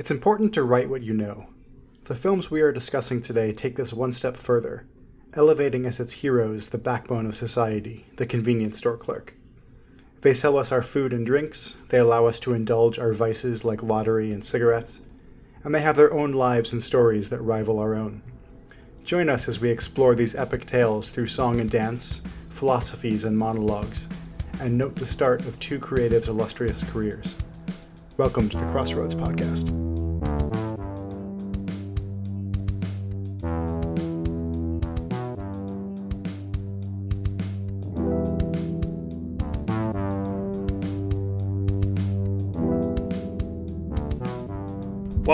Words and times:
It's 0.00 0.10
important 0.10 0.54
to 0.54 0.62
write 0.62 0.88
what 0.88 1.02
you 1.02 1.12
know. 1.12 1.48
The 2.04 2.14
films 2.14 2.50
we 2.50 2.62
are 2.62 2.72
discussing 2.72 3.20
today 3.20 3.52
take 3.52 3.76
this 3.76 3.92
one 3.92 4.14
step 4.14 4.38
further, 4.38 4.86
elevating 5.34 5.84
as 5.84 6.00
its 6.00 6.14
heroes 6.14 6.70
the 6.70 6.78
backbone 6.78 7.26
of 7.26 7.36
society, 7.36 8.06
the 8.16 8.24
convenience 8.24 8.78
store 8.78 8.96
clerk. 8.96 9.34
They 10.22 10.32
sell 10.32 10.56
us 10.56 10.72
our 10.72 10.80
food 10.80 11.12
and 11.12 11.26
drinks, 11.26 11.76
they 11.90 11.98
allow 11.98 12.24
us 12.24 12.40
to 12.40 12.54
indulge 12.54 12.98
our 12.98 13.12
vices 13.12 13.62
like 13.62 13.82
lottery 13.82 14.32
and 14.32 14.42
cigarettes, 14.42 15.02
and 15.64 15.74
they 15.74 15.82
have 15.82 15.96
their 15.96 16.14
own 16.14 16.32
lives 16.32 16.72
and 16.72 16.82
stories 16.82 17.28
that 17.28 17.42
rival 17.42 17.78
our 17.78 17.94
own. 17.94 18.22
Join 19.04 19.28
us 19.28 19.48
as 19.48 19.60
we 19.60 19.68
explore 19.68 20.14
these 20.14 20.34
epic 20.34 20.64
tales 20.64 21.10
through 21.10 21.26
song 21.26 21.60
and 21.60 21.68
dance, 21.68 22.22
philosophies 22.48 23.24
and 23.24 23.36
monologues, 23.36 24.08
and 24.62 24.78
note 24.78 24.94
the 24.94 25.04
start 25.04 25.44
of 25.44 25.60
two 25.60 25.78
creatives' 25.78 26.28
illustrious 26.28 26.82
careers. 26.90 27.36
Welcome 28.16 28.48
to 28.48 28.56
the 28.56 28.66
Crossroads 28.66 29.14
Podcast. 29.14 29.89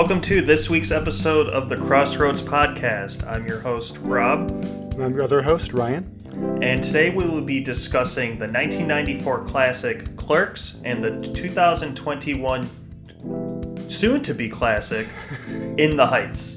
Welcome 0.07 0.23
to 0.23 0.41
this 0.41 0.71
week's 0.71 0.93
episode 0.93 1.49
of 1.49 1.69
the 1.69 1.77
Crossroads 1.77 2.41
Podcast. 2.41 3.27
I'm 3.27 3.45
your 3.45 3.59
host, 3.59 3.99
Rob. 4.03 4.53
And 4.53 5.03
I'm 5.03 5.13
your 5.13 5.25
other 5.25 5.43
host, 5.43 5.73
Ryan. 5.73 6.05
And 6.63 6.81
today 6.81 7.11
we 7.11 7.27
will 7.27 7.43
be 7.43 7.61
discussing 7.61 8.39
the 8.39 8.47
1994 8.47 9.47
classic 9.47 10.17
Clerks 10.17 10.81
and 10.85 11.03
the 11.03 11.21
2021 11.35 13.91
soon 13.91 14.23
to 14.23 14.33
be 14.33 14.49
classic 14.49 15.09
In 15.77 15.97
the 15.97 16.07
Heights. 16.07 16.56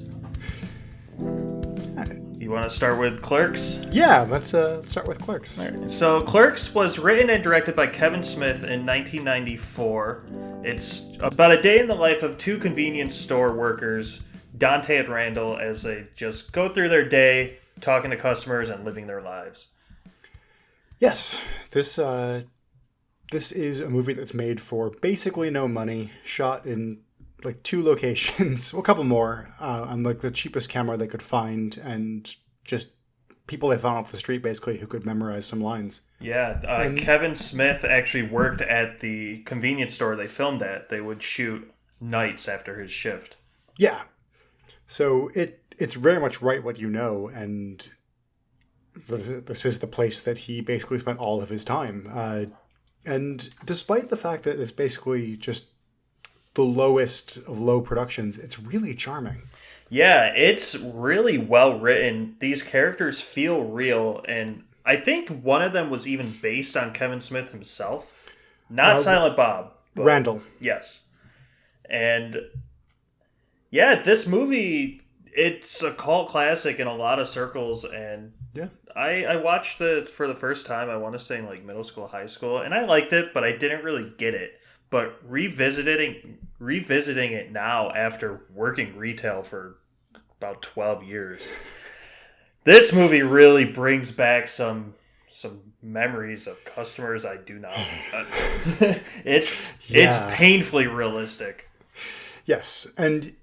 You 2.50 2.56
want 2.56 2.66
to 2.66 2.72
start 2.72 2.98
with 2.98 3.22
Clerks? 3.22 3.86
Yeah, 3.92 4.22
let's 4.22 4.56
uh, 4.56 4.84
start 4.84 5.08
with 5.08 5.20
Clerks. 5.20 5.62
So, 5.88 6.24
Clerks 6.24 6.74
was 6.74 6.98
written 6.98 7.30
and 7.30 7.44
directed 7.44 7.76
by 7.76 7.86
Kevin 7.86 8.24
Smith 8.24 8.64
in 8.64 8.88
1994. 8.88 10.24
It's 10.64 11.16
about 11.20 11.52
a 11.52 11.62
day 11.62 11.78
in 11.78 11.86
the 11.86 11.94
life 11.94 12.24
of 12.24 12.40
two 12.40 12.58
convenience 12.58 13.16
store 13.16 13.54
workers, 13.54 14.24
Dante 14.58 14.98
and 14.98 15.10
Randall, 15.10 15.58
as 15.60 15.84
they 15.84 16.08
just 16.16 16.52
go 16.52 16.68
through 16.68 16.90
their 16.90 17.08
day, 17.08 17.60
talking 17.82 18.10
to 18.10 18.18
customers 18.18 18.72
and 18.72 18.84
living 18.84 19.06
their 19.06 19.22
lives. 19.22 19.68
Yes, 20.98 21.44
this 21.70 22.00
uh, 22.00 22.42
this 23.32 23.52
is 23.52 23.80
a 23.80 23.92
movie 23.92 24.14
that's 24.14 24.34
made 24.34 24.60
for 24.60 24.90
basically 24.90 25.52
no 25.52 25.68
money, 25.68 26.10
shot 26.24 26.66
in 26.66 27.02
like 27.44 27.62
two 27.64 27.84
locations, 27.84 28.74
well, 28.74 28.82
a 28.82 28.86
couple 28.86 29.04
more, 29.04 29.50
uh, 29.60 29.86
on 29.88 30.04
like 30.04 30.20
the 30.20 30.32
cheapest 30.32 30.70
camera 30.70 30.98
they 30.98 31.08
could 31.08 31.22
find, 31.22 31.78
and 31.78 32.34
just 32.64 32.92
people 33.48 33.70
they 33.70 33.78
found 33.78 33.98
off 33.98 34.12
the 34.12 34.18
street 34.18 34.44
basically 34.44 34.78
who 34.78 34.86
could 34.88 35.06
memorize 35.06 35.46
some 35.46 35.60
lines. 35.62 36.02
Yeah, 36.20 36.62
uh, 36.68 36.84
And- 36.84 36.98
Kevin 36.98 37.36
Smith 37.36 37.84
actually 37.84 38.24
worked 38.24 38.62
at 38.62 39.00
the 39.00 39.40
convenience 39.44 39.96
store 39.96 40.16
they 40.16 40.28
filmed 40.28 40.62
at. 40.62 40.90
They 40.90 41.02
would 41.02 41.24
shoot 41.24 41.72
nights 42.00 42.48
after 42.48 42.80
his 42.80 42.92
shift. 42.92 43.38
Yeah, 43.78 44.04
so 44.88 45.30
it 45.34 45.64
it's 45.78 45.94
very 45.94 46.20
much 46.20 46.42
right 46.42 46.64
what 46.64 46.80
you 46.80 46.90
know, 46.90 47.30
and 47.30 47.90
this 49.08 49.44
this 49.44 49.66
is 49.66 49.80
the 49.80 49.88
place 49.88 50.22
that 50.24 50.38
he 50.40 50.62
basically 50.62 51.00
spent 51.00 51.20
all 51.20 51.42
of 51.42 51.50
his 51.50 51.64
time. 51.64 52.08
Uh, 52.12 52.46
and 53.06 53.50
despite 53.66 54.10
the 54.10 54.18
fact 54.18 54.44
that 54.44 54.60
it's 54.60 54.72
basically 54.72 55.38
just 55.38 55.70
the 56.54 56.64
lowest 56.64 57.38
of 57.38 57.60
low 57.60 57.82
productions, 57.82 58.38
it's 58.38 58.60
really 58.60 58.96
charming. 58.96 59.44
Yeah, 59.90 60.32
it's 60.36 60.76
really 60.78 61.38
well 61.38 61.80
written. 61.80 62.36
These 62.40 62.62
characters 62.64 63.22
feel 63.22 63.64
real, 63.66 64.24
and 64.28 64.64
I 64.86 64.96
think 64.98 65.30
one 65.30 65.62
of 65.62 65.74
them 65.74 65.90
was 65.90 66.08
even 66.08 66.32
based 66.42 66.78
on 66.78 66.94
Kevin 66.94 67.22
Smith 67.22 67.52
himself. 67.52 68.30
Not 68.70 68.98
Uh, 68.98 69.00
Silent 69.00 69.36
Bob. 69.36 69.74
But 69.96 70.06
Randall. 70.06 70.42
Yes. 70.60 71.04
And 71.90 72.40
yeah, 73.72 74.02
this 74.02 74.28
movie 74.28 75.02
it's 75.32 75.84
a 75.84 75.92
cult 75.94 76.30
classic 76.30 76.80
in 76.80 76.88
a 76.88 76.94
lot 76.96 77.20
of 77.20 77.28
circles 77.28 77.86
and 77.86 78.34
Yeah. 78.54 78.68
I, 78.96 79.26
I 79.26 79.36
watched 79.38 79.80
it 79.80 80.10
for 80.10 80.28
the 80.28 80.36
first 80.36 80.66
time, 80.66 80.90
I 80.90 80.98
want 80.98 81.14
to 81.14 81.20
say 81.20 81.38
in 81.38 81.46
like 81.46 81.64
middle 81.64 81.84
school, 81.84 82.08
high 82.08 82.26
school, 82.26 82.60
and 82.60 82.74
I 82.74 82.86
liked 82.86 83.14
it, 83.14 83.34
but 83.34 83.44
I 83.44 83.52
didn't 83.52 83.84
really 83.84 84.12
get 84.18 84.34
it. 84.34 84.60
But 84.90 85.20
revisiting 85.24 86.40
revisiting 86.60 87.32
it 87.32 87.52
now 87.52 87.92
after 87.92 88.42
working 88.54 88.98
retail 88.98 89.44
for 89.44 89.78
about 90.40 90.62
twelve 90.62 91.04
years, 91.04 91.52
this 92.64 92.92
movie 92.94 93.22
really 93.22 93.66
brings 93.66 94.12
back 94.12 94.48
some 94.48 94.96
some 95.28 95.62
memories 95.82 96.48
of 96.48 96.64
customers 96.66 97.26
I 97.26 97.38
do 97.38 97.60
not. 97.60 97.78
Uh, 98.14 98.26
it's 99.24 99.72
it's 99.90 100.18
painfully 100.36 100.88
realistic. 100.88 101.70
Yes, 102.46 102.92
and 102.98 103.34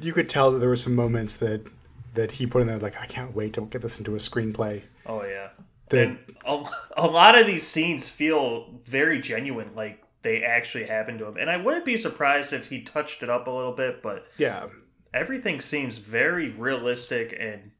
you 0.00 0.12
could 0.12 0.28
tell 0.28 0.52
that 0.52 0.58
there 0.58 0.68
were 0.68 0.76
some 0.76 0.94
moments 0.94 1.36
that 1.38 1.66
that 2.14 2.30
he 2.30 2.46
put 2.46 2.62
in 2.62 2.68
there 2.68 2.78
like 2.78 2.96
I 2.96 3.06
can't 3.06 3.34
wait 3.34 3.52
to 3.54 3.62
get 3.62 3.82
this 3.82 3.98
into 3.98 4.14
a 4.14 4.18
screenplay. 4.18 4.82
Oh 5.06 5.24
yeah. 5.24 5.48
The- 5.88 6.02
and 6.02 6.18
a, 6.46 6.64
a 6.96 7.06
lot 7.06 7.38
of 7.38 7.46
these 7.46 7.66
scenes 7.66 8.08
feel 8.08 8.70
very 8.86 9.18
genuine, 9.18 9.70
like 9.74 10.03
they 10.24 10.42
actually 10.42 10.84
happened 10.86 11.20
to 11.20 11.26
him. 11.26 11.36
And 11.36 11.48
I 11.48 11.56
wouldn't 11.58 11.84
be 11.84 11.96
surprised 11.96 12.52
if 12.52 12.68
he 12.68 12.82
touched 12.82 13.22
it 13.22 13.28
up 13.30 13.46
a 13.46 13.50
little 13.50 13.72
bit, 13.72 14.02
but 14.02 14.26
Yeah, 14.38 14.66
everything 15.12 15.60
seems 15.60 15.98
very 15.98 16.50
realistic 16.50 17.36
and 17.38 17.70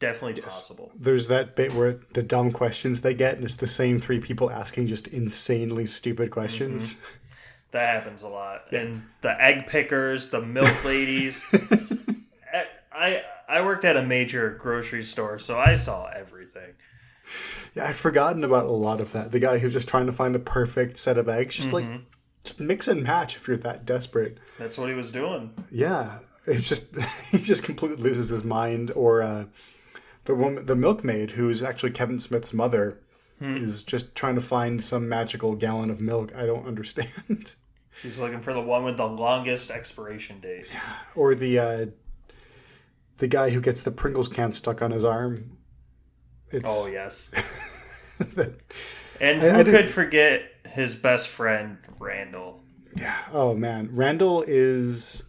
definitely 0.00 0.42
possible. 0.42 0.92
there's 0.98 1.28
that 1.28 1.56
bit 1.56 1.72
where 1.72 2.00
the 2.12 2.22
dumb 2.22 2.50
questions 2.52 3.00
they 3.00 3.14
get, 3.14 3.36
and 3.36 3.44
it's 3.44 3.54
the 3.54 3.66
same 3.66 3.98
three 3.98 4.20
people 4.20 4.50
asking 4.50 4.88
just 4.88 5.06
insanely 5.08 5.86
stupid 5.86 6.30
questions. 6.30 6.94
Mm-hmm. 6.94 7.04
That 7.70 7.88
happens 7.96 8.22
a 8.22 8.28
lot. 8.28 8.72
And 8.72 9.02
the 9.22 9.40
egg 9.42 9.66
pickers, 9.66 10.28
the 10.28 10.40
milk 10.42 10.84
ladies. 10.84 11.42
I 12.92 13.22
I 13.48 13.62
worked 13.62 13.84
at 13.84 13.96
a 13.96 14.02
major 14.02 14.50
grocery 14.60 15.02
store, 15.02 15.38
so 15.38 15.58
I 15.58 15.76
saw 15.76 16.06
everything. 16.08 16.43
Yeah, 17.74 17.88
I'd 17.88 17.96
forgotten 17.96 18.44
about 18.44 18.66
a 18.66 18.70
lot 18.72 19.00
of 19.00 19.12
that. 19.12 19.32
The 19.32 19.40
guy 19.40 19.58
who's 19.58 19.72
just 19.72 19.88
trying 19.88 20.06
to 20.06 20.12
find 20.12 20.34
the 20.34 20.38
perfect 20.38 20.96
set 20.96 21.18
of 21.18 21.28
eggs, 21.28 21.56
just 21.56 21.72
like 21.72 21.86
just 22.44 22.60
mix 22.60 22.86
and 22.88 23.02
match 23.02 23.36
if 23.36 23.48
you're 23.48 23.56
that 23.58 23.84
desperate. 23.84 24.38
That's 24.58 24.78
what 24.78 24.88
he 24.88 24.94
was 24.94 25.10
doing. 25.10 25.52
Yeah, 25.70 26.18
it's 26.46 26.68
just 26.68 26.94
he 27.30 27.38
just 27.38 27.64
completely 27.64 28.02
loses 28.02 28.28
his 28.28 28.44
mind. 28.44 28.92
Or 28.92 29.22
uh, 29.22 29.44
the 30.24 30.34
woman, 30.34 30.66
the 30.66 30.76
milkmaid, 30.76 31.32
who's 31.32 31.62
actually 31.62 31.90
Kevin 31.90 32.18
Smith's 32.18 32.52
mother, 32.52 33.00
is 33.40 33.82
just 33.84 34.14
trying 34.14 34.36
to 34.36 34.40
find 34.40 34.82
some 34.82 35.06
magical 35.08 35.54
gallon 35.54 35.90
of 35.90 36.00
milk. 36.00 36.32
I 36.34 36.46
don't 36.46 36.66
understand. 36.68 37.54
She's 38.00 38.18
looking 38.18 38.40
for 38.40 38.52
the 38.52 38.60
one 38.60 38.84
with 38.84 38.96
the 38.96 39.06
longest 39.06 39.70
expiration 39.70 40.40
date. 40.40 40.66
Yeah. 40.72 40.80
or 41.14 41.34
the 41.34 41.58
uh, 41.58 41.86
the 43.18 43.26
guy 43.28 43.50
who 43.50 43.60
gets 43.60 43.82
the 43.82 43.90
Pringles 43.90 44.28
can 44.28 44.52
stuck 44.52 44.80
on 44.82 44.90
his 44.92 45.04
arm. 45.04 45.58
It's 46.54 46.64
Oh 46.70 46.86
yes. 46.86 47.30
that- 48.34 48.54
And 49.20 49.42
I- 49.42 49.60
I 49.60 49.62
who 49.62 49.70
could 49.70 49.88
forget 49.88 50.42
his 50.66 50.94
best 50.94 51.28
friend, 51.28 51.78
Randall? 52.00 52.62
yeah. 52.96 53.18
Oh 53.32 53.54
man, 53.54 53.90
Randall 53.92 54.42
is 54.46 55.22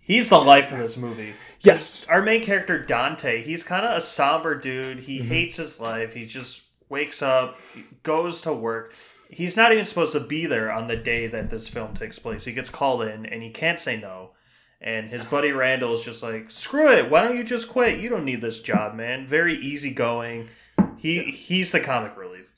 He's 0.00 0.28
the 0.28 0.38
life 0.38 0.70
of 0.72 0.78
this 0.78 0.96
movie. 0.96 1.34
yes. 1.60 2.06
Our 2.08 2.22
main 2.22 2.42
character, 2.44 2.78
Dante, 2.78 3.42
he's 3.42 3.64
kind 3.64 3.84
of 3.84 3.96
a 3.96 4.00
somber 4.00 4.54
dude. 4.54 5.00
He 5.00 5.18
Mm-hmm. 5.18 5.28
hates 5.28 5.56
his 5.56 5.80
life. 5.80 6.14
He 6.14 6.26
just 6.26 6.62
wakes 6.88 7.22
up, 7.22 7.58
goes 8.04 8.42
to 8.42 8.52
work. 8.52 8.94
He's 9.28 9.56
not 9.56 9.72
even 9.72 9.84
supposed 9.84 10.12
to 10.12 10.20
be 10.20 10.46
there 10.46 10.70
on 10.70 10.86
the 10.86 10.94
day 10.96 11.26
that 11.26 11.50
this 11.50 11.68
film 11.68 11.94
takes 11.94 12.18
place. 12.20 12.44
He 12.44 12.52
gets 12.52 12.70
called 12.70 13.02
in 13.02 13.26
and 13.26 13.42
he 13.42 13.50
can't 13.50 13.80
say 13.80 13.96
no. 14.00 14.30
And 14.80 15.08
his 15.08 15.24
buddy 15.24 15.52
Randall 15.52 15.94
is 15.94 16.02
just 16.02 16.22
like, 16.22 16.50
screw 16.50 16.92
it. 16.92 17.10
Why 17.10 17.22
don't 17.22 17.36
you 17.36 17.44
just 17.44 17.68
quit? 17.68 17.98
You 17.98 18.08
don't 18.08 18.24
need 18.24 18.40
this 18.40 18.60
job, 18.60 18.94
man. 18.94 19.26
Very 19.26 19.54
easygoing. 19.54 20.50
He 20.98 21.22
he's 21.24 21.72
the 21.72 21.80
comic 21.80 22.16
relief. 22.16 22.54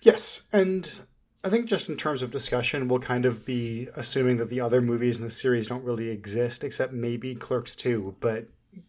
Yes, 0.00 0.42
and 0.52 0.98
I 1.46 1.48
think 1.48 1.66
just 1.66 1.88
in 1.88 1.96
terms 1.96 2.22
of 2.22 2.30
discussion, 2.30 2.88
we'll 2.88 3.00
kind 3.00 3.24
of 3.24 3.46
be 3.46 3.88
assuming 3.94 4.36
that 4.38 4.50
the 4.50 4.60
other 4.60 4.80
movies 4.80 5.18
in 5.18 5.24
the 5.24 5.30
series 5.30 5.68
don't 5.68 5.84
really 5.84 6.08
exist, 6.08 6.64
except 6.64 6.92
maybe 6.92 7.34
Clerks 7.34 7.76
2. 7.76 8.16
But 8.20 8.48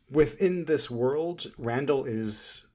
within 0.09 0.65
this 0.65 0.89
world, 0.89 1.51
Randall 1.57 2.05
is 2.05 2.65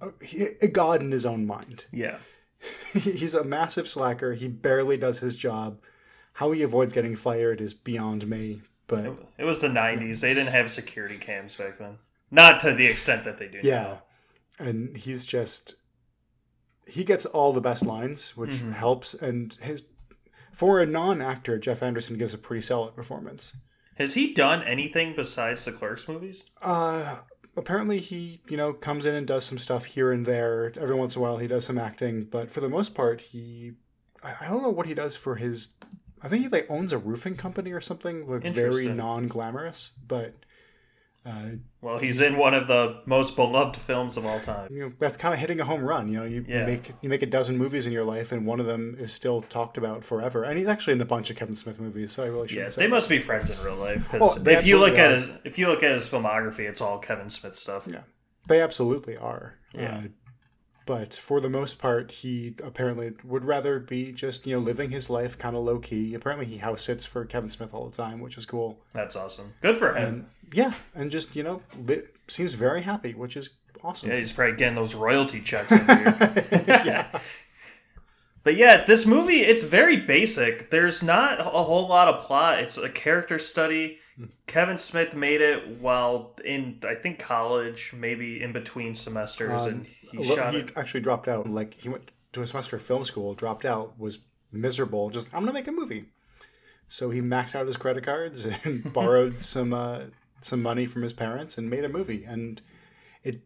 uh, 0.00 0.10
a, 0.34 0.64
a 0.64 0.68
god 0.68 1.00
in 1.00 1.12
his 1.12 1.24
own 1.26 1.46
mind. 1.46 1.86
Yeah. 1.92 2.18
He's 2.92 3.34
a 3.34 3.44
massive 3.44 3.88
slacker. 3.88 4.34
He 4.34 4.48
barely 4.48 4.96
does 4.96 5.20
his 5.20 5.36
job. 5.36 5.78
How 6.34 6.52
he 6.52 6.62
avoids 6.62 6.92
getting 6.92 7.16
fired 7.16 7.60
is 7.60 7.72
beyond 7.72 8.26
me. 8.26 8.60
But 8.86 9.16
It 9.38 9.44
was 9.44 9.60
the 9.60 9.68
90s. 9.68 10.20
They 10.20 10.34
didn't 10.34 10.52
have 10.52 10.70
security 10.70 11.18
cams 11.18 11.56
back 11.56 11.78
then. 11.78 11.98
Not 12.30 12.60
to 12.60 12.72
the 12.72 12.86
extent 12.86 13.24
that 13.24 13.38
they 13.38 13.48
do 13.48 13.60
yeah, 13.62 13.82
now. 13.82 14.02
and 14.58 14.96
he's 14.96 15.24
just 15.24 15.76
he 16.86 17.04
gets 17.04 17.26
all 17.26 17.52
the 17.52 17.60
best 17.60 17.84
lines, 17.84 18.36
which 18.36 18.60
helps. 18.60 19.14
And 19.14 19.54
his 19.60 19.82
for 20.52 20.80
a 20.80 20.86
non-actor, 20.86 21.58
Jeff 21.58 21.82
Anderson 21.82 22.16
gives 22.16 22.34
a 22.34 22.38
pretty 22.38 22.62
solid 22.62 22.94
performance. 22.96 23.56
Has 23.96 24.14
he 24.14 24.34
done 24.34 24.62
anything 24.62 25.14
besides 25.14 25.64
the 25.64 25.72
Clerks 25.72 26.08
movies? 26.08 26.44
Uh, 26.60 27.20
apparently 27.56 27.98
he, 28.00 28.40
you 28.48 28.56
know, 28.56 28.72
comes 28.72 29.06
in 29.06 29.14
and 29.14 29.26
does 29.26 29.44
some 29.44 29.58
stuff 29.58 29.84
here 29.84 30.12
and 30.12 30.24
there. 30.26 30.72
Every 30.78 30.94
once 30.94 31.16
in 31.16 31.20
a 31.20 31.22
while 31.22 31.38
he 31.38 31.46
does 31.46 31.64
some 31.64 31.78
acting, 31.78 32.24
but 32.24 32.50
for 32.50 32.60
the 32.60 32.68
most 32.68 32.94
part 32.94 33.20
he 33.20 33.72
I 34.22 34.48
don't 34.48 34.62
know 34.62 34.70
what 34.70 34.86
he 34.86 34.94
does 34.94 35.14
for 35.14 35.36
his 35.36 35.74
I 36.26 36.28
think 36.28 36.42
he 36.42 36.48
like 36.48 36.66
owns 36.68 36.92
a 36.92 36.98
roofing 36.98 37.36
company 37.36 37.72
or 37.72 37.80
something, 37.80 38.26
like 38.26 38.42
very 38.52 38.86
non-glamorous, 38.88 39.92
but 40.06 40.34
uh, 41.24 41.50
Well, 41.80 41.98
he's 41.98 42.20
in 42.20 42.36
one 42.36 42.54
of 42.54 42.68
the 42.68 43.00
most 43.06 43.34
beloved 43.34 43.76
films 43.76 44.16
of 44.16 44.24
all 44.26 44.38
time. 44.40 44.68
you 44.72 44.80
know 44.80 44.92
that's 44.98 45.16
kind 45.16 45.34
of 45.34 45.40
hitting 45.40 45.58
a 45.60 45.64
home 45.64 45.82
run. 45.82 46.08
You 46.08 46.18
know, 46.20 46.24
you, 46.24 46.44
Yeah. 46.46 46.60
you 46.60 46.66
make 46.66 46.92
you 47.02 47.08
make 47.08 47.22
a 47.22 47.26
dozen 47.26 47.58
movies 47.58 47.86
in 47.86 47.92
your 47.92 48.04
life, 48.04 48.30
and 48.32 48.46
one 48.46 48.60
of 48.60 48.66
them 48.66 48.94
is 48.98 49.12
still 49.12 49.42
talked 49.42 49.76
about 49.76 50.04
forever. 50.04 50.44
And 50.44 50.56
he's 50.58 50.68
actually 50.68 50.92
in 50.94 51.00
a 51.00 51.04
bunch 51.06 51.30
of 51.30 51.36
Kevin 51.36 51.56
Smith 51.56 51.80
movies, 51.80 52.12
so 52.12 52.22
I 52.24 52.26
really 52.28 52.48
shouldn't 52.48 52.76
Yeah, 52.76 52.82
they 52.82 52.88
must 52.88 53.08
be 53.08 53.18
friends 53.18 53.50
in 53.50 53.64
real 53.64 53.76
life 53.76 54.06
Oh, 54.10 54.12
because 54.34 54.42
they 54.44 54.54
if 54.56 54.66
you 54.66 54.78
look 54.78 54.98
at 54.98 55.10
his 55.10 55.30
if 55.44 55.58
you 55.58 55.66
look 55.68 55.82
at 55.82 55.92
his 55.92 56.04
filmography, 56.04 56.68
it's 56.68 56.80
all 56.80 56.98
Kevin 56.98 57.30
Smith 57.30 57.56
stuff. 57.56 57.88
Yeah. 57.90 58.02
They 58.48 58.60
absolutely 58.60 59.16
are. 59.16 59.54
Yeah. 59.74 59.96
Uh, 59.96 60.02
but 60.86 61.12
for 61.14 61.40
the 61.40 61.48
most 61.50 61.78
part, 61.78 62.10
he 62.10 62.54
apparently 62.62 63.12
would 63.24 63.44
rather 63.44 63.78
be 63.80 64.12
just, 64.12 64.46
you 64.46 64.54
know, 64.56 64.60
living 64.62 64.90
his 64.90 65.10
life 65.10 65.36
kind 65.36 65.54
of 65.56 65.64
low 65.64 65.78
key. 65.78 66.14
Apparently, 66.14 66.46
he 66.46 66.56
house 66.58 66.84
sits 66.84 67.04
for 67.04 67.24
Kevin 67.24 67.50
Smith 67.50 67.74
all 67.74 67.86
the 67.88 67.96
time, 67.96 68.20
which 68.20 68.38
is 68.38 68.46
cool. 68.46 68.78
That's 68.92 69.16
awesome. 69.16 69.52
Good 69.60 69.76
for 69.76 69.94
him. 69.94 70.04
And 70.08 70.26
yeah, 70.52 70.72
and 70.94 71.10
just, 71.10 71.36
you 71.36 71.42
know, 71.42 71.60
li- 71.86 72.02
seems 72.28 72.54
very 72.54 72.82
happy, 72.82 73.12
which 73.14 73.36
is 73.36 73.50
awesome. 73.84 74.10
yeah, 74.10 74.16
he's 74.16 74.32
probably 74.32 74.56
getting 74.56 74.76
those 74.76 74.94
royalty 74.94 75.40
checks 75.40 75.70
yeah. 76.66 77.06
But 78.42 78.54
yeah, 78.54 78.84
this 78.84 79.06
movie 79.06 79.38
it's 79.40 79.64
very 79.64 79.96
basic. 79.96 80.70
There's 80.70 81.02
not 81.02 81.40
a 81.40 81.44
whole 81.44 81.88
lot 81.88 82.06
of 82.06 82.22
plot. 82.24 82.60
It's 82.60 82.78
a 82.78 82.88
character 82.88 83.40
study. 83.40 83.98
Kevin 84.46 84.78
Smith 84.78 85.16
made 85.16 85.40
it 85.40 85.66
while 85.80 86.36
in 86.44 86.78
I 86.88 86.94
think 86.94 87.18
college, 87.18 87.92
maybe 87.94 88.40
in 88.40 88.52
between 88.52 88.94
semesters, 88.94 89.64
Um, 89.64 89.68
and 89.68 89.86
he 90.12 90.18
he 90.22 90.68
actually 90.76 91.00
dropped 91.00 91.28
out. 91.28 91.48
Like, 91.48 91.74
he 91.74 91.88
went 91.88 92.10
to 92.32 92.42
a 92.42 92.46
semester 92.46 92.76
of 92.76 92.82
film 92.82 93.04
school, 93.04 93.34
dropped 93.34 93.64
out, 93.64 93.98
was 93.98 94.20
miserable. 94.52 95.10
Just, 95.10 95.28
I'm 95.32 95.46
to 95.46 95.52
make 95.52 95.66
a 95.68 95.72
movie. 95.72 96.06
So 96.88 97.10
he 97.10 97.20
maxed 97.20 97.54
out 97.54 97.66
his 97.66 97.76
credit 97.76 98.04
cards 98.04 98.46
and 98.64 98.92
borrowed 98.92 99.40
some 99.40 99.72
uh, 99.74 100.00
some 100.40 100.62
money 100.62 100.86
from 100.86 101.02
his 101.02 101.12
parents 101.12 101.58
and 101.58 101.68
made 101.68 101.84
a 101.84 101.88
movie. 101.88 102.24
And 102.24 102.60
it 103.24 103.40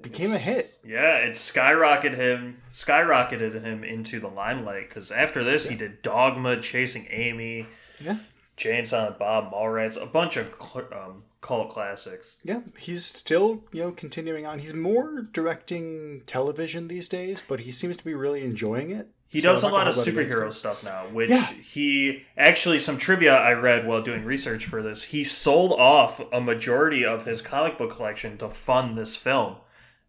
became 0.00 0.32
a 0.32 0.38
hit. 0.38 0.78
Yeah, 0.84 1.18
it 1.18 1.32
skyrocketed 1.32 2.16
him, 2.16 2.62
skyrocketed 2.72 3.62
him 3.62 3.84
into 3.84 4.18
the 4.20 4.28
limelight. 4.28 4.88
Because 4.88 5.10
after 5.10 5.44
this, 5.44 5.68
he 5.68 5.76
did 5.76 6.02
Dogma, 6.02 6.60
Chasing 6.60 7.06
Amy, 7.10 7.66
Yeah. 8.00 8.18
Jay 8.56 8.76
and 8.76 8.88
Silent 8.88 9.18
Bob, 9.20 9.52
Mallrats, 9.52 10.02
a 10.02 10.06
bunch 10.06 10.36
of 10.36 10.52
um, 10.92 11.22
cult 11.40 11.70
classics. 11.70 12.38
Yeah, 12.42 12.60
he's 12.78 13.04
still, 13.04 13.64
you 13.72 13.82
know, 13.82 13.92
continuing 13.92 14.46
on. 14.46 14.58
He's 14.58 14.74
more 14.74 15.22
directing 15.32 16.22
television 16.26 16.88
these 16.88 17.08
days, 17.08 17.42
but 17.46 17.60
he 17.60 17.72
seems 17.72 17.96
to 17.96 18.04
be 18.04 18.14
really 18.14 18.42
enjoying 18.42 18.90
it. 18.90 19.08
He 19.30 19.40
So 19.40 19.52
does 19.52 19.62
I'm 19.62 19.72
a 19.72 19.74
lot 19.74 19.86
of 19.88 19.94
hold 19.94 20.06
that 20.06 20.12
against 20.12 20.34
superhero 20.34 20.52
stuff 20.52 20.82
now, 20.84 21.04
which 21.12 21.28
Yeah. 21.30 21.44
he 21.46 22.24
actually 22.36 22.80
some 22.80 22.96
trivia 22.96 23.36
I 23.36 23.52
read 23.52 23.86
while 23.86 24.00
doing 24.02 24.24
research 24.24 24.64
for 24.64 24.82
this. 24.82 25.02
He 25.02 25.22
sold 25.22 25.72
off 25.72 26.20
a 26.32 26.40
majority 26.40 27.04
of 27.04 27.26
his 27.26 27.42
comic 27.42 27.76
book 27.76 27.94
collection 27.94 28.38
to 28.38 28.48
fund 28.48 28.96
this 28.96 29.16
film, 29.16 29.56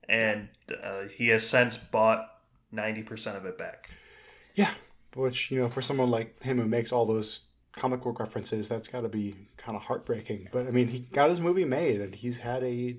and 0.07 0.47
uh, 0.81 1.03
he 1.15 1.27
has 1.29 1.45
since 1.47 1.75
bought 1.77 2.27
ninety 2.71 3.03
percent 3.03 3.35
of 3.35 3.45
it 3.45 3.57
back. 3.57 3.89
Yeah, 4.55 4.71
which, 5.15 5.51
you 5.51 5.59
know, 5.59 5.67
for 5.67 5.81
someone 5.81 6.09
like 6.09 6.41
him 6.41 6.57
who 6.57 6.65
makes 6.65 6.93
all 6.93 7.05
those 7.05 7.41
comic 7.75 8.01
book 8.01 8.19
references, 8.19 8.67
that's 8.67 8.87
got 8.87 9.01
to 9.01 9.09
be 9.09 9.35
kind 9.57 9.75
of 9.75 9.83
heartbreaking. 9.83 10.49
But 10.51 10.67
I 10.67 10.71
mean, 10.71 10.87
he 10.87 10.99
got 10.99 11.29
his 11.29 11.39
movie 11.39 11.65
made 11.65 12.01
and 12.01 12.15
he's 12.15 12.37
had 12.37 12.63
a 12.63 12.97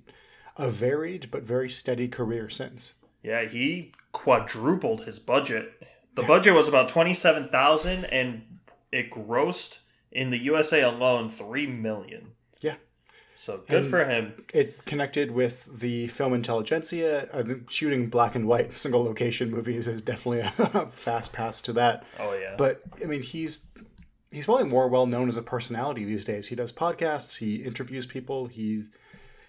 a 0.57 0.69
varied 0.69 1.31
but 1.31 1.43
very 1.43 1.71
steady 1.71 2.09
career 2.09 2.51
since. 2.51 2.95
Yeah, 3.23 3.45
he 3.45 3.93
quadrupled 4.13 5.05
his 5.05 5.19
budget. 5.19 5.73
The 6.15 6.23
budget 6.23 6.55
was 6.55 6.69
about 6.69 6.89
twenty 6.89 7.15
seven 7.15 7.49
thousand, 7.49 8.05
and 8.07 8.43
it 8.93 9.11
grossed 9.11 9.81
in 10.13 10.31
the 10.31 10.39
USA 10.39 10.83
alone 10.83 11.29
three 11.29 11.67
million. 11.67 12.33
Yeah. 12.61 12.77
So 13.37 13.63
good 13.69 13.83
And- 13.83 13.87
for 13.87 14.05
him. 14.05 14.45
It 14.53 14.85
connected 14.85 15.31
with 15.31 15.81
the 15.81 16.09
film 16.09 16.35
intelligentsia. 16.35 17.29
I 17.33 17.43
think 17.43 17.71
shooting 17.71 18.09
black 18.11 18.35
and 18.35 18.47
white 18.47 18.77
single 18.77 19.03
location 19.05 19.51
movies 19.51 19.87
is 19.87 20.03
definitely 20.03 20.41
a 20.81 20.87
fast 20.87 21.33
pass 21.33 21.63
to 21.63 21.73
that. 21.75 22.05
Oh 22.19 22.35
yeah. 22.35 22.55
But 22.59 22.83
I 23.03 23.07
mean, 23.07 23.23
he's 23.23 23.61
he's 24.31 24.47
probably 24.47 24.65
more 24.67 24.88
well 24.88 25.06
known 25.06 25.29
as 25.29 25.37
a 25.37 25.43
personality 25.43 26.05
these 26.05 26.25
days. 26.25 26.49
He 26.49 26.56
does 26.56 26.73
podcasts. 26.73 27.38
He 27.38 27.56
interviews 27.56 28.06
people. 28.06 28.47
He 28.47 28.85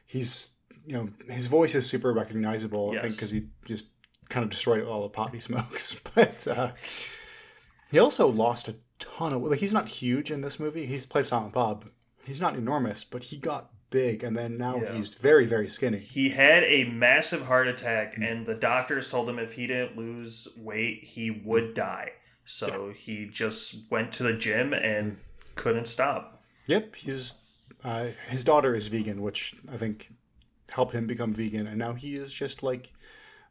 he's 0.06 0.56
you 0.86 0.94
know 0.94 1.08
his 1.30 1.48
voice 1.48 1.76
is 1.76 1.88
super 1.88 2.12
recognizable. 2.14 2.92
I 2.98 3.02
think 3.02 3.16
because 3.16 3.32
he 3.32 3.48
just 3.66 3.88
kind 4.30 4.44
of 4.44 4.50
destroyed 4.50 4.84
all 4.86 5.04
the 5.04 5.10
pot 5.10 5.34
he 5.34 5.40
smokes. 5.40 5.96
But 6.16 6.48
uh, 6.48 6.72
he 7.92 8.00
also 8.00 8.28
lost 8.28 8.68
a 8.68 8.76
ton 9.00 9.34
of 9.34 9.44
like 9.44 9.60
he's 9.60 9.74
not 9.74 9.90
huge 9.90 10.32
in 10.32 10.42
this 10.42 10.60
movie. 10.60 10.86
He's 10.86 11.06
played 11.06 11.26
Silent 11.26 11.54
Bob. 11.54 11.86
He's 12.26 12.42
not 12.42 12.56
enormous, 12.56 13.04
but 13.04 13.24
he 13.26 13.38
got 13.38 13.72
big, 13.90 14.24
and 14.24 14.38
then 14.38 14.58
now 14.58 14.80
Yeah. 14.82 14.94
he's 14.94 15.10
very 15.10 15.46
very 15.46 15.68
skinny. 15.70 16.00
He 16.00 16.30
had 16.30 16.64
a 16.64 16.86
massive 16.86 17.46
heart 17.46 17.68
attack, 17.68 18.16
and 18.22 18.46
the 18.46 18.56
doctors 18.56 19.10
told 19.10 19.28
him 19.28 19.38
if 19.40 19.54
he 19.54 19.68
didn't 19.68 19.98
lose 19.98 20.48
weight, 20.58 21.04
he 21.04 21.32
would 21.32 21.74
die. 21.74 22.12
So 22.52 22.92
he 22.96 23.26
just 23.28 23.90
went 23.90 24.12
to 24.14 24.24
the 24.24 24.34
gym 24.34 24.74
and 24.74 25.18
couldn't 25.56 25.86
stop. 25.88 26.44
Yep, 26.68 26.96
he's 26.96 27.36
uh, 27.84 28.08
his 28.28 28.44
daughter 28.44 28.76
is 28.76 28.88
vegan, 28.88 29.22
which 29.22 29.56
I 29.72 29.78
think 29.78 30.12
helped 30.70 30.94
him 30.94 31.08
become 31.08 31.32
vegan, 31.32 31.66
and 31.68 31.78
now 31.78 31.94
he 31.94 32.16
is 32.16 32.34
just 32.34 32.62
like 32.62 32.92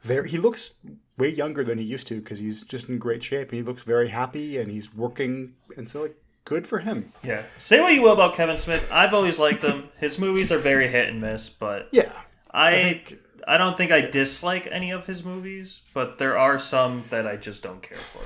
very. 0.03 0.29
He 0.29 0.37
looks 0.37 0.75
way 1.17 1.31
younger 1.31 1.65
than 1.65 1.79
he 1.79 1.85
used 1.85 2.09
to 2.09 2.21
because 2.21 2.39
he's 2.39 2.63
just 2.63 2.91
in 2.91 2.99
great 2.99 3.23
shape, 3.25 3.49
and 3.49 3.57
he 3.59 3.63
looks 3.63 3.83
very 3.83 4.09
happy, 4.11 4.59
and 4.59 4.71
he's 4.71 4.95
working, 4.95 5.55
and 5.79 5.89
so 5.89 6.03
like 6.03 6.17
good 6.45 6.67
for 6.67 6.79
him. 6.79 7.11
Yeah. 7.25 7.45
Say 7.57 7.81
what 7.81 7.95
you 7.95 8.03
will 8.03 8.13
about 8.13 8.35
Kevin 8.35 8.59
Smith. 8.59 8.87
I've 8.93 9.15
always 9.15 9.39
liked 9.39 9.63
him. 9.65 9.89
His 9.99 10.19
movies 10.19 10.53
are 10.53 10.59
very 10.59 10.89
hit 10.89 11.09
and 11.09 11.21
miss, 11.23 11.49
but 11.49 11.89
Yeah, 11.91 12.13
I 12.51 12.71
think- 12.73 13.19
I 13.49 13.57
don't 13.57 13.77
think 13.79 13.91
I 13.93 14.03
dislike 14.03 14.69
any 14.71 14.91
of 14.91 15.07
his 15.07 15.25
movies, 15.25 15.83
but 15.95 16.19
there 16.19 16.37
are 16.37 16.59
some 16.59 17.05
that 17.09 17.27
I 17.27 17.37
just 17.37 17.63
don't 17.63 17.83
care 17.83 17.97
for. 17.99 18.23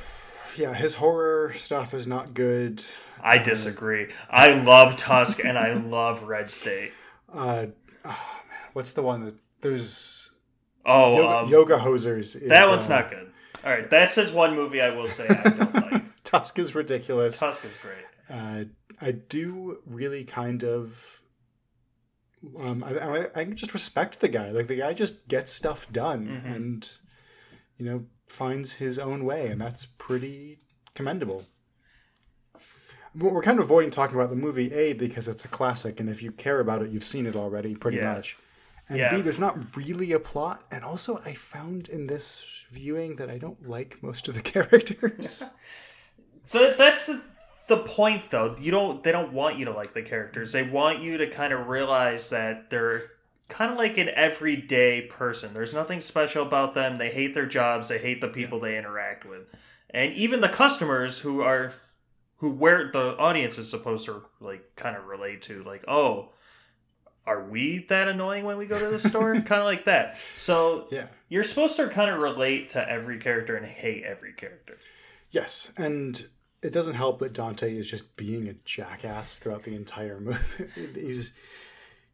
Yeah, 0.59 0.75
his 0.75 0.95
horror 0.95 1.53
stuff 1.57 1.95
is 1.95 2.07
not 2.07 2.35
good. 2.35 2.85
I 3.23 3.39
disagree. 3.39 4.09
I 4.31 4.55
love 4.63 4.97
Tusk 4.97 5.45
and 5.45 5.59
I 5.59 5.73
love 5.75 6.25
Red 6.25 6.51
State. 6.51 6.93
Uh, 7.33 7.67
oh, 8.05 8.09
man, 8.49 8.59
what's 8.75 8.93
the 8.93 9.03
one 9.03 9.25
that 9.25 9.35
there's 9.61 10.31
Oh, 10.87 11.17
yoga, 11.17 11.37
um, 11.39 11.49
yoga 11.49 11.77
hosers? 11.79 12.37
Is, 12.41 12.49
that 12.49 12.69
one's 12.69 12.87
uh, 12.91 12.97
not 13.01 13.11
good. 13.11 13.33
All 13.65 13.71
right, 13.73 13.89
that's 13.89 14.15
his 14.17 14.31
one 14.31 14.55
movie 14.55 14.81
I 14.83 14.91
will 14.91 15.09
say 15.09 15.27
I 15.27 15.43
don't 15.49 15.75
like. 15.93 16.23
Tusk 16.25 16.59
is 16.59 16.75
ridiculous. 16.75 17.39
Tusk 17.39 17.65
is 17.65 17.79
great. 17.79 18.05
uh, 18.29 18.65
I 19.01 19.13
do 19.13 19.79
really 19.87 20.25
kind 20.25 20.63
of. 20.65 21.23
Um, 22.61 22.85
I, 22.85 22.99
I, 22.99 23.27
I 23.41 23.45
just 23.45 23.73
respect 23.73 24.21
the 24.21 24.29
guy. 24.29 24.51
Like 24.51 24.67
the 24.67 24.77
guy 24.77 24.93
just 24.93 25.27
gets 25.29 25.51
stuff 25.51 25.91
done, 25.91 26.27
Mhm. 26.45 26.55
and 26.57 26.91
you 27.79 27.87
know 27.87 28.05
finds 28.35 28.75
his 28.75 28.99
own 28.99 29.25
way, 29.25 29.47
and 29.47 29.61
that's 29.61 29.87
pretty 29.87 30.59
commendable. 30.95 31.45
We're 33.17 33.43
kind 33.43 33.59
of 33.61 33.65
avoiding 33.67 33.93
talking 33.93 34.17
about 34.17 34.31
the 34.31 34.37
movie 34.37 34.73
A 34.75 34.93
because 34.93 35.29
it's 35.29 35.45
a 35.45 35.49
classic, 35.49 36.01
and 36.01 36.11
if 36.11 36.21
you 36.23 36.33
care 36.33 36.59
about 36.59 36.83
it, 36.83 36.91
you've 36.91 37.05
seen 37.05 37.27
it 37.27 37.37
already, 37.37 37.77
pretty 37.77 37.99
Yeah. 37.99 38.15
much. 38.15 38.37
And 38.89 38.99
Yeah. 38.99 39.15
B, 39.17 39.23
there's 39.23 39.39
not 39.39 39.77
really 39.77 40.13
a 40.13 40.19
plot, 40.19 40.65
and 40.71 40.85
also 40.85 41.19
I 41.25 41.35
found 41.35 41.89
in 41.89 42.07
this 42.09 42.45
viewing 42.71 43.17
that 43.17 43.31
I 43.31 43.39
don't 43.39 43.69
like 43.69 44.03
most 44.03 44.27
of 44.29 44.35
the 44.35 44.43
characters. 44.55 45.45
But 46.53 46.77
that's 46.77 47.07
the 47.07 47.23
the 47.69 47.79
point 47.79 48.29
though. 48.31 48.55
You 48.61 48.71
don't 48.71 49.03
they 49.03 49.11
don't 49.13 49.33
want 49.33 49.57
you 49.59 49.65
to 49.65 49.71
like 49.71 49.95
the 49.95 50.03
characters. 50.03 50.53
They 50.53 50.63
want 50.63 51.01
you 51.01 51.17
to 51.17 51.27
kind 51.27 51.55
of 51.55 51.69
realize 51.69 52.29
that 52.31 52.69
they're 52.69 53.11
kind 53.49 53.71
of 53.71 53.79
like 53.79 53.99
an 53.99 54.09
everyday 54.11 55.03
person. 55.03 55.55
There's 55.55 55.75
nothing 55.75 56.01
special 56.01 56.47
about 56.47 56.75
them. 56.75 56.97
They 56.97 57.11
hate 57.11 57.35
their 57.35 57.47
jobs, 57.47 57.89
they 57.89 57.99
hate 57.99 58.21
the 58.21 58.29
people 58.29 58.61
they 58.61 58.79
interact 58.79 59.25
with. 59.25 59.43
And 59.91 60.13
even 60.15 60.41
the 60.41 60.49
customers 60.49 61.19
who 61.19 61.43
are 61.43 61.73
who 62.37 62.51
where 62.51 62.91
the 62.91 63.17
audience 63.17 63.59
is 63.59 63.71
supposed 63.71 64.07
to 64.07 64.25
like 64.41 64.75
kind 64.77 64.97
of 64.97 65.07
relate 65.07 65.43
to 65.43 65.63
like, 65.63 65.85
"Oh, 65.87 66.33
are 67.27 67.45
we 67.45 67.87
that 67.89 68.09
annoying 68.09 68.45
when 68.45 68.59
we 68.59 68.67
go 68.67 68.79
to 68.79 68.89
the 68.89 68.99
store?" 68.99 69.35
kind 69.41 69.61
of 69.61 69.67
like 69.67 69.85
that. 69.85 70.19
So, 70.35 70.89
yeah. 70.91 71.07
you're 71.29 71.45
supposed 71.45 71.77
to 71.77 71.89
kind 71.89 72.11
of 72.11 72.21
relate 72.21 72.71
to 72.71 72.91
every 72.91 73.19
character 73.19 73.57
and 73.57 73.65
hate 73.65 74.03
every 74.03 74.33
character. 74.33 74.79
Yes, 75.31 75.73
and 75.77 76.27
it 76.61 76.73
doesn't 76.73 76.95
help 76.95 77.21
that 77.21 77.33
Dante 77.33 77.77
is 77.77 77.89
just 77.89 78.17
being 78.17 78.49
a 78.49 78.55
jackass 78.65 79.39
throughout 79.39 79.63
the 79.63 79.75
entire 79.75 80.19
movie. 80.21 80.67
he's 80.95 81.33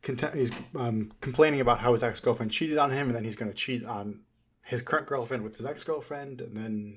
content, 0.02 0.34
he's 0.34 0.52
um, 0.76 1.12
complaining 1.20 1.60
about 1.60 1.78
how 1.80 1.92
his 1.92 2.02
ex 2.02 2.20
girlfriend 2.20 2.50
cheated 2.50 2.78
on 2.78 2.90
him, 2.90 3.08
and 3.08 3.14
then 3.14 3.24
he's 3.24 3.36
going 3.36 3.50
to 3.50 3.56
cheat 3.56 3.84
on 3.84 4.20
his 4.62 4.82
current 4.82 5.06
girlfriend 5.06 5.42
with 5.42 5.56
his 5.56 5.66
ex 5.66 5.84
girlfriend, 5.84 6.40
and 6.40 6.56
then 6.56 6.96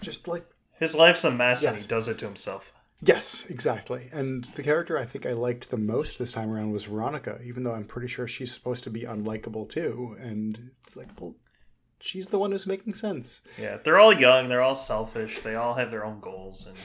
just 0.00 0.28
like 0.28 0.44
His 0.78 0.94
life's 0.94 1.24
a 1.24 1.30
mess 1.30 1.64
and 1.64 1.76
he 1.78 1.86
does 1.86 2.08
it 2.08 2.18
to 2.18 2.26
himself. 2.26 2.72
Yes, 3.00 3.48
exactly. 3.48 4.08
And 4.12 4.44
the 4.44 4.62
character 4.62 4.98
I 4.98 5.04
think 5.04 5.24
I 5.24 5.32
liked 5.32 5.70
the 5.70 5.76
most 5.76 6.18
this 6.18 6.32
time 6.32 6.50
around 6.50 6.72
was 6.72 6.84
Veronica, 6.84 7.38
even 7.44 7.62
though 7.62 7.74
I'm 7.74 7.84
pretty 7.84 8.08
sure 8.08 8.26
she's 8.26 8.52
supposed 8.52 8.82
to 8.84 8.90
be 8.90 9.02
unlikable 9.02 9.68
too. 9.68 10.16
And 10.20 10.70
it's 10.84 10.96
like, 10.96 11.08
well, 11.20 11.36
she's 12.00 12.28
the 12.28 12.40
one 12.40 12.50
who's 12.50 12.66
making 12.66 12.94
sense. 12.94 13.40
Yeah, 13.56 13.76
they're 13.84 14.00
all 14.00 14.12
young. 14.12 14.48
They're 14.48 14.62
all 14.62 14.74
selfish. 14.74 15.40
They 15.40 15.54
all 15.54 15.74
have 15.74 15.90
their 15.92 16.04
own 16.04 16.18
goals, 16.20 16.66
and 16.66 16.76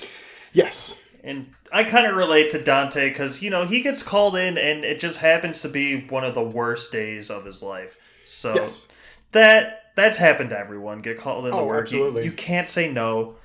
Yes. 0.54 0.96
And 1.24 1.48
I 1.72 1.84
kind 1.86 2.06
of 2.06 2.16
relate 2.16 2.52
to 2.52 2.62
Dante 2.64 3.10
because 3.10 3.42
you 3.42 3.50
know 3.50 3.66
he 3.66 3.82
gets 3.82 4.04
called 4.04 4.36
in, 4.36 4.58
and 4.58 4.84
it 4.84 5.00
just 5.00 5.20
happens 5.20 5.62
to 5.62 5.70
be 5.70 6.02
one 6.08 6.24
of 6.24 6.36
the 6.36 6.44
worst 6.44 6.92
days 6.92 7.30
of 7.32 7.46
his 7.46 7.64
life. 7.64 7.98
So 8.26 8.54
Yes. 8.56 8.88
that 9.32 9.92
that's 9.96 10.18
happened 10.18 10.50
to 10.52 10.60
everyone. 10.60 11.02
Get 11.02 11.18
called 11.18 11.46
into 11.46 11.58
Oh, 11.58 11.66
work. 11.66 11.92
You, 11.92 12.20
you 12.20 12.32
can't 12.32 12.68
say 12.68 12.92
no, 12.92 13.36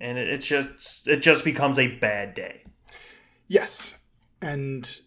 and 0.00 0.16
it, 0.18 0.28
it 0.28 0.38
just 0.38 1.06
it 1.06 1.20
just 1.22 1.44
becomes 1.44 1.78
a 1.78 1.88
bad 1.96 2.34
day. 2.34 2.64
Yes. 3.48 3.94
And 4.40 4.98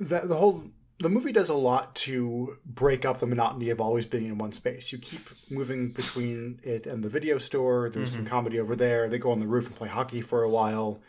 that 0.00 0.26
the 0.28 0.36
whole 0.36 0.64
the 1.00 1.08
movie 1.08 1.32
does 1.32 1.48
a 1.48 1.54
lot 1.54 1.94
to 1.94 2.58
break 2.66 3.06
up 3.06 3.18
the 3.18 3.26
monotony 3.26 3.70
of 3.70 3.80
always 3.80 4.04
being 4.04 4.26
in 4.26 4.36
one 4.36 4.52
space. 4.52 4.92
You 4.92 4.98
keep 4.98 5.30
moving 5.50 5.92
between 5.92 6.60
it 6.62 6.86
and 6.86 7.02
the 7.02 7.08
video 7.08 7.38
store. 7.38 7.88
There's 7.88 8.10
some 8.10 8.20
mm-hmm. 8.20 8.28
comedy 8.28 8.60
over 8.60 8.76
there. 8.76 9.08
They 9.08 9.18
go 9.18 9.32
on 9.32 9.40
the 9.40 9.46
roof 9.46 9.66
and 9.66 9.74
play 9.74 9.88
hockey 9.88 10.20
for 10.20 10.42
a 10.42 10.50
while. 10.50 11.00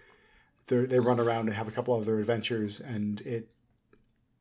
They 0.68 0.86
they 0.86 1.00
run 1.00 1.20
around 1.20 1.48
and 1.48 1.56
have 1.56 1.68
a 1.68 1.72
couple 1.72 1.94
other 1.94 2.20
adventures, 2.20 2.80
and 2.80 3.20
it 3.22 3.50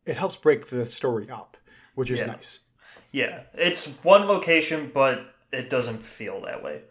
it 0.06 0.16
helps 0.16 0.36
break 0.36 0.68
the 0.68 0.86
story 0.86 1.28
up, 1.28 1.56
which 1.96 2.10
is 2.10 2.20
Yeah. 2.20 2.26
nice. 2.26 2.60
Yeah, 3.10 3.42
it's 3.54 3.96
one 4.04 4.28
location, 4.28 4.92
but 4.94 5.34
it 5.52 5.68
doesn't 5.68 6.04
feel 6.04 6.40
that 6.42 6.62
way. 6.62 6.82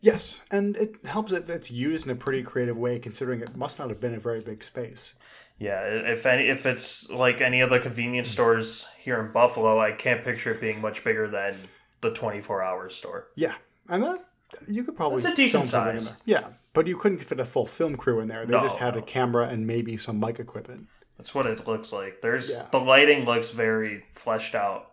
Yes, 0.00 0.42
and 0.50 0.76
it 0.76 1.04
helps 1.04 1.32
that 1.32 1.48
it's 1.48 1.70
used 1.70 2.06
in 2.06 2.12
a 2.12 2.16
pretty 2.16 2.42
creative 2.42 2.78
way, 2.78 2.98
considering 2.98 3.40
it 3.40 3.56
must 3.56 3.78
not 3.78 3.88
have 3.88 4.00
been 4.00 4.14
a 4.14 4.20
very 4.20 4.40
big 4.40 4.62
space. 4.62 5.14
Yeah, 5.58 5.82
if 5.84 6.26
any, 6.26 6.48
if 6.48 6.66
it's 6.66 7.08
like 7.10 7.40
any 7.40 7.62
other 7.62 7.78
convenience 7.78 8.28
hmm. 8.28 8.32
stores 8.32 8.86
here 8.98 9.20
in 9.20 9.32
Buffalo, 9.32 9.80
I 9.80 9.92
can't 9.92 10.24
picture 10.24 10.52
it 10.52 10.60
being 10.60 10.80
much 10.80 11.04
bigger 11.04 11.28
than 11.28 11.54
the 12.00 12.12
twenty 12.12 12.40
four 12.40 12.62
hour 12.62 12.88
store. 12.88 13.28
Yeah, 13.36 13.54
and 13.88 14.02
that 14.02 14.18
you 14.66 14.84
could 14.84 14.96
probably 14.96 15.18
It's 15.18 15.26
a 15.26 15.34
decent 15.34 15.62
film 15.62 15.66
something 15.66 15.94
in 15.94 16.00
size. 16.00 16.22
Yeah, 16.24 16.48
but 16.72 16.86
you 16.86 16.96
couldn't 16.96 17.24
fit 17.24 17.40
a 17.40 17.44
full 17.44 17.66
film 17.66 17.96
crew 17.96 18.20
in 18.20 18.28
there. 18.28 18.44
They 18.46 18.52
No, 18.52 18.62
just 18.62 18.76
had 18.76 18.96
a 18.96 19.02
camera 19.02 19.48
and 19.48 19.66
maybe 19.66 19.96
some 19.96 20.18
mic 20.18 20.38
equipment. 20.38 20.88
That's 21.16 21.34
what 21.34 21.46
it 21.46 21.66
looks 21.66 21.92
like. 21.92 22.20
There's 22.20 22.52
Yeah. 22.52 22.66
the 22.70 22.80
lighting 22.80 23.24
looks 23.24 23.50
very 23.50 24.04
fleshed 24.10 24.54
out. 24.54 24.90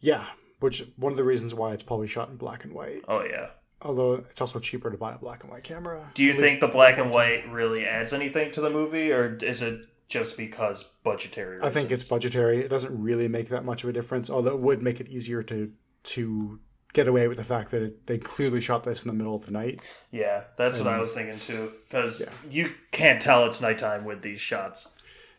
Yeah, 0.00 0.26
which 0.60 0.84
one 0.96 1.12
of 1.12 1.16
the 1.16 1.24
reasons 1.24 1.54
why 1.54 1.72
it's 1.72 1.82
probably 1.82 2.06
shot 2.06 2.30
in 2.30 2.36
black 2.36 2.64
and 2.64 2.72
white. 2.72 3.02
Oh 3.06 3.24
yeah. 3.24 3.50
Although 3.80 4.14
it's 4.14 4.40
also 4.40 4.58
cheaper 4.58 4.90
to 4.90 4.96
buy 4.96 5.14
a 5.14 5.18
black 5.18 5.42
and 5.44 5.52
white 5.52 5.62
camera. 5.62 6.10
Do 6.14 6.24
you 6.24 6.32
think 6.34 6.60
the 6.60 6.68
black 6.68 6.98
and 6.98 7.12
white 7.12 7.48
really 7.50 7.86
adds 7.86 8.12
anything 8.12 8.50
to 8.52 8.60
the 8.60 8.70
movie, 8.70 9.12
or 9.12 9.36
is 9.36 9.62
it 9.62 9.82
just 10.08 10.36
because 10.36 10.82
budgetary? 11.04 11.60
I 11.62 11.70
think 11.70 11.92
it's 11.92 12.08
budgetary. 12.08 12.60
It 12.60 12.68
doesn't 12.68 13.00
really 13.00 13.28
make 13.28 13.50
that 13.50 13.64
much 13.64 13.84
of 13.84 13.90
a 13.90 13.92
difference. 13.92 14.30
Although 14.30 14.54
it 14.54 14.60
would 14.60 14.82
make 14.82 15.00
it 15.00 15.08
easier 15.08 15.42
to 15.44 15.70
to 16.04 16.58
get 16.94 17.06
away 17.06 17.28
with 17.28 17.36
the 17.36 17.44
fact 17.44 17.70
that 17.70 17.82
it, 17.82 18.06
they 18.06 18.18
clearly 18.18 18.60
shot 18.60 18.82
this 18.82 19.04
in 19.04 19.08
the 19.08 19.14
middle 19.14 19.36
of 19.36 19.44
the 19.44 19.52
night. 19.52 19.80
yeah. 20.10 20.44
That's 20.56 20.78
what 20.78 20.88
I 20.88 20.98
was 20.98 21.12
thinking 21.12 21.38
too, 21.38 21.72
because 21.86 22.28
you 22.50 22.72
can't 22.90 23.20
tell 23.20 23.44
it's 23.44 23.60
nighttime 23.60 24.04
with 24.04 24.22
these 24.22 24.40
shots. 24.40 24.88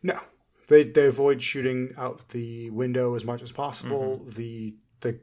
No, 0.04 0.20
they 0.68 0.84
they 0.84 1.08
avoid 1.08 1.42
shooting 1.42 1.94
out 1.98 2.30
the 2.30 2.70
window 2.70 3.16
as 3.16 3.26
much 3.26 3.42
as 3.42 3.52
possible. 3.52 4.22
Mm-hmm. 4.24 4.30
The 4.38 4.76
the 5.02 5.20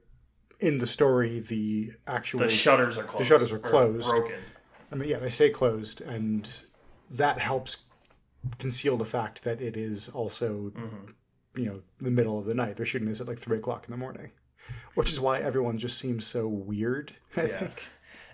in 0.60 0.78
the 0.78 0.86
story 0.86 1.40
the 1.40 1.92
actual 2.06 2.40
The 2.40 2.48
shutters 2.48 2.96
are 2.98 3.02
closed. 3.04 3.20
The 3.25 3.28
shutters 3.28 3.52
are 3.52 3.58
closed. 3.58 4.08
broken. 4.08 4.36
I 4.90 4.94
mean, 4.94 5.08
yeah, 5.08 5.18
they 5.18 5.30
stay 5.30 5.50
closed, 5.50 6.00
and 6.00 6.48
that 7.10 7.38
helps 7.38 7.84
conceal 8.58 8.96
the 8.96 9.04
fact 9.04 9.42
that 9.44 9.60
it 9.60 9.76
is 9.76 10.08
also, 10.08 10.70
Mm-hmm. 10.76 11.60
you 11.60 11.66
know, 11.66 11.80
the 12.00 12.10
middle 12.10 12.38
of 12.38 12.44
the 12.46 12.54
night. 12.54 12.76
They're 12.76 12.86
shooting 12.86 13.08
this 13.08 13.20
at 13.20 13.26
like 13.28 13.38
three 13.38 13.58
o'clock 13.58 13.84
in 13.86 13.90
the 13.90 13.96
morning, 13.96 14.30
which 14.94 15.10
is 15.10 15.18
why 15.20 15.40
everyone 15.40 15.78
just 15.78 15.98
seems 15.98 16.26
so 16.26 16.46
weird. 16.46 17.12
I 17.36 17.42
Yeah. 17.42 17.58
think. 17.58 17.82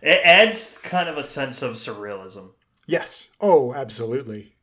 It 0.03 0.21
adds 0.25 0.79
kind 0.79 1.09
of 1.09 1.17
a 1.17 1.23
sense 1.23 1.63
of 1.63 1.75
surrealism. 1.75 2.51
Yes. 2.87 3.31
Oh, 3.41 3.73
absolutely. 3.73 4.57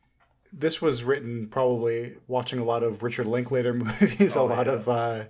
This 0.52 0.82
was 0.82 1.02
written 1.02 1.48
probably 1.48 2.16
watching 2.28 2.58
a 2.58 2.64
lot 2.64 2.82
of 2.82 3.02
Richard 3.02 3.26
Linklater 3.26 3.72
movies, 3.74 4.36
a 4.36 4.40
Oh, 4.40 4.44
lot 4.46 4.66
yeah. 4.66 4.72
of 4.74 4.88
uh, 4.88 5.24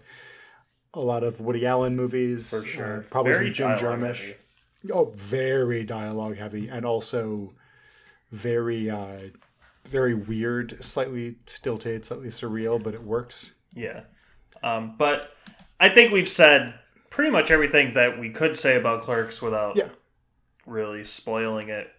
a 0.95 1.01
lot 1.01 1.23
of 1.23 1.41
Woody 1.41 1.67
Allen 1.67 1.95
movies, 1.97 2.51
For 2.51 2.63
sure. 2.67 2.99
uh, 2.99 3.03
probably 3.11 3.33
Very 3.33 3.47
some 3.55 3.77
Jim 3.77 3.87
Jarmusch. 3.87 4.21
heavy. 4.21 4.35
Oh, 4.93 5.13
very 5.15 5.85
dialogue 5.85 6.37
heavy, 6.37 6.69
and 6.69 6.85
also 6.87 7.53
very, 8.33 8.89
uh, 8.91 9.29
very 9.87 10.15
weird, 10.15 10.83
slightly 10.85 11.37
stilted, 11.47 12.05
slightly 12.05 12.29
surreal, 12.29 12.83
but 12.83 12.95
it 12.95 13.03
works. 13.03 13.51
Yeah. 13.75 14.03
Um, 14.63 14.95
but 14.99 15.37
I 15.79 15.89
think 15.91 16.13
we've 16.13 16.29
said 16.29 16.75
pretty 17.11 17.31
much 17.31 17.51
everything 17.51 17.95
that 17.95 18.19
we 18.19 18.31
could 18.31 18.57
say 18.57 18.77
about 18.77 19.03
Clerks 19.03 19.41
without 19.43 19.77
Yeah. 19.77 19.89
really 20.67 21.05
spoiling 21.05 21.69
it. 21.69 21.91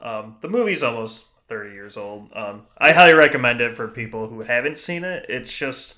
Um, 0.00 0.36
the 0.40 0.48
movie's 0.48 0.82
almost 0.82 1.26
30 1.48 1.72
years 1.72 1.96
old. 1.96 2.30
Um, 2.34 2.62
I 2.78 2.92
highly 2.92 3.14
recommend 3.14 3.60
it 3.60 3.74
for 3.74 3.88
people 3.88 4.28
who 4.28 4.40
haven't 4.40 4.78
seen 4.78 5.02
it. 5.02 5.26
It's 5.28 5.52
just, 5.52 5.96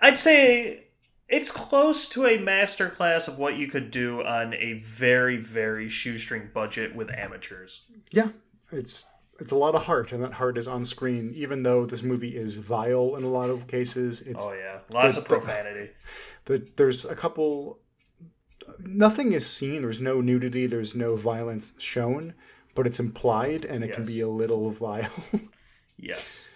I'd 0.00 0.18
say 0.18 0.84
it's 1.28 1.50
close 1.50 2.08
to 2.10 2.26
a 2.26 2.38
masterclass 2.38 3.28
of 3.28 3.38
what 3.38 3.56
you 3.56 3.68
could 3.68 3.90
do 3.90 4.22
on 4.24 4.54
a 4.54 4.74
very, 4.84 5.36
very 5.36 5.88
shoestring 5.88 6.50
budget 6.54 6.94
with 6.94 7.10
amateurs. 7.10 7.84
Yeah, 8.10 8.28
it's 8.72 9.04
it's 9.40 9.52
a 9.52 9.56
lot 9.56 9.74
of 9.76 9.84
heart, 9.84 10.10
and 10.12 10.22
that 10.24 10.32
heart 10.34 10.58
is 10.58 10.66
on 10.66 10.84
screen. 10.84 11.32
Even 11.36 11.62
though 11.62 11.86
this 11.86 12.02
movie 12.02 12.36
is 12.36 12.56
vile 12.56 13.14
in 13.16 13.22
a 13.24 13.28
lot 13.28 13.50
of 13.50 13.66
cases, 13.68 14.20
it's 14.22 14.44
Oh, 14.44 14.52
yeah. 14.52 14.80
Lots 14.90 15.14
The- 15.14 15.20
of 15.22 15.28
profanity. 15.28 15.90
the, 16.46 16.66
there's 16.76 17.04
a 17.04 17.14
couple 17.14 17.78
nothing 18.80 19.32
is 19.32 19.46
seen 19.46 19.80
there's 19.82 20.00
no 20.00 20.20
nudity 20.20 20.66
there's 20.66 20.94
no 20.94 21.16
violence 21.16 21.72
shown 21.78 22.34
but 22.74 22.86
it's 22.86 23.00
implied 23.00 23.64
and 23.64 23.82
it 23.82 23.92
can 23.94 24.04
be 24.04 24.20
a 24.20 24.28
little 24.28 24.68
vile 24.84 25.08
Yes. 25.96 26.48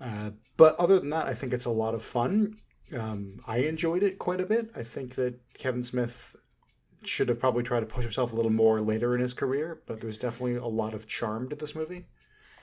uh, 0.00 0.30
but 0.56 0.76
other 0.76 0.98
than 1.00 1.10
that 1.10 1.26
i 1.26 1.34
think 1.34 1.52
it's 1.52 1.64
a 1.64 1.70
lot 1.70 1.94
of 1.94 2.02
fun 2.04 2.58
um, 2.94 3.40
i 3.46 3.58
enjoyed 3.58 4.02
it 4.02 4.18
quite 4.18 4.40
a 4.40 4.46
bit 4.46 4.70
i 4.76 4.82
think 4.82 5.14
that 5.16 5.34
kevin 5.54 5.82
smith 5.82 6.36
should 7.04 7.28
have 7.28 7.38
probably 7.40 7.62
tried 7.62 7.80
to 7.80 7.86
push 7.86 8.04
himself 8.04 8.32
a 8.32 8.36
little 8.36 8.50
more 8.50 8.80
later 8.80 9.14
in 9.14 9.20
his 9.20 9.32
career 9.34 9.82
but 9.86 10.00
there's 10.00 10.18
definitely 10.18 10.56
a 10.56 10.66
lot 10.66 10.94
of 10.94 11.06
charm 11.06 11.48
to 11.48 11.56
this 11.56 11.74
movie 11.74 12.06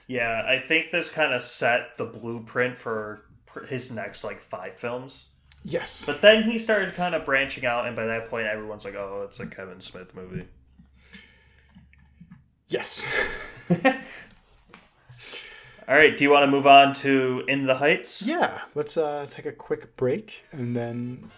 Yeah, 0.08 0.44
I 0.46 0.60
think 0.60 0.92
this 0.92 1.10
kind 1.10 1.34
of 1.34 1.42
set 1.42 1.98
the 1.98 2.06
blueprint 2.06 2.77
for 2.77 3.25
his 3.68 3.92
next 3.92 4.24
like 4.24 4.39
five 4.39 4.77
films. 4.77 5.30
yes 5.63 6.06
But 6.06 6.22
then 6.22 6.44
he 6.44 6.60
started 6.60 6.94
kind 6.94 7.15
of 7.15 7.25
branching 7.25 7.65
out, 7.65 7.86
and 7.86 7.96
by 7.96 8.06
that 8.06 8.30
point, 8.30 8.48
everyone's 8.48 8.86
like, 8.86 8.96
"Oh, 8.96 9.24
it's 9.25 9.39
a 9.39 9.48
Kevin 9.48 9.80
Smith 9.82 10.13
movie." 10.15 10.48
yes 12.70 13.06
All 15.86 15.96
right, 15.96 16.18
do 16.18 16.24
you 16.24 16.30
want 16.32 16.44
to 16.44 16.48
move 16.52 16.66
on 16.66 16.94
to 16.96 17.44
In 17.50 17.66
the 17.66 17.75
Heights? 17.75 18.22
Yeah, 18.22 18.62
let's 18.74 18.96
uh, 18.96 19.28
take 19.30 19.46
a 19.46 19.52
quick 19.52 19.94
break 19.98 20.46
and 20.54 20.74
then 20.74 21.30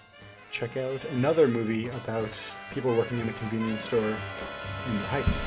check 0.51 0.77
out 0.77 1.03
another 1.13 1.47
movie 1.47 1.87
about 1.89 2.39
people 2.71 2.95
working 2.95 3.19
in 3.19 3.27
a 3.27 3.33
convenience 3.33 3.85
store 3.85 4.05
in 4.05 4.93
the 4.93 5.07
Heights. 5.07 5.41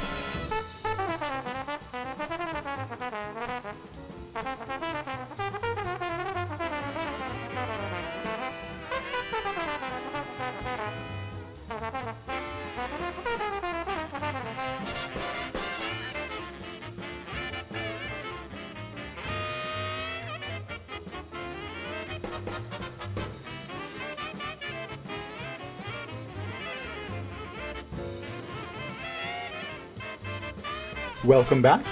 Welcome 31.24 31.60
back. 31.60 31.84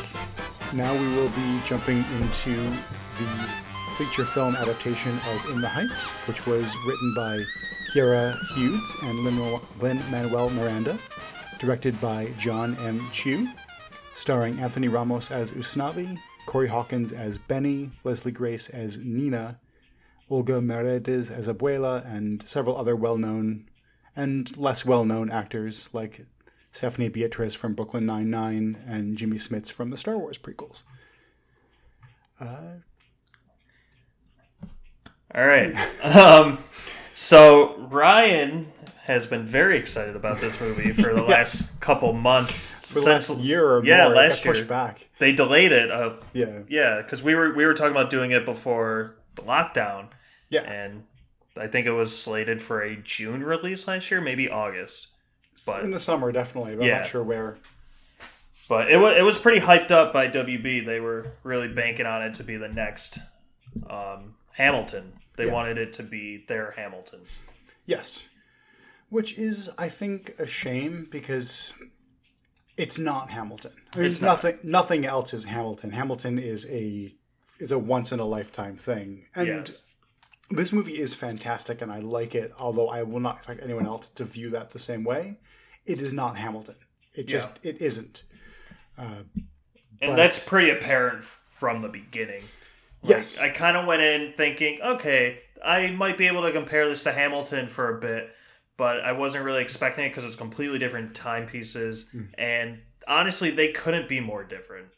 Now 0.72 0.92
we 0.94 1.08
will 1.16 1.28
be 1.30 1.60
jumping 1.66 2.04
into 2.20 2.54
the 3.18 3.48
feature 3.96 4.25
film 4.25 4.54
adaptation 4.56 5.12
of 5.12 5.50
In 5.50 5.60
the 5.60 5.68
Heights, 5.68 6.08
which 6.28 6.46
was 6.46 6.75
written 6.86 7.14
by 7.16 7.38
Quiara 7.92 8.34
Hudes 8.54 9.02
and 9.02 9.25
Lin 9.80 10.00
Manuel 10.10 10.50
Miranda, 10.50 10.98
directed 11.58 12.00
by 12.00 12.32
John 12.38 12.76
M. 12.76 13.06
Chu, 13.12 13.48
starring 14.14 14.60
Anthony 14.60 14.88
Ramos 14.88 15.30
as 15.30 15.50
Usnavi, 15.52 16.18
Corey 16.46 16.68
Hawkins 16.68 17.12
as 17.12 17.36
Benny, 17.36 17.90
Leslie 18.04 18.32
Grace 18.32 18.68
as 18.70 18.98
Nina, 18.98 19.58
Olga 20.28 20.61
Merediz 20.61 21.30
as 21.30 21.49
Abuela, 21.49 22.04
and 22.06 22.42
several 22.42 22.76
other 22.76 22.97
well 22.97 23.16
known 23.16 23.68
and 24.14 24.56
less 24.56 24.85
well 24.85 25.04
known 25.04 25.30
actors 25.30 25.88
like 25.92 26.26
Stephanie 26.73 27.09
Beatriz 27.09 27.54
from 27.54 27.75
Brooklyn 27.75 28.06
Nine 28.06 28.30
Nine, 28.30 28.78
and 28.87 29.16
Jimmy 29.16 29.37
Smits 29.37 29.71
from 29.71 29.90
the 29.90 29.97
Star 29.97 30.18
Wars 30.18 30.38
prequels. 30.38 30.83
All 35.35 35.47
right. 35.47 35.75
Um, 36.02 36.59
so 37.14 37.76
Ryan 37.90 38.66
has 39.04 39.26
been 39.26 39.45
very 39.45 39.76
excited 39.76 40.16
about 40.16 40.40
this 40.40 40.61
movie 40.61 40.90
for 40.92 41.14
the 41.14 41.23
last 41.28 41.78
couple 41.80 42.12
months. 42.12 42.92
For 42.92 43.00
the 43.00 43.06
last 43.06 43.38
year 43.38 43.68
or 43.68 43.85
yeah, 43.85 44.06
more, 44.06 44.16
last 44.16 44.45
year 44.45 44.64
back. 44.64 45.09
they 45.18 45.33
delayed 45.33 45.73
it. 45.73 45.90
Uh, 45.90 46.14
Yeah, 46.33 46.61
yeah, 46.68 47.02
because 47.02 47.23
we 47.23 47.35
were 47.35 47.54
we 47.54 47.66
were 47.66 47.75
talking 47.75 47.92
about 47.92 48.11
doing 48.11 48.30
it 48.30 48.45
before 48.45 49.16
the 49.35 49.42
lockdown, 49.42 50.09
yeah. 50.50 50.62
and 50.62 51.04
I 51.56 51.66
think 51.68 51.86
it 51.86 51.92
was 51.92 52.16
slated 52.16 52.60
for 52.60 52.82
a 52.82 52.96
June 52.96 53.42
release 53.42 53.88
last 53.88 54.10
year, 54.10 54.20
maybe 54.20 54.48
August. 54.50 55.08
But 55.64 55.82
In 55.84 55.90
the 55.90 56.00
summer, 56.00 56.30
definitely. 56.32 56.76
But 56.76 56.84
I'm 56.84 56.90
not 56.98 57.06
sure 57.06 57.22
where. 57.22 57.56
But 58.68 58.90
it 58.90 58.96
was 58.98 59.16
it 59.16 59.22
was 59.22 59.38
pretty 59.38 59.60
hyped 59.60 59.90
up 59.90 60.12
by 60.12 60.28
WB. 60.28 60.84
They 60.84 61.00
were 61.00 61.32
really 61.44 61.68
banking 61.68 62.04
on 62.06 62.22
it 62.22 62.34
to 62.34 62.44
be 62.44 62.56
the 62.56 62.68
next 62.68 63.18
um, 63.88 64.34
Hamilton. 64.52 65.12
They 65.36 65.46
Yeah. 65.46 65.52
wanted 65.52 65.78
it 65.78 65.92
to 65.94 66.02
be 66.02 66.44
their 66.48 66.72
Hamilton. 66.72 67.20
Yes. 67.86 68.26
Which 69.08 69.38
is, 69.38 69.70
I 69.78 69.88
think, 69.88 70.34
a 70.40 70.46
shame 70.46 71.06
because 71.10 71.72
it's 72.76 72.98
not 72.98 73.30
Hamilton. 73.30 73.72
I 73.94 73.98
mean, 73.98 74.06
It's 74.06 74.20
not. 74.20 74.28
nothing. 74.42 74.58
Nothing 74.64 75.06
else 75.06 75.32
is 75.32 75.44
Hamilton. 75.46 75.92
Hamilton 75.92 76.38
is 76.38 76.66
a 76.70 77.14
is 77.58 77.70
a 77.72 77.78
once 77.78 78.12
in 78.12 78.20
a 78.20 78.24
lifetime 78.26 78.76
thing, 78.76 79.26
and 79.34 79.46
Yes. 79.46 79.82
This 80.50 80.72
movie 80.72 80.98
is 81.00 81.14
fantastic, 81.14 81.82
and 81.82 81.90
I 81.90 81.98
like 82.00 82.34
it. 82.34 82.52
Although 82.58 82.88
I 82.88 83.02
will 83.02 83.20
not 83.20 83.38
expect 83.38 83.62
anyone 83.62 83.86
else 83.86 84.08
to 84.10 84.24
view 84.24 84.50
that 84.50 84.70
the 84.70 84.78
same 84.78 85.04
way. 85.04 85.38
It 85.84 86.00
is 86.02 86.12
not 86.12 86.36
Hamilton. 86.36 86.76
It 87.14 87.26
just 87.28 87.58
it 87.62 87.80
isn't. 87.80 88.24
And 88.98 89.24
But- 90.00 90.16
that's 90.16 90.46
pretty 90.46 90.70
apparent 90.70 91.22
from 91.22 91.80
the 91.80 91.88
beginning. 91.88 92.42
Like, 93.02 93.10
Yes. 93.16 93.38
I 93.38 93.48
kind 93.50 93.76
of 93.76 93.86
went 93.86 94.02
in 94.02 94.32
thinking, 94.36 94.80
okay, 94.82 95.40
I 95.64 95.90
might 95.90 96.18
be 96.18 96.26
able 96.26 96.42
to 96.42 96.52
compare 96.52 96.88
this 96.88 97.02
to 97.04 97.12
Hamilton 97.12 97.66
for 97.68 97.96
a 97.96 98.00
bit, 98.00 98.34
but 98.76 99.00
I 99.02 99.12
wasn't 99.12 99.44
really 99.44 99.62
expecting 99.62 100.04
it 100.04 100.08
because 100.10 100.24
it's 100.24 100.36
completely 100.36 100.78
different 100.78 101.14
timepieces. 101.14 102.08
Hmm. 102.10 102.22
And 102.36 102.82
honestly, 103.08 103.50
they 103.50 103.72
couldn't 103.72 104.08
be 104.08 104.20
more 104.20 104.44
different. 104.44 104.88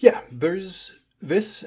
Yeah, 0.00 0.20
there's 0.30 0.92
this. 1.20 1.64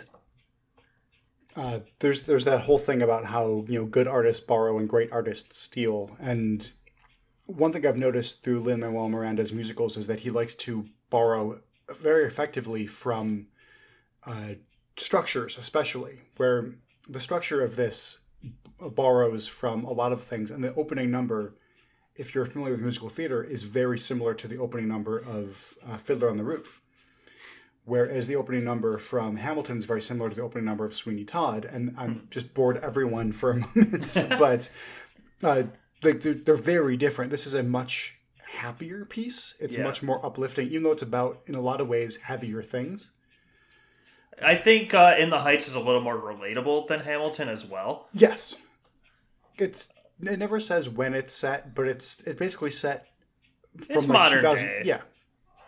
Uh, 1.56 1.80
there's 2.00 2.24
there's 2.24 2.46
that 2.46 2.62
whole 2.62 2.78
thing 2.78 3.02
about 3.02 3.26
how 3.26 3.66
you 3.68 3.80
know 3.80 3.86
good 3.86 4.08
artists 4.08 4.44
borrow 4.44 4.78
and 4.78 4.88
great 4.88 5.12
artists 5.12 5.58
steal, 5.60 6.16
and 6.20 6.72
one 7.46 7.74
thing 7.74 7.86
I've 7.86 8.00
noticed 8.00 8.44
through 8.44 8.62
Lin 8.62 8.80
Manuel 8.80 9.10
Miranda's 9.10 9.52
musicals 9.52 9.98
is 9.98 10.08
that 10.08 10.22
he 10.22 10.30
likes 10.30 10.56
to 10.56 10.86
borrow 11.10 11.60
very 11.94 12.26
effectively 12.26 12.88
from 12.88 13.48
uh, 14.26 14.54
structures, 14.98 15.58
especially 15.58 16.22
where 16.38 16.76
the 17.10 17.20
structure 17.20 17.62
of 17.62 17.76
this 17.76 18.20
borrows 18.80 19.48
from 19.48 19.84
a 19.84 19.92
lot 19.92 20.14
of 20.14 20.22
things, 20.22 20.52
and 20.52 20.64
the 20.64 20.74
opening 20.76 21.12
number. 21.12 21.56
If 22.14 22.36
you're 22.36 22.46
familiar 22.46 22.74
with 22.74 22.82
musical 22.82 23.08
theater, 23.08 23.42
is 23.42 23.64
very 23.64 23.98
similar 23.98 24.34
to 24.34 24.48
the 24.48 24.58
opening 24.58 24.88
number 24.88 25.18
of 25.18 25.76
uh, 25.88 25.98
Fiddler 25.98 26.30
on 26.30 26.38
the 26.38 26.44
Roof 26.44 26.82
whereas 27.86 28.28
the 28.28 28.36
opening 28.36 28.64
number 28.64 28.98
from 28.98 29.38
Hamilton 29.38 29.78
is 29.78 29.86
very 29.86 30.02
similar 30.02 30.30
to 30.30 30.36
the 30.36 30.42
opening 30.42 30.66
number 30.66 30.86
of 30.86 30.96
Sweeney 30.96 31.24
Todd, 31.24 31.66
and 31.66 31.94
I'm 31.98 32.28
just 32.30 32.54
bored 32.54 32.78
everyone 32.78 33.32
for 33.32 33.52
a 33.52 33.56
moment, 33.76 34.18
but 34.40 34.70
uh, 35.44 35.64
like 36.04 36.22
they're, 36.22 36.34
they're 36.34 36.56
very 36.56 36.98
different. 36.98 37.32
This 37.32 37.46
is 37.48 37.54
a 37.54 37.64
much 37.64 38.18
happier 38.46 39.06
piece. 39.06 39.54
It's 39.60 39.78
Yeah. 39.78 39.84
much 39.84 40.04
more 40.04 40.24
uplifting, 40.26 40.68
even 40.68 40.84
though 40.84 40.92
it's 40.92 41.02
about 41.02 41.42
in 41.48 41.56
a 41.56 41.62
lot 41.62 41.80
of 41.82 41.88
ways 41.88 42.18
heavier 42.18 42.62
things. 42.62 43.12
I 44.44 44.56
think 44.56 44.94
uh, 44.94 45.16
In 45.20 45.30
the 45.30 45.40
Heights 45.40 45.68
is 45.68 45.76
a 45.76 45.80
little 45.80 46.02
more 46.02 46.18
relatable 46.20 46.88
than 46.88 47.00
Hamilton 47.02 47.48
as 47.48 47.66
well. 47.66 48.08
Yes, 48.12 48.58
it's 49.58 49.90
it 50.22 50.38
never 50.40 50.60
says 50.60 50.90
when 50.90 51.14
it's 51.14 51.34
set, 51.34 51.76
but 51.76 51.88
it's 51.88 52.22
it 52.28 52.38
basically 52.38 52.72
set 52.72 53.08
It's 53.90 54.08
modern 54.08 54.40
2000 54.40 54.66
day. 54.66 54.82
Yeah. 54.86 55.02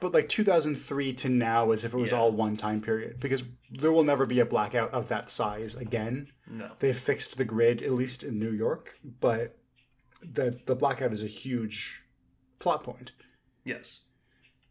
But 0.04 0.14
like 0.14 0.28
2003 0.30 1.14
to 1.14 1.30
now, 1.30 1.72
as 1.72 1.84
if 1.86 1.94
it 1.94 1.98
was 1.98 2.12
Yeah. 2.12 2.18
all 2.20 2.32
one 2.32 2.58
time 2.58 2.82
period, 2.82 3.20
because 3.22 3.44
there 3.72 3.92
will 3.92 4.04
never 4.04 4.26
be 4.26 4.40
a 4.42 4.46
blackout 4.46 4.94
of 4.94 5.08
that 5.08 5.30
size 5.30 5.76
again. 5.76 6.28
No. 6.46 6.72
they've 6.80 6.96
fixed 6.98 7.38
the 7.38 7.46
grid 7.46 7.82
at 7.82 7.92
least 7.94 8.22
in 8.22 8.38
New 8.38 8.52
York, 8.52 9.00
but 9.22 9.58
the 10.22 10.60
the 10.66 10.76
blackout 10.76 11.14
is 11.14 11.24
a 11.24 11.28
huge 11.28 12.04
plot 12.60 12.84
point. 12.84 13.14
Yes. 13.64 14.04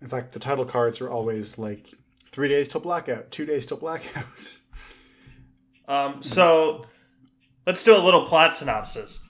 In 0.03 0.07
fact, 0.09 0.33
the 0.33 0.39
title 0.39 0.65
cards 0.67 1.01
are 1.01 1.09
always 1.09 1.57
like 1.59 1.89
three 2.31 2.49
days 2.49 2.69
till 2.69 2.81
blackout, 2.83 3.31
two 3.31 3.47
days 3.47 3.65
till 3.67 3.79
blackout. 3.79 4.57
Um, 5.89 6.23
so 6.23 6.85
let's 7.67 7.83
do 7.85 7.97
a 7.97 7.99
little 8.05 8.25
plot 8.27 8.55
synopsis. 8.55 9.25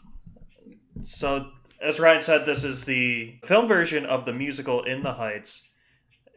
So, 1.03 1.51
as 1.81 1.99
Ryan 1.99 2.23
said, 2.23 2.45
this 2.47 2.63
is 2.65 2.85
the 2.85 3.39
film 3.45 3.67
version 3.67 4.05
of 4.05 4.25
the 4.27 4.33
musical 4.33 4.83
In 4.83 5.03
the 5.03 5.15
Heights, 5.15 5.69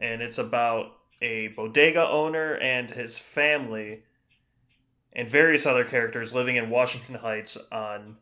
and 0.00 0.22
it's 0.22 0.38
about 0.38 0.92
a 1.22 1.48
bodega 1.48 2.08
owner 2.08 2.54
and 2.56 2.90
his 2.90 3.18
family 3.18 4.02
and 5.12 5.28
various 5.28 5.64
other 5.66 5.84
characters 5.84 6.34
living 6.34 6.56
in 6.56 6.68
Washington 6.70 7.14
Heights 7.14 7.56
on 7.72 8.16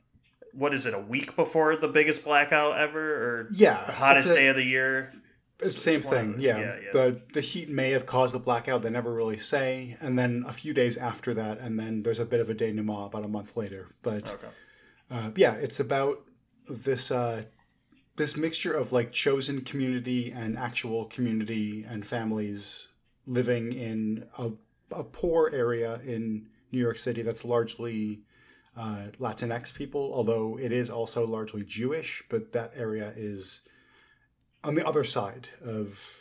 what 0.52 0.72
is 0.72 0.86
it, 0.86 0.94
a 0.94 0.98
week 1.00 1.34
before 1.34 1.74
the 1.74 1.88
biggest 1.88 2.24
blackout 2.24 2.78
ever 2.78 3.00
or 3.14 3.48
yeah, 3.52 3.84
the 3.86 3.92
hottest 3.92 4.30
a- 4.30 4.34
day 4.34 4.46
of 4.48 4.56
the 4.56 4.62
year? 4.64 5.12
same 5.62 6.02
thing. 6.02 6.36
Yeah. 6.38 6.58
yeah, 6.58 6.76
yeah. 6.84 6.90
the 6.92 7.20
the 7.32 7.40
heat 7.40 7.68
may 7.70 7.90
have 7.92 8.06
caused 8.06 8.34
the 8.34 8.38
blackout. 8.38 8.82
They 8.82 8.90
never 8.90 9.12
really 9.12 9.38
say, 9.38 9.96
and 10.00 10.18
then 10.18 10.44
a 10.46 10.52
few 10.52 10.74
days 10.74 10.96
after 10.96 11.32
that, 11.34 11.58
and 11.58 11.78
then 11.78 12.02
there's 12.02 12.20
a 12.20 12.24
bit 12.26 12.40
of 12.40 12.50
a 12.50 12.54
denouement 12.54 13.06
about 13.06 13.24
a 13.24 13.28
month 13.28 13.56
later. 13.56 13.88
But 14.02 14.30
Okay. 14.30 14.46
uh, 15.10 15.30
yeah, 15.36 15.54
it's 15.54 15.80
about 15.80 16.22
this 16.68 17.10
uh, 17.10 17.44
this 18.16 18.36
mixture 18.36 18.72
of 18.72 18.92
like 18.92 19.12
chosen 19.12 19.60
community 19.62 20.30
and 20.30 20.56
actual 20.58 21.06
community 21.06 21.84
and 21.88 22.06
families 22.06 22.88
living 23.26 23.72
in 23.72 24.26
a, 24.38 24.50
a 24.92 25.02
poor 25.04 25.50
area 25.52 26.00
in 26.04 26.46
New 26.70 26.78
York 26.78 26.98
City 26.98 27.22
that's 27.22 27.44
largely 27.44 28.20
uh, 28.76 29.06
Latinx 29.20 29.74
people, 29.74 30.12
although 30.14 30.58
it 30.60 30.72
is 30.72 30.90
also 30.90 31.26
largely 31.26 31.62
Jewish. 31.62 32.22
But 32.28 32.52
that 32.52 32.72
area 32.76 33.12
is 33.16 33.60
on 34.62 34.74
the 34.74 34.86
other 34.86 35.04
side 35.04 35.48
of 35.64 36.20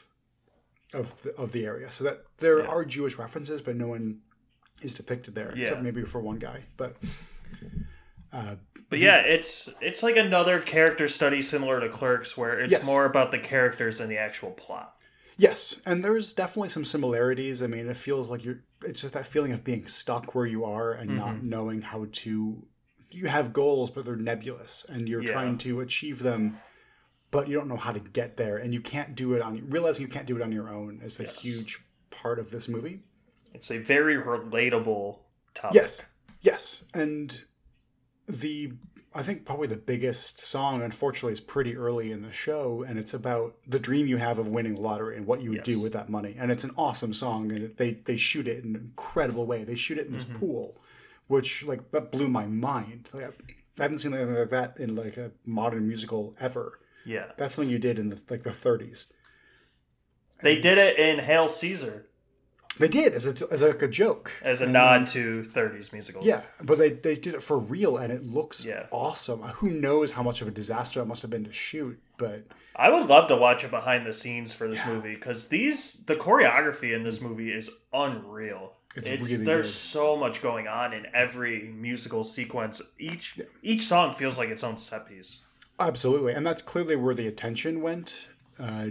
of 0.94 1.20
the, 1.24 1.36
of 1.38 1.52
the 1.54 1.66
area, 1.66 1.92
so 1.92 2.04
that 2.04 2.24
there 2.38 2.60
Yeah. 2.60 2.68
are 2.68 2.86
Jewish 2.86 3.18
references, 3.18 3.62
but 3.64 3.76
no 3.76 3.88
one 3.88 4.20
is 4.84 4.94
depicted 4.94 5.34
there 5.34 5.50
except 5.52 5.82
maybe 5.82 6.04
for 6.04 6.22
one 6.22 6.38
guy. 6.38 6.66
But 6.78 6.98
uh, 8.34 8.56
But 8.90 9.00
yeah, 9.00 9.18
it's 9.22 9.70
it's 9.80 10.04
like 10.04 10.18
another 10.18 10.60
character 10.60 11.08
study 11.08 11.42
similar 11.42 11.80
to 11.80 11.88
Clerks, 11.90 12.36
where 12.38 12.60
it's 12.60 12.72
Yes. 12.72 12.86
more 12.86 13.06
about 13.06 13.32
the 13.32 13.40
characters 13.40 14.00
than 14.00 14.10
the 14.10 14.18
actual 14.18 14.52
plot. 14.52 14.96
Yes, 15.38 15.80
and 15.86 16.04
there's 16.04 16.34
definitely 16.34 16.70
some 16.70 16.86
similarities. 16.86 17.64
I 17.64 17.68
mean, 17.68 17.88
it 17.90 17.98
feels 17.98 18.30
like 18.30 18.44
you're. 18.44 18.64
It's 18.84 19.02
just 19.02 19.14
that 19.14 19.26
feeling 19.26 19.52
of 19.52 19.64
being 19.64 19.88
stuck 19.88 20.36
where 20.36 20.46
you 20.46 20.66
are 20.66 20.92
and 20.94 21.16
not 21.16 21.36
Mm-hmm. 21.36 21.50
knowing 21.50 21.82
how 21.82 22.06
to. 22.12 22.68
You 23.12 23.28
have 23.28 23.54
goals, 23.54 23.90
but 23.92 24.06
they're 24.06 24.16
nebulous, 24.16 24.86
and 24.90 25.08
you're 25.08 25.22
Yeah. 25.22 25.32
trying 25.32 25.58
to 25.60 25.82
achieve 25.82 26.20
them, 26.24 26.58
but 27.32 27.48
you 27.48 27.56
don't 27.56 27.68
know 27.68 27.78
how 27.78 27.92
to 27.92 28.00
get 28.00 28.38
there, 28.38 28.58
and 28.58 28.74
you 28.74 28.82
can't 28.82 29.16
do 29.16 29.34
it 29.34 29.42
on. 29.42 29.70
Realizing 29.70 30.02
you 30.04 30.08
can't 30.12 30.28
do 30.28 30.36
it 30.36 30.42
on 30.42 30.52
your 30.52 30.70
own 30.70 31.02
is 31.04 31.20
a 31.20 31.24
Yes. 31.24 31.42
huge 31.42 31.80
part 32.12 32.38
of 32.40 32.50
this 32.52 32.68
movie. 32.68 33.02
It's 33.54 33.70
a 33.72 33.78
very 33.80 34.16
relatable 34.18 35.20
topic. 35.54 35.76
Yes, 35.76 36.02
yes, 36.42 36.84
and 36.94 37.42
the 38.28 38.74
I 39.16 39.22
think 39.22 39.46
probably 39.46 39.68
the 39.68 39.76
biggest 39.76 40.44
song, 40.44 40.82
unfortunately, 40.82 41.34
is 41.34 41.40
pretty 41.40 41.76
early 41.78 42.12
in 42.12 42.24
the 42.24 42.32
show, 42.32 42.84
and 42.88 42.98
it's 42.98 43.14
about 43.14 43.56
the 43.68 43.78
dream 43.78 44.08
you 44.08 44.18
have 44.18 44.40
of 44.40 44.48
winning 44.48 44.74
the 44.76 44.82
lottery 44.82 45.16
and 45.18 45.28
what 45.28 45.42
you 45.42 45.52
would 45.52 45.62
do 45.64 45.80
with 45.80 45.94
that 45.94 46.10
money. 46.10 46.36
And 46.40 46.52
it's 46.52 46.64
an 46.64 46.72
awesome 46.78 47.14
song, 47.14 47.52
and 47.52 47.78
they 47.78 47.92
they 48.06 48.18
shoot 48.18 48.48
it 48.48 48.64
in 48.64 48.76
an 48.76 48.82
incredible 48.82 49.46
way. 49.46 49.64
They 49.64 49.76
shoot 49.76 49.98
it 50.00 50.08
in 50.08 50.14
this 50.14 50.24
Mm-hmm. 50.24 50.40
pool, 50.40 50.82
which 51.28 51.64
like 51.64 51.92
that 51.92 52.12
blew 52.12 52.28
my 52.28 52.48
mind. 52.48 53.10
Like, 53.14 53.58
I 53.80 53.84
haven't 53.84 54.00
seen 54.00 54.14
anything 54.16 54.36
like 54.36 54.50
that 54.50 54.80
in 54.80 54.96
like 54.96 55.18
a 55.18 55.32
modern 55.46 55.88
musical 55.88 56.36
ever. 56.40 56.80
Yeah. 57.06 57.26
That's 57.38 57.54
something 57.56 57.72
you 57.72 57.80
did 57.80 58.00
in 58.00 58.10
the 58.10 58.20
like 58.30 58.44
the 58.44 58.50
30s. 58.50 59.12
They 60.42 60.60
did 60.60 60.78
it 60.78 60.98
in 60.98 61.20
Hail 61.24 61.48
Caesar 61.50 62.08
They 62.80 62.88
did 62.88 63.14
as 63.14 63.26
a 63.28 63.36
as 63.52 63.62
like 63.62 63.82
a 63.82 63.88
joke. 63.88 64.32
as 64.42 64.62
a 64.62 64.68
nod 64.68 65.06
to 65.08 65.44
30s 65.44 65.94
musicals. 65.94 66.26
Yeah, 66.26 66.42
but 66.64 66.78
they, 66.80 66.90
they 66.90 67.16
did 67.16 67.36
it 67.36 67.42
for 67.44 67.58
real, 67.60 67.98
and 67.98 68.12
it 68.12 68.26
looks 68.26 68.66
Yeah. 68.66 68.88
awesome. 68.92 69.42
Who 69.42 69.70
knows 69.70 70.12
how 70.14 70.24
much 70.24 70.42
of 70.42 70.48
a 70.48 70.52
disaster 70.52 71.00
that 71.00 71.06
must 71.06 71.22
have 71.22 71.30
been 71.32 71.44
to 71.46 71.54
shoot, 71.54 72.00
but 72.18 72.44
I 72.76 72.90
would 72.90 73.08
love 73.08 73.28
to 73.28 73.36
watch 73.36 73.64
it 73.64 73.70
behind 73.72 74.06
the 74.08 74.14
scenes 74.14 74.54
for 74.56 74.68
this 74.68 74.86
movie 74.88 75.14
because 75.14 75.48
these 75.50 76.04
the 76.06 76.16
choreography 76.16 76.96
in 76.96 77.04
this 77.04 77.22
movie 77.22 77.52
is 77.52 77.70
unreal. 77.94 78.74
It's 78.96 79.08
It's, 79.08 79.24
really 79.32 79.44
there's 79.44 79.68
good. 79.68 79.72
so 79.74 80.16
much 80.18 80.42
going 80.42 80.68
on 80.68 80.94
in 80.94 81.08
every 81.14 81.64
musical 81.64 82.24
sequence. 82.24 82.82
Each 83.00 83.40
each 83.62 83.84
song 83.84 84.14
feels 84.14 84.38
like 84.38 84.50
its 84.50 84.64
own 84.64 84.78
set 84.78 85.08
piece. 85.08 85.42
absolutely, 85.80 86.34
and 86.34 86.46
that's 86.46 86.62
clearly 86.62 86.96
where 86.96 87.14
the 87.16 87.28
attention 87.28 87.82
went 87.82 88.28
uh, 88.60 88.88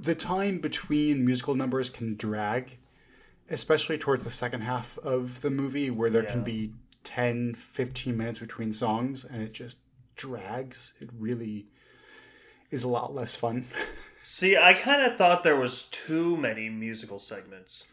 the 0.00 0.14
time 0.14 0.58
between 0.58 1.24
musical 1.24 1.54
numbers 1.54 1.90
can 1.90 2.16
drag, 2.16 2.78
especially 3.50 3.98
towards 3.98 4.24
the 4.24 4.30
second 4.30 4.62
half 4.62 4.98
of 4.98 5.40
the 5.40 5.50
movie, 5.50 5.90
where 5.90 6.10
there 6.10 6.22
can 6.22 6.42
be 6.42 6.72
10, 7.04 7.54
15 7.54 8.16
minutes 8.16 8.38
between 8.38 8.72
songs, 8.72 9.24
and 9.24 9.42
it 9.42 9.52
just 9.52 9.78
drags. 10.16 10.94
It 11.00 11.10
really 11.18 11.66
is 12.70 12.84
a 12.84 12.88
lot 12.88 13.14
less 13.14 13.34
fun. 13.34 13.66
See, 14.22 14.56
I 14.56 14.74
kind 14.74 15.02
of 15.02 15.16
thought 15.16 15.44
there 15.44 15.56
was 15.56 15.88
too 15.88 16.36
many 16.36 16.68
musical 16.70 17.18
segments. 17.18 17.86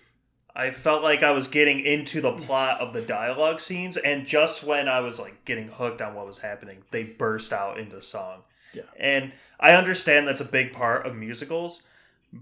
I 0.56 0.72
felt 0.72 1.04
like 1.04 1.24
I 1.24 1.32
was 1.32 1.48
getting 1.48 1.80
into 1.80 2.20
the 2.20 2.34
plot 2.34 2.82
of 2.82 2.94
the 2.94 3.02
dialogue 3.02 3.62
scenes, 3.62 3.98
and 3.98 4.26
just 4.26 4.64
when 4.64 4.88
I 4.88 5.00
was 5.00 5.20
like 5.20 5.46
getting 5.46 5.70
hooked 5.70 6.02
on 6.02 6.14
what 6.14 6.28
was 6.28 6.40
happening, 6.40 6.84
they 6.92 7.04
burst 7.04 7.54
out 7.54 7.78
into 7.78 8.02
song. 8.02 8.44
Yeah. 8.74 8.84
And 9.00 9.32
I 9.60 9.74
understand 9.74 10.28
that's 10.28 10.42
a 10.42 10.46
big 10.46 10.74
part 10.74 11.06
of 11.06 11.16
musicals, 11.16 11.84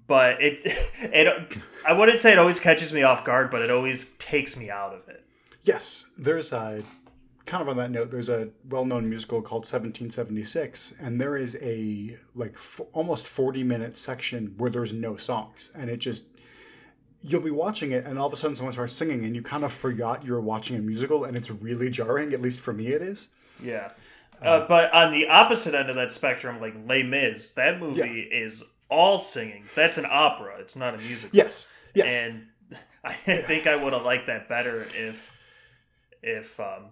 but 0.08 0.42
it 0.42 0.60
it 1.02 1.58
I 1.88 1.94
wouldn't 1.94 2.20
say 2.20 2.32
it 2.32 2.40
always 2.40 2.60
catches 2.60 2.94
me 2.94 3.04
off 3.04 3.24
guard, 3.26 3.52
but 3.52 3.62
it 3.62 3.72
always 3.72 4.14
takes 4.20 4.56
me 4.58 4.70
out 4.70 4.94
of 4.94 5.08
it. 5.10 5.24
Yes, 5.64 6.06
there's 6.18 6.54
a 6.54 6.84
kind 7.46 7.62
of 7.62 7.70
on 7.70 7.78
that 7.78 7.92
note. 7.92 8.12
There's 8.12 8.30
a 8.30 8.50
well-known 8.70 9.10
musical 9.10 9.42
called 9.42 9.62
1776, 9.62 10.94
and 11.02 11.20
there 11.20 11.36
is 11.36 11.58
a 11.62 12.16
like 12.36 12.54
f- 12.54 12.82
almost 12.94 13.26
40-minute 13.26 13.98
section 13.98 14.54
where 14.58 14.70
there's 14.70 14.94
no 14.94 15.18
songs, 15.18 15.72
and 15.76 15.90
it 15.90 15.98
just 15.98 16.26
you'll 17.22 17.42
be 17.42 17.52
watching 17.52 17.92
it, 17.92 18.06
and 18.06 18.18
all 18.18 18.28
of 18.28 18.34
a 18.34 18.38
sudden 18.38 18.56
someone 18.56 18.74
starts 18.74 18.94
singing, 18.94 19.26
and 19.26 19.36
you 19.36 19.42
kind 19.42 19.64
of 19.64 19.74
forgot 19.74 20.24
you 20.24 20.32
were 20.32 20.42
watching 20.42 20.78
a 20.78 20.80
musical, 20.80 21.26
and 21.26 21.36
it's 21.36 21.50
really 21.50 21.90
jarring. 21.90 22.34
At 22.34 22.42
least 22.42 22.62
for 22.62 22.72
me, 22.72 22.88
it 22.88 23.02
is. 23.02 23.28
Yeah. 23.62 23.92
Uh, 24.42 24.66
but 24.68 24.94
on 24.94 25.12
the 25.12 25.28
opposite 25.28 25.74
end 25.74 25.90
of 25.90 25.96
that 25.96 26.12
spectrum, 26.12 26.60
like 26.62 26.76
Les 26.88 27.04
Mis, 27.04 27.50
that 27.50 27.80
movie 27.80 28.22
is 28.22 28.64
all 28.90 29.20
singing. 29.20 29.64
That's 29.76 29.98
an 29.98 30.06
opera. 30.10 30.56
It's 30.60 30.76
not 30.76 30.96
a 30.96 30.98
musical. 30.98 31.36
Yes, 31.38 31.68
yes, 31.94 32.14
And 32.14 32.48
I 33.04 33.14
think 33.14 33.68
I 33.68 33.76
would 33.82 33.94
have 33.94 34.04
liked 34.04 34.28
that 34.28 34.48
better 34.50 34.82
if 34.96 35.32
if 36.22 36.60
um, 36.60 36.86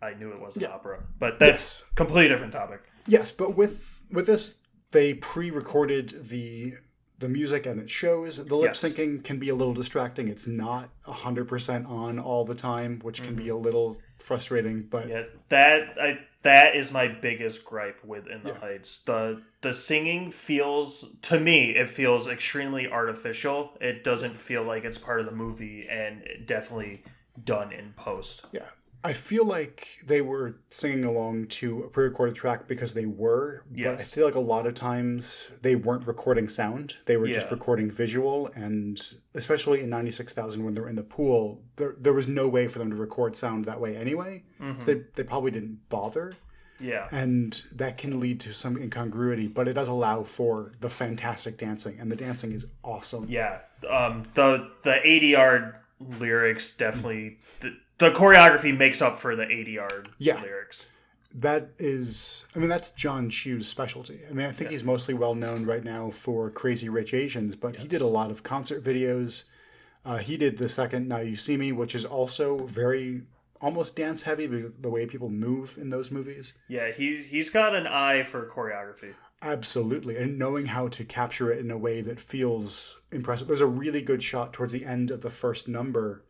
I 0.00 0.14
knew 0.14 0.30
it 0.32 0.40
was 0.40 0.56
an 0.56 0.62
Yeah. 0.62 0.68
opera. 0.70 1.02
But 1.18 1.38
that's 1.38 1.82
completely 1.94 2.28
different 2.28 2.52
topic. 2.52 2.80
yes. 3.06 3.30
But 3.30 3.56
with 3.56 4.06
with 4.10 4.26
this, 4.26 4.62
they 4.92 5.14
pre-recorded 5.14 6.28
the 6.28 6.74
the 7.18 7.28
music 7.28 7.64
and 7.66 7.80
it 7.80 7.88
shows 7.90 8.44
the 8.44 8.56
lip 8.56 8.70
Yes. 8.70 8.82
syncing 8.82 9.22
can 9.22 9.38
be 9.38 9.48
a 9.48 9.54
little 9.54 9.72
distracting 9.72 10.26
it's 10.28 10.46
not 10.48 10.90
100% 11.06 11.88
on 11.88 12.18
all 12.18 12.44
the 12.44 12.56
time 12.56 12.98
which 13.02 13.22
can 13.22 13.34
be 13.36 13.48
a 13.48 13.56
little 13.56 13.96
frustrating 14.18 14.82
but 14.90 15.08
Yeah, 15.08 15.22
that 15.48 15.94
I 15.98 16.18
that 16.44 16.74
is 16.76 16.92
my 16.92 17.08
biggest 17.08 17.64
gripe 17.64 18.02
with 18.04 18.26
In 18.28 18.42
the 18.44 18.54
Heights. 18.54 18.98
The 18.98 19.42
the 19.62 19.74
singing 19.74 20.30
feels 20.30 21.04
to 21.22 21.40
me 21.40 21.70
it 21.70 21.88
feels 21.88 22.28
extremely 22.28 22.88
artificial. 22.88 23.76
It 23.80 24.04
doesn't 24.04 24.36
feel 24.36 24.62
like 24.62 24.84
it's 24.84 24.98
part 24.98 25.20
of 25.20 25.26
the 25.26 25.32
movie 25.32 25.88
and 25.88 26.22
definitely 26.46 27.02
done 27.44 27.72
in 27.72 27.92
post. 27.96 28.46
yeah 28.52 28.68
i 29.04 29.12
feel 29.12 29.44
like 29.44 29.86
they 30.06 30.20
were 30.20 30.56
singing 30.70 31.04
along 31.04 31.46
to 31.46 31.82
a 31.84 31.88
pre-recorded 31.88 32.34
track 32.34 32.66
because 32.66 32.94
they 32.94 33.06
were 33.06 33.62
but 33.70 34.00
i 34.00 34.02
feel 34.02 34.24
like 34.24 34.34
a 34.34 34.40
lot 34.40 34.66
of 34.66 34.74
times 34.74 35.46
they 35.62 35.76
weren't 35.76 36.06
recording 36.06 36.48
sound. 36.48 36.94
They 37.06 37.16
were 37.16 37.28
just 37.28 37.50
recording 37.50 37.90
visual 37.90 38.50
and 38.56 39.00
especially 39.34 39.80
in 39.80 39.90
96000 39.90 40.64
when 40.64 40.74
they 40.74 40.80
were 40.80 40.88
in 40.88 40.96
the 40.96 41.02
pool 41.02 41.62
there, 41.76 41.94
there 42.00 42.12
was 42.12 42.26
no 42.28 42.48
way 42.48 42.66
for 42.68 42.78
them 42.78 42.90
to 42.90 42.96
record 42.96 43.36
sound 43.36 43.66
that 43.66 43.80
way 43.80 43.96
anyway. 43.96 44.42
Mm-hmm. 44.60 44.80
so 44.80 44.86
they, 44.86 45.02
they 45.14 45.22
probably 45.22 45.50
didn't 45.50 45.88
bother. 45.88 46.32
Yeah. 46.80 47.06
and 47.12 47.62
that 47.72 47.98
can 47.98 48.18
lead 48.18 48.40
to 48.40 48.52
some 48.52 48.76
incongruity 48.76 49.46
but 49.46 49.68
it 49.68 49.74
does 49.74 49.88
allow 49.88 50.24
for 50.24 50.72
the 50.80 50.90
fantastic 50.90 51.56
dancing 51.56 51.98
and 52.00 52.10
the 52.10 52.16
dancing 52.16 52.52
is 52.52 52.66
awesome. 52.82 53.26
Yeah, 53.28 53.58
um, 53.88 54.24
the 54.34 54.70
the 54.82 55.00
eighty 55.06 55.28
yard 55.28 55.74
lyrics 56.18 56.76
definitely 56.76 57.38
the, 57.60 57.76
the 57.98 58.10
choreography 58.10 58.76
makes 58.76 59.00
up 59.02 59.16
for 59.16 59.36
the 59.36 59.50
eighty 59.50 59.72
yard 59.72 60.08
Yeah. 60.18 60.40
lyrics. 60.40 60.88
that 61.34 61.70
is 61.78 62.44
i 62.54 62.58
mean 62.60 62.68
that's 62.68 62.90
john 62.90 63.28
chu's 63.28 63.66
specialty 63.66 64.20
i 64.30 64.32
mean 64.32 64.46
i 64.46 64.52
think 64.52 64.70
he's 64.70 64.84
mostly 64.84 65.14
well 65.14 65.34
known 65.34 65.64
right 65.66 65.82
now 65.82 66.08
for 66.10 66.48
crazy 66.50 66.88
rich 66.88 67.12
asians 67.12 67.56
but 67.56 67.76
he 67.76 67.88
did 67.88 68.00
a 68.00 68.06
lot 68.06 68.30
of 68.30 68.42
concert 68.44 68.82
videos 68.84 69.44
uh, 70.04 70.18
he 70.18 70.36
did 70.36 70.58
the 70.58 70.68
second 70.68 71.08
now 71.08 71.18
you 71.18 71.34
see 71.34 71.56
me 71.56 71.72
which 71.72 71.94
is 71.94 72.04
also 72.04 72.58
very 72.66 73.22
almost 73.60 73.96
dance 73.96 74.22
heavy 74.22 74.46
because 74.46 74.70
the 74.80 74.88
way 74.90 75.06
people 75.06 75.28
move 75.30 75.76
in 75.80 75.88
those 75.90 76.10
movies 76.10 76.52
Yeah, 76.68 76.90
he 76.92 77.22
he's 77.22 77.48
got 77.50 77.74
an 77.74 77.86
eye 77.86 78.22
for 78.22 78.46
choreography. 78.46 79.14
Absolutely, 79.40 80.16
and 80.16 80.38
knowing 80.38 80.66
how 80.66 80.88
to 80.88 81.04
capture 81.04 81.50
it 81.52 81.58
in 81.58 81.70
a 81.70 81.78
way 81.78 82.00
that 82.02 82.20
feels 82.20 82.98
impressive. 83.10 83.46
There's 83.48 83.60
a 83.60 83.66
really 83.66 84.02
good 84.02 84.22
shot 84.22 84.52
towards 84.52 84.72
the 84.72 84.84
end 84.84 85.10
of 85.10 85.20
the 85.22 85.30
first 85.30 85.66
number 85.68 86.22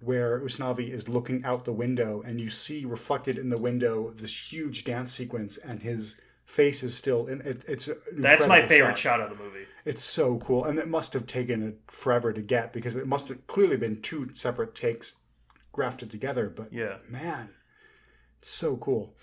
where 0.00 0.40
Usnavi 0.40 0.90
is 0.90 1.08
looking 1.08 1.44
out 1.44 1.64
the 1.64 1.72
window, 1.72 2.22
and 2.26 2.40
you 2.40 2.50
see 2.50 2.84
reflected 2.84 3.38
in 3.38 3.50
the 3.50 3.60
window 3.60 4.10
this 4.14 4.52
huge 4.52 4.84
dance 4.84 5.12
sequence, 5.12 5.56
and 5.58 5.82
his 5.82 6.16
face 6.44 6.82
is 6.82 6.96
still 6.96 7.26
in 7.26 7.40
it. 7.42 7.62
It's 7.68 7.88
That's 8.16 8.46
my 8.48 8.66
favorite 8.66 8.98
shot 8.98 9.20
of 9.20 9.30
the 9.30 9.36
movie. 9.36 9.66
It's 9.84 10.02
so 10.02 10.38
cool, 10.38 10.64
and 10.64 10.78
it 10.78 10.88
must 10.88 11.12
have 11.12 11.26
taken 11.26 11.62
it 11.62 11.78
forever 11.86 12.32
to 12.32 12.42
get 12.42 12.72
because 12.72 12.94
it 12.96 13.06
must 13.06 13.28
have 13.28 13.46
clearly 13.46 13.76
been 13.76 14.02
two 14.02 14.30
separate 14.34 14.74
takes 14.74 15.20
grafted 15.72 16.10
together. 16.10 16.48
But 16.48 16.72
Yeah. 16.72 16.98
man, 17.08 17.50
it's 18.40 18.50
so 18.50 18.76
cool. 18.76 19.14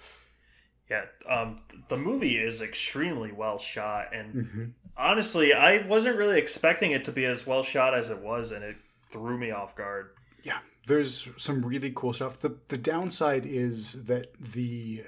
Yeah, 0.90 1.06
um, 1.28 1.62
the 1.90 1.98
movie 1.98 2.38
is 2.38 2.62
extremely 2.62 3.32
well 3.32 3.58
shot, 3.58 4.14
and 4.14 4.34
Mm-hmm. 4.34 4.66
honestly, 4.96 5.54
I 5.54 5.86
wasn't 5.86 6.18
really 6.18 6.40
expecting 6.40 6.92
it 6.92 7.04
to 7.06 7.12
be 7.12 7.26
as 7.26 7.46
well 7.46 7.64
shot 7.64 7.94
as 7.94 8.10
it 8.10 8.20
was, 8.20 8.52
and 8.52 8.64
it 8.64 8.78
threw 9.12 9.38
me 9.38 9.52
off 9.52 9.76
guard. 9.76 10.12
Yeah, 10.44 10.60
there's 10.88 11.30
some 11.38 11.66
really 11.66 11.92
cool 11.96 12.14
stuff. 12.14 12.40
The 12.40 12.58
the 12.68 12.78
downside 12.78 13.46
is 13.46 14.06
that 14.06 14.34
the 14.40 15.04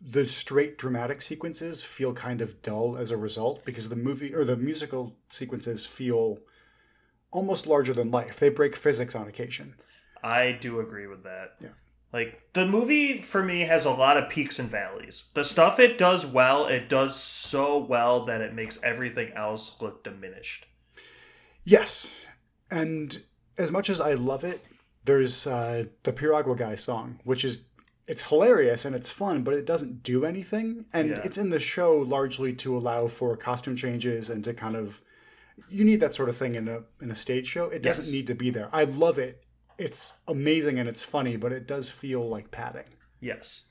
the 0.00 0.26
straight 0.26 0.78
dramatic 0.78 1.22
sequences 1.22 1.84
feel 1.84 2.12
kind 2.12 2.40
of 2.40 2.60
dull 2.60 2.96
as 2.96 3.10
a 3.10 3.16
result 3.16 3.64
because 3.64 3.88
the 3.88 3.96
movie 3.96 4.34
or 4.34 4.44
the 4.44 4.56
musical 4.56 5.14
sequences 5.28 5.86
feel 5.86 6.38
almost 7.30 7.66
larger 7.66 7.94
than 7.94 8.10
life. 8.10 8.38
They 8.38 8.48
break 8.48 8.74
physics 8.74 9.14
on 9.14 9.28
occasion. 9.28 9.74
I 10.22 10.52
do 10.60 10.80
agree 10.80 11.06
with 11.06 11.22
that. 11.24 11.56
Yeah. 11.60 11.68
Like 12.12 12.42
the 12.52 12.66
movie 12.66 13.16
for 13.16 13.42
me 13.42 13.60
has 13.60 13.84
a 13.84 13.90
lot 13.90 14.16
of 14.18 14.28
peaks 14.28 14.58
and 14.58 14.68
valleys. 14.68 15.30
The 15.34 15.44
stuff 15.44 15.78
it 15.78 15.96
does 15.96 16.26
well, 16.26 16.66
it 16.66 16.88
does 16.88 17.18
so 17.20 17.78
well 17.78 18.26
that 18.26 18.42
it 18.42 18.54
makes 18.54 18.82
everything 18.82 19.32
else 19.32 19.80
look 19.80 20.04
diminished. 20.04 20.66
Yes, 21.64 22.12
and 22.70 23.22
as 23.58 23.70
much 23.70 23.90
as 23.90 24.00
I 24.00 24.14
love 24.14 24.44
it, 24.44 24.64
there's 25.04 25.46
uh, 25.46 25.84
the 26.04 26.12
Piragua 26.12 26.56
guy 26.56 26.74
song, 26.74 27.20
which 27.24 27.44
is 27.44 27.66
it's 28.06 28.24
hilarious 28.24 28.84
and 28.84 28.94
it's 28.96 29.08
fun, 29.08 29.42
but 29.42 29.54
it 29.54 29.64
doesn't 29.64 30.02
do 30.02 30.24
anything, 30.24 30.84
and 30.92 31.10
Yeah. 31.10 31.20
it's 31.24 31.38
in 31.38 31.50
the 31.50 31.60
show 31.60 31.96
largely 31.98 32.52
to 32.54 32.76
allow 32.76 33.06
for 33.06 33.36
costume 33.36 33.76
changes 33.76 34.28
and 34.30 34.42
to 34.44 34.52
kind 34.54 34.76
of 34.76 35.00
you 35.68 35.84
need 35.84 36.00
that 36.00 36.14
sort 36.14 36.28
of 36.28 36.36
thing 36.36 36.54
in 36.54 36.66
a 36.68 36.80
in 37.00 37.10
a 37.10 37.14
stage 37.14 37.46
show. 37.46 37.66
It 37.66 37.82
doesn't 37.82 38.12
need 38.12 38.26
to 38.28 38.34
be 38.34 38.50
there. 38.50 38.68
I 38.72 38.84
love 38.84 39.18
it. 39.18 39.44
It's 39.78 40.14
amazing 40.28 40.78
and 40.78 40.88
it's 40.88 41.02
funny, 41.02 41.36
but 41.36 41.52
it 41.52 41.66
does 41.66 41.88
feel 41.88 42.28
like 42.28 42.50
padding. 42.50 42.84
Yes. 43.20 43.68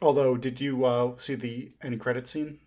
Although, 0.00 0.36
did 0.36 0.60
you 0.60 0.84
uh, 0.84 1.12
see 1.18 1.34
the 1.34 1.72
end 1.82 2.00
credit 2.00 2.28
scene? 2.28 2.58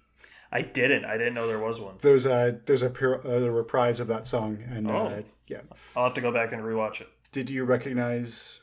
I 0.51 0.61
didn't. 0.63 1.05
I 1.05 1.17
didn't 1.17 1.33
know 1.33 1.47
there 1.47 1.59
was 1.59 1.79
one. 1.79 1.95
There's 2.01 2.25
a 2.25 2.59
there's 2.65 2.81
a, 2.81 2.89
pir- 2.89 3.21
a 3.23 3.49
reprise 3.49 3.99
of 4.01 4.07
that 4.07 4.27
song, 4.27 4.63
and 4.69 4.87
uh, 4.87 4.91
Oh. 4.91 5.23
Yeah. 5.51 5.61
I'll 5.95 6.05
have 6.05 6.13
to 6.15 6.21
go 6.21 6.31
back 6.31 6.51
and 6.53 6.61
rewatch 6.63 7.01
it. 7.01 7.07
Did 7.31 7.49
you 7.49 7.65
recognize 7.65 8.61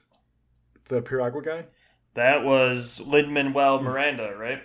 the 0.89 1.03
Piragua 1.03 1.43
guy? 1.45 1.67
That 2.15 2.45
was 2.45 3.01
Lin 3.01 3.33
Manuel 3.33 3.81
Miranda, 3.83 4.35
right? 4.37 4.63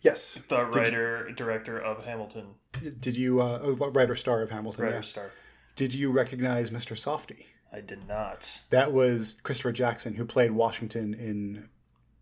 Yes. 0.00 0.38
The 0.48 0.64
writer 0.66 1.30
director 1.32 1.78
of 1.78 2.04
Hamilton, 2.04 2.54
Did 3.00 3.16
you 3.16 3.40
uh, 3.42 3.58
a 3.58 3.72
writer 3.90 4.14
star 4.14 4.42
of 4.42 4.50
Hamilton? 4.50 4.84
writer 4.84 4.96
yeah. 4.96 5.00
star. 5.02 5.30
Did 5.76 5.94
you 5.94 6.10
recognize 6.12 6.70
Mr. 6.70 6.94
Softee? 6.96 7.46
I 7.72 7.80
did 7.80 8.06
not. 8.06 8.60
That 8.70 8.92
was 8.92 9.40
Christopher 9.42 9.72
Jackson 9.72 10.14
who 10.14 10.24
played 10.24 10.52
Washington 10.52 11.12
in 11.14 11.68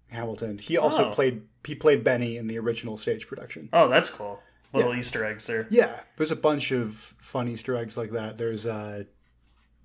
Hamilton. 0.08 0.58
He 0.58 0.78
also 0.78 1.10
Oh. 1.10 1.12
played 1.12 1.42
he 1.66 1.74
played 1.74 2.02
Benny 2.02 2.36
in 2.38 2.46
the 2.48 2.58
original 2.58 2.96
stage 2.98 3.26
production. 3.28 3.68
Oh, 3.72 3.88
that's 3.88 4.08
cool. 4.10 4.40
Little 4.72 4.94
Easter 4.94 5.24
eggs 5.24 5.46
there. 5.46 5.66
Yeah, 5.70 6.00
there's 6.16 6.30
a 6.30 6.36
bunch 6.36 6.72
of 6.72 6.94
fun 7.20 7.46
Easter 7.48 7.76
eggs 7.76 7.96
like 7.98 8.10
that. 8.12 8.38
There's 8.38 8.64
uh, 8.66 9.04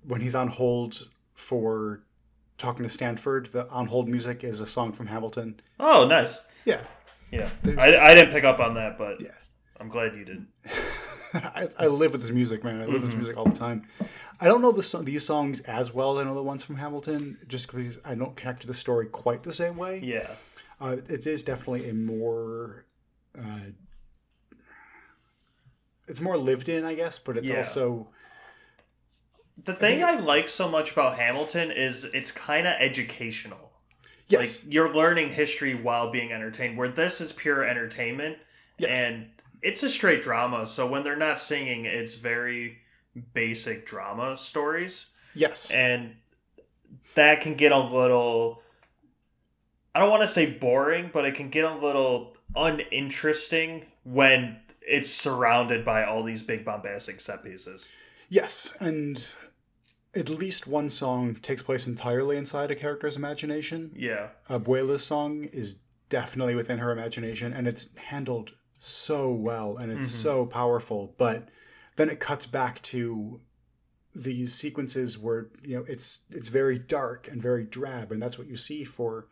when 0.06 0.20
he's 0.20 0.34
on 0.34 0.48
hold 0.48 1.08
for 1.34 2.02
talking 2.56 2.82
to 2.84 2.88
Stanford. 2.90 3.46
The 3.46 3.68
on 3.70 3.86
hold 3.86 4.08
music 4.08 4.42
is 4.44 4.60
a 4.60 4.66
song 4.66 4.92
from 4.92 5.06
Hamilton. 5.06 5.60
Oh, 5.78 6.06
nice. 6.06 6.44
Yeah, 6.64 6.80
Yeah, 7.30 7.48
There's- 7.62 7.78
I, 7.78 8.10
I 8.10 8.14
didn't 8.14 8.32
pick 8.32 8.44
up 8.44 8.58
on 8.60 8.74
that, 8.74 8.98
but 8.98 9.20
Yeah. 9.20 9.30
I'm 9.80 9.88
glad 9.88 10.16
you 10.16 10.24
did. 10.24 10.46
I, 11.34 11.68
I 11.78 11.86
live 11.86 12.12
with 12.12 12.20
this 12.22 12.30
music, 12.32 12.64
man. 12.64 12.80
I 12.80 12.86
live 12.86 12.94
with 13.02 13.04
this 13.04 13.14
music 13.14 13.36
all 13.36 13.44
the 13.44 13.52
time. 13.52 13.86
I 14.40 14.46
don't 14.46 14.60
know 14.62 14.72
the 14.72 15.02
these 15.04 15.24
songs 15.24 15.60
as 15.60 15.92
well 15.94 16.18
as 16.18 16.22
I 16.24 16.28
know 16.28 16.34
the 16.34 16.42
ones 16.42 16.64
from 16.64 16.76
Hamilton, 16.76 17.38
just 17.46 17.70
because 17.70 17.98
I 18.04 18.14
don't 18.16 18.34
connect 18.34 18.62
to 18.62 18.66
the 18.66 18.74
story 18.74 19.06
quite 19.06 19.42
the 19.44 19.52
same 19.52 19.76
way. 19.76 20.00
Yeah, 20.02 20.30
Uh, 20.80 20.96
it 21.08 21.26
is 21.26 21.44
definitely 21.44 21.88
a 21.90 21.94
more 21.94 22.86
uh, 23.38 23.70
it's 26.06 26.20
more 26.20 26.36
lived 26.36 26.68
in, 26.68 26.84
I 26.84 26.94
guess, 26.94 27.18
but 27.18 27.36
it's 27.36 27.48
Yeah. 27.48 27.58
also 27.58 28.08
The 29.64 29.74
thing 29.74 30.02
I 30.04 30.18
like 30.18 30.48
so 30.48 30.68
much 30.68 30.92
about 30.92 31.16
Hamilton 31.16 31.70
is 31.70 32.04
it's 32.04 32.30
kind 32.32 32.66
of 32.66 32.74
educational. 32.78 33.72
yes, 34.28 34.62
Like 34.64 34.72
you're 34.72 34.94
learning 34.94 35.30
history 35.30 35.74
while 35.74 36.10
being 36.10 36.32
entertained. 36.32 36.76
Where 36.78 36.88
this 36.88 37.20
is 37.20 37.32
pure 37.32 37.64
entertainment, 37.64 38.38
Yes. 38.78 38.96
and 38.98 39.30
it's 39.62 39.82
a 39.82 39.90
straight 39.90 40.22
drama. 40.22 40.66
So 40.66 40.86
when 40.86 41.02
they're 41.02 41.16
not 41.16 41.40
singing, 41.40 41.84
it's 41.86 42.14
very 42.14 42.78
basic 43.34 43.84
drama 43.84 44.36
stories, 44.36 45.06
yes, 45.34 45.70
and 45.72 46.14
that 47.16 47.40
can 47.40 47.54
get 47.54 47.72
a 47.72 47.78
little. 47.78 48.62
I 49.94 49.98
don't 49.98 50.10
want 50.10 50.22
to 50.22 50.28
say 50.28 50.52
boring, 50.52 51.10
but 51.12 51.24
it 51.24 51.34
can 51.34 51.48
get 51.50 51.64
a 51.64 51.74
little 51.74 52.36
uninteresting 52.54 53.86
when 54.04 54.56
it's 54.80 55.10
surrounded 55.10 55.84
by 55.84 56.04
all 56.04 56.22
these 56.22 56.42
big 56.44 56.64
bombastic 56.64 57.20
set 57.20 57.42
pieces. 57.42 57.88
yes, 58.28 58.72
and 58.78 59.34
at 60.14 60.28
least 60.28 60.66
one 60.66 60.88
song 60.88 61.34
takes 61.36 61.62
place 61.62 61.86
entirely 61.86 62.36
inside 62.36 62.70
a 62.70 62.74
character's 62.74 63.16
imagination. 63.16 63.92
Yeah, 63.94 64.28
Abuela's 64.48 65.04
song 65.04 65.44
is 65.44 65.80
definitely 66.08 66.54
within 66.54 66.78
her 66.78 66.90
imagination, 66.90 67.52
and 67.52 67.68
it's 67.68 67.94
handled 67.96 68.52
so 68.80 69.30
well, 69.30 69.76
and 69.76 69.92
it's 69.92 70.08
Mhm. 70.08 70.22
so 70.22 70.46
powerful. 70.46 71.14
But 71.18 71.48
then 71.96 72.08
it 72.08 72.20
cuts 72.20 72.46
back 72.46 72.80
to 72.82 73.40
these 74.14 74.54
sequences 74.54 75.18
where 75.18 75.48
you 75.62 75.76
know 75.76 75.84
it's 75.88 76.24
it's 76.30 76.48
very 76.48 76.78
dark 76.78 77.28
and 77.28 77.40
very 77.42 77.64
drab, 77.64 78.10
and 78.10 78.20
that's 78.22 78.38
what 78.38 78.48
you 78.48 78.56
see 78.56 78.84
for 78.84 79.26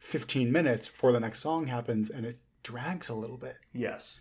15 0.00 0.52
minutes 0.52 0.88
before 0.88 1.10
the 1.12 1.20
next 1.20 1.40
song 1.40 1.66
happens, 1.66 2.10
and 2.10 2.24
it 2.26 2.38
drags 2.62 3.08
a 3.08 3.14
little 3.14 3.38
bit. 3.38 3.56
yes. 3.72 4.20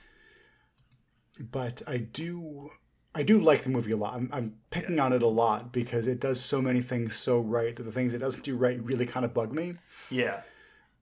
But 1.39 1.83
I 1.85 1.97
do. 1.97 2.71
I 3.17 3.23
do 3.23 3.41
like 3.41 3.63
the 3.63 3.69
movie 3.69 3.93
a 3.93 3.95
lot. 3.95 4.13
I'm, 4.13 4.29
I'm 4.31 4.53
picking 4.69 4.99
on 4.99 5.11
it 5.11 5.23
a 5.23 5.27
lot 5.27 5.71
because 5.71 6.05
it 6.05 6.19
does 6.19 6.39
so 6.39 6.61
many 6.61 6.81
things 6.81 7.15
so 7.15 7.39
right 7.39 7.75
that 7.75 7.81
the 7.81 7.91
things 7.91 8.13
it 8.13 8.19
doesn't 8.19 8.43
do 8.43 8.55
right 8.55 8.79
really 8.83 9.07
kind 9.07 9.25
of 9.25 9.33
bug 9.33 9.51
me. 9.51 9.73
Yeah. 10.11 10.41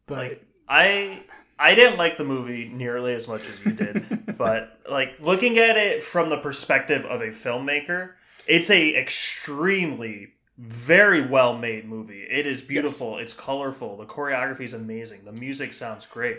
But 0.05 0.17
like 0.17 0.45
I 0.69 1.23
I 1.59 1.75
didn't 1.75 1.97
like 1.97 2.15
the 2.15 2.23
movie 2.23 2.69
nearly 2.69 3.13
as 3.13 3.27
much 3.27 3.49
as 3.49 3.65
you 3.65 3.73
did, 3.73 4.37
but 4.37 4.79
like 4.89 5.17
looking 5.19 5.57
at 5.57 5.75
it 5.75 6.03
from 6.03 6.29
the 6.29 6.37
perspective 6.37 7.03
of 7.03 7.19
a 7.19 7.27
filmmaker, 7.27 8.13
it's 8.47 8.69
a 8.69 8.95
extremely 8.95 10.35
very 10.57 11.21
well 11.21 11.57
made 11.57 11.83
movie. 11.83 12.21
It 12.21 12.47
is 12.47 12.61
beautiful, 12.61 13.17
it's 13.17 13.33
colorful, 13.33 13.97
the 13.97 14.05
choreography 14.05 14.61
is 14.61 14.71
amazing, 14.73 15.25
the 15.25 15.33
music 15.33 15.73
sounds 15.73 16.05
great. 16.05 16.37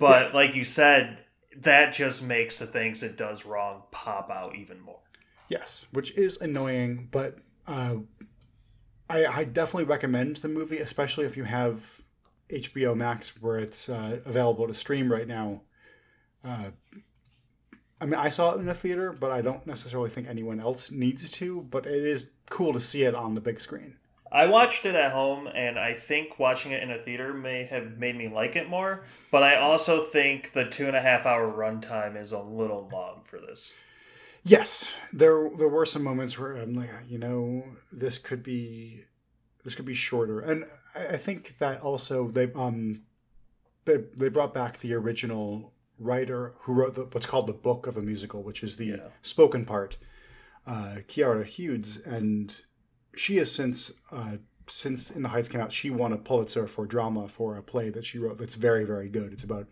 But 0.00 0.34
like 0.34 0.56
you 0.56 0.64
said, 0.64 1.18
that 1.62 1.92
just 1.92 2.22
makes 2.22 2.58
the 2.58 2.66
things 2.66 3.02
it 3.02 3.16
does 3.16 3.46
wrong 3.46 3.82
pop 3.90 4.30
out 4.30 4.56
even 4.56 4.80
more. 4.80 5.00
Yes, 5.48 5.86
which 5.92 6.16
is 6.16 6.40
annoying, 6.40 7.08
but 7.10 7.38
uh, 7.66 7.96
I, 9.08 9.26
I 9.26 9.44
definitely 9.44 9.84
recommend 9.84 10.36
the 10.36 10.48
movie, 10.48 10.78
especially 10.78 11.24
if 11.24 11.36
you 11.36 11.44
have 11.44 12.02
HBO 12.48 12.96
Max 12.96 13.40
where 13.40 13.58
it's 13.58 13.88
uh, 13.88 14.18
available 14.24 14.66
to 14.66 14.74
stream 14.74 15.10
right 15.10 15.26
now. 15.26 15.62
Uh, 16.44 16.70
I 18.00 18.04
mean, 18.04 18.14
I 18.14 18.28
saw 18.28 18.54
it 18.54 18.60
in 18.60 18.68
a 18.68 18.74
theater, 18.74 19.12
but 19.12 19.30
I 19.30 19.40
don't 19.40 19.66
necessarily 19.66 20.10
think 20.10 20.28
anyone 20.28 20.60
else 20.60 20.90
needs 20.90 21.28
to. 21.30 21.62
But 21.62 21.86
it 21.86 22.04
is 22.04 22.32
cool 22.50 22.72
to 22.72 22.80
see 22.80 23.04
it 23.04 23.14
on 23.14 23.34
the 23.34 23.40
big 23.40 23.60
screen. 23.60 23.96
I 24.36 24.44
watched 24.44 24.84
it 24.84 24.94
at 24.94 25.12
home, 25.12 25.48
and 25.54 25.78
I 25.78 25.94
think 25.94 26.38
watching 26.38 26.72
it 26.72 26.82
in 26.82 26.90
a 26.90 26.98
theater 26.98 27.32
may 27.32 27.64
have 27.64 27.96
made 27.96 28.16
me 28.16 28.28
like 28.28 28.54
it 28.54 28.68
more. 28.68 29.04
But 29.32 29.42
I 29.42 29.56
also 29.56 30.02
think 30.02 30.52
the 30.52 30.66
two 30.66 30.86
and 30.86 30.94
a 30.94 31.00
half 31.00 31.24
hour 31.24 31.50
runtime 31.50 32.20
is 32.20 32.32
a 32.32 32.38
little 32.38 32.86
long 32.92 33.22
for 33.24 33.38
this. 33.38 33.72
Yes, 34.42 34.92
there 35.10 35.48
there 35.56 35.68
were 35.68 35.86
some 35.86 36.04
moments 36.04 36.38
where 36.38 36.54
I'm 36.56 36.74
like, 36.74 36.90
you 37.08 37.16
know, 37.18 37.64
this 37.90 38.18
could 38.18 38.42
be 38.42 39.04
this 39.64 39.74
could 39.74 39.86
be 39.86 39.94
shorter, 39.94 40.40
and 40.40 40.66
I, 40.94 41.16
think 41.16 41.56
that 41.58 41.80
also 41.80 42.28
they 42.28 42.52
um 42.52 43.04
they 43.86 44.04
they 44.14 44.28
brought 44.28 44.52
back 44.52 44.80
the 44.80 44.92
original 44.92 45.72
writer 45.98 46.52
who 46.60 46.74
wrote 46.74 46.94
the, 46.94 47.04
what's 47.04 47.24
called 47.24 47.46
the 47.46 47.54
book 47.54 47.86
of 47.86 47.96
a 47.96 48.02
musical, 48.02 48.42
which 48.42 48.62
is 48.62 48.76
the 48.76 48.84
Yeah. 48.84 49.08
spoken 49.22 49.64
part, 49.64 49.96
uh, 50.66 50.96
Quiara 51.08 51.46
Hudes, 51.46 52.06
and 52.06 52.60
she 53.16 53.36
has 53.36 53.50
since 53.50 53.92
uh, 54.12 54.36
since 54.68 55.10
In 55.10 55.22
the 55.22 55.28
Heights 55.28 55.48
came 55.48 55.60
out, 55.60 55.72
she 55.72 55.90
won 55.90 56.12
a 56.12 56.18
Pulitzer 56.18 56.66
for 56.66 56.86
drama 56.86 57.28
for 57.28 57.56
a 57.56 57.62
play 57.62 57.88
that 57.90 58.04
she 58.04 58.18
wrote 58.18 58.38
that's 58.38 58.54
very 58.54 58.84
very 58.84 59.08
good. 59.08 59.32
It's 59.32 59.44
about 59.44 59.68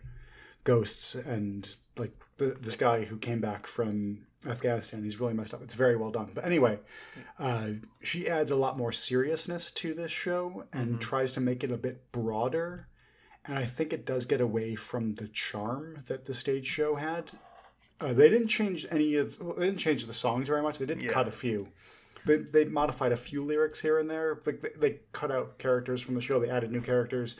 ghosts 0.64 1.14
and 1.14 1.74
like 1.96 2.12
the, 2.38 2.56
this 2.60 2.76
guy 2.76 3.04
who 3.04 3.16
came 3.16 3.40
back 3.40 3.66
from 3.66 4.26
Afghanistan. 4.46 5.02
He's 5.02 5.20
really 5.20 5.34
messed 5.34 5.54
up. 5.54 5.62
It's 5.62 5.74
very 5.74 5.96
well 5.96 6.10
done. 6.10 6.30
But 6.34 6.44
anyway, 6.44 6.78
uh, 7.38 7.68
she 8.02 8.28
adds 8.28 8.50
a 8.50 8.56
lot 8.56 8.76
more 8.78 8.92
seriousness 8.92 9.70
to 9.72 9.94
this 9.94 10.10
show 10.12 10.64
and 10.72 10.96
Mhm. 10.96 11.00
tries 11.00 11.32
to 11.34 11.40
make 11.40 11.64
it 11.64 11.70
a 11.70 11.76
bit 11.76 12.10
broader. 12.12 12.88
And 13.46 13.58
I 13.58 13.64
think 13.66 13.92
it 13.92 14.06
does 14.06 14.26
get 14.26 14.40
away 14.40 14.74
from 14.74 15.14
the 15.16 15.28
charm 15.28 16.02
that 16.06 16.24
the 16.24 16.34
stage 16.34 16.66
show 16.66 16.94
had. 16.96 17.30
Uh, 18.00 18.12
they 18.12 18.28
didn't 18.28 18.48
change 18.48 18.86
any 18.90 19.16
of. 19.16 19.38
Well, 19.40 19.54
they 19.56 19.66
didn't 19.66 19.80
change 19.80 20.06
the 20.06 20.14
songs 20.14 20.48
very 20.48 20.62
much. 20.62 20.78
They 20.78 20.86
did 20.86 21.00
Yeah. 21.00 21.12
cut 21.12 21.28
a 21.28 21.32
few. 21.32 21.68
They, 22.26 22.38
they 22.38 22.64
modified 22.64 23.12
a 23.12 23.16
few 23.16 23.44
lyrics 23.44 23.80
here 23.80 23.98
and 23.98 24.08
there. 24.08 24.40
Like 24.46 24.60
they, 24.62 24.70
they 24.76 24.98
cut 25.12 25.30
out 25.30 25.58
characters 25.58 26.00
from 26.00 26.14
the 26.14 26.20
show. 26.20 26.40
They 26.40 26.48
added 26.50 26.70
new 26.72 26.80
characters. 26.80 27.36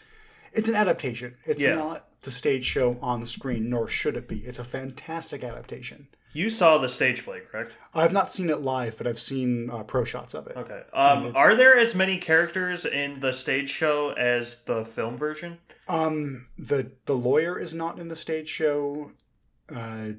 It's 0.52 0.68
an 0.68 0.74
adaptation. 0.74 1.36
It's 1.44 1.62
Yeah. 1.62 1.74
not 1.76 2.08
the 2.22 2.30
stage 2.30 2.64
show 2.64 2.98
on 3.02 3.20
the 3.20 3.26
screen, 3.26 3.68
nor 3.70 3.88
should 3.88 4.16
it 4.16 4.28
be. 4.28 4.38
It's 4.44 4.58
a 4.58 4.64
fantastic 4.64 5.42
adaptation. 5.44 6.08
You 6.32 6.50
saw 6.50 6.78
the 6.78 6.88
stage 6.88 7.24
play, 7.24 7.40
correct? 7.40 7.72
I've 7.94 8.12
not 8.12 8.32
seen 8.32 8.50
it 8.50 8.60
live, 8.60 8.98
but 8.98 9.06
I've 9.06 9.20
seen 9.20 9.70
uh, 9.70 9.84
pro 9.84 10.04
shots 10.04 10.34
of 10.34 10.48
it. 10.48 10.56
Okay. 10.56 10.82
Um, 10.92 11.32
are 11.36 11.54
there 11.54 11.76
as 11.78 11.94
many 11.94 12.18
characters 12.18 12.84
in 12.84 13.20
the 13.20 13.32
stage 13.32 13.68
show 13.70 14.10
as 14.12 14.64
the 14.64 14.84
film 14.84 15.16
version? 15.16 15.58
Um, 15.86 16.46
the 16.58 16.90
the 17.06 17.14
lawyer 17.14 17.58
is 17.58 17.72
not 17.74 17.98
in 18.00 18.08
the 18.08 18.16
stage 18.16 18.48
show. 18.48 19.12
Uh, 19.72 20.14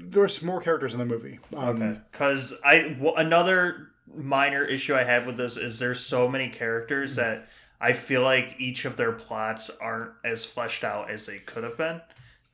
there's 0.00 0.42
more 0.42 0.60
characters 0.60 0.92
in 0.94 0.98
the 0.98 1.06
movie. 1.06 1.38
Um, 1.56 1.82
Okay. 1.82 2.00
Because 2.10 2.54
I 2.64 2.88
w- 2.88 3.14
another 3.14 3.88
minor 4.14 4.64
issue 4.64 4.94
I 4.94 5.02
have 5.04 5.26
with 5.26 5.36
this 5.36 5.56
is 5.56 5.78
there's 5.78 6.00
so 6.00 6.28
many 6.28 6.48
characters 6.48 7.16
that 7.16 7.48
I 7.80 7.92
feel 7.92 8.22
like 8.22 8.54
each 8.58 8.84
of 8.84 8.96
their 8.96 9.12
plots 9.12 9.70
aren't 9.80 10.12
as 10.24 10.46
fleshed 10.46 10.84
out 10.84 11.10
as 11.10 11.26
they 11.26 11.38
could 11.38 11.64
have 11.64 11.76
been. 11.76 12.00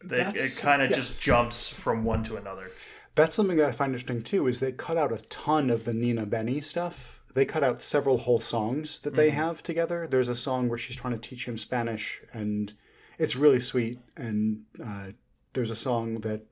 They, 0.05 0.21
it 0.21 0.59
kind 0.61 0.83
of 0.83 0.91
yes. 0.91 0.99
just 0.99 1.21
jumps 1.21 1.69
from 1.69 2.03
one 2.05 2.25
to 2.25 2.37
another. 2.37 2.71
That's 3.15 3.35
something 3.35 3.57
that 3.59 3.69
I 3.69 3.73
find 3.73 3.93
interesting 3.93 4.23
too. 4.23 4.49
Is 4.49 4.59
they 4.59 4.73
cut 4.73 4.97
out 4.97 5.13
a 5.13 5.19
ton 5.19 5.71
of 5.71 5.85
the 5.85 5.95
Nina 5.95 6.27
Benny 6.27 6.61
stuff. 6.61 7.21
They 7.35 7.45
cut 7.45 7.63
out 7.63 7.83
several 7.83 8.19
whole 8.19 8.41
songs 8.41 9.01
that 9.01 9.15
they 9.15 9.31
have 9.31 9.63
together. 9.63 10.07
There's 10.11 10.29
a 10.29 10.35
song 10.37 10.69
where 10.69 10.77
she's 10.77 10.97
trying 10.97 11.19
to 11.19 11.29
teach 11.29 11.47
him 11.47 11.57
Spanish, 11.57 12.21
and 12.33 12.73
it's 13.19 13.37
really 13.37 13.61
sweet. 13.61 14.01
And 14.17 14.65
uh, 14.83 15.13
there's 15.55 15.71
a 15.71 15.77
song 15.77 16.21
that 16.21 16.43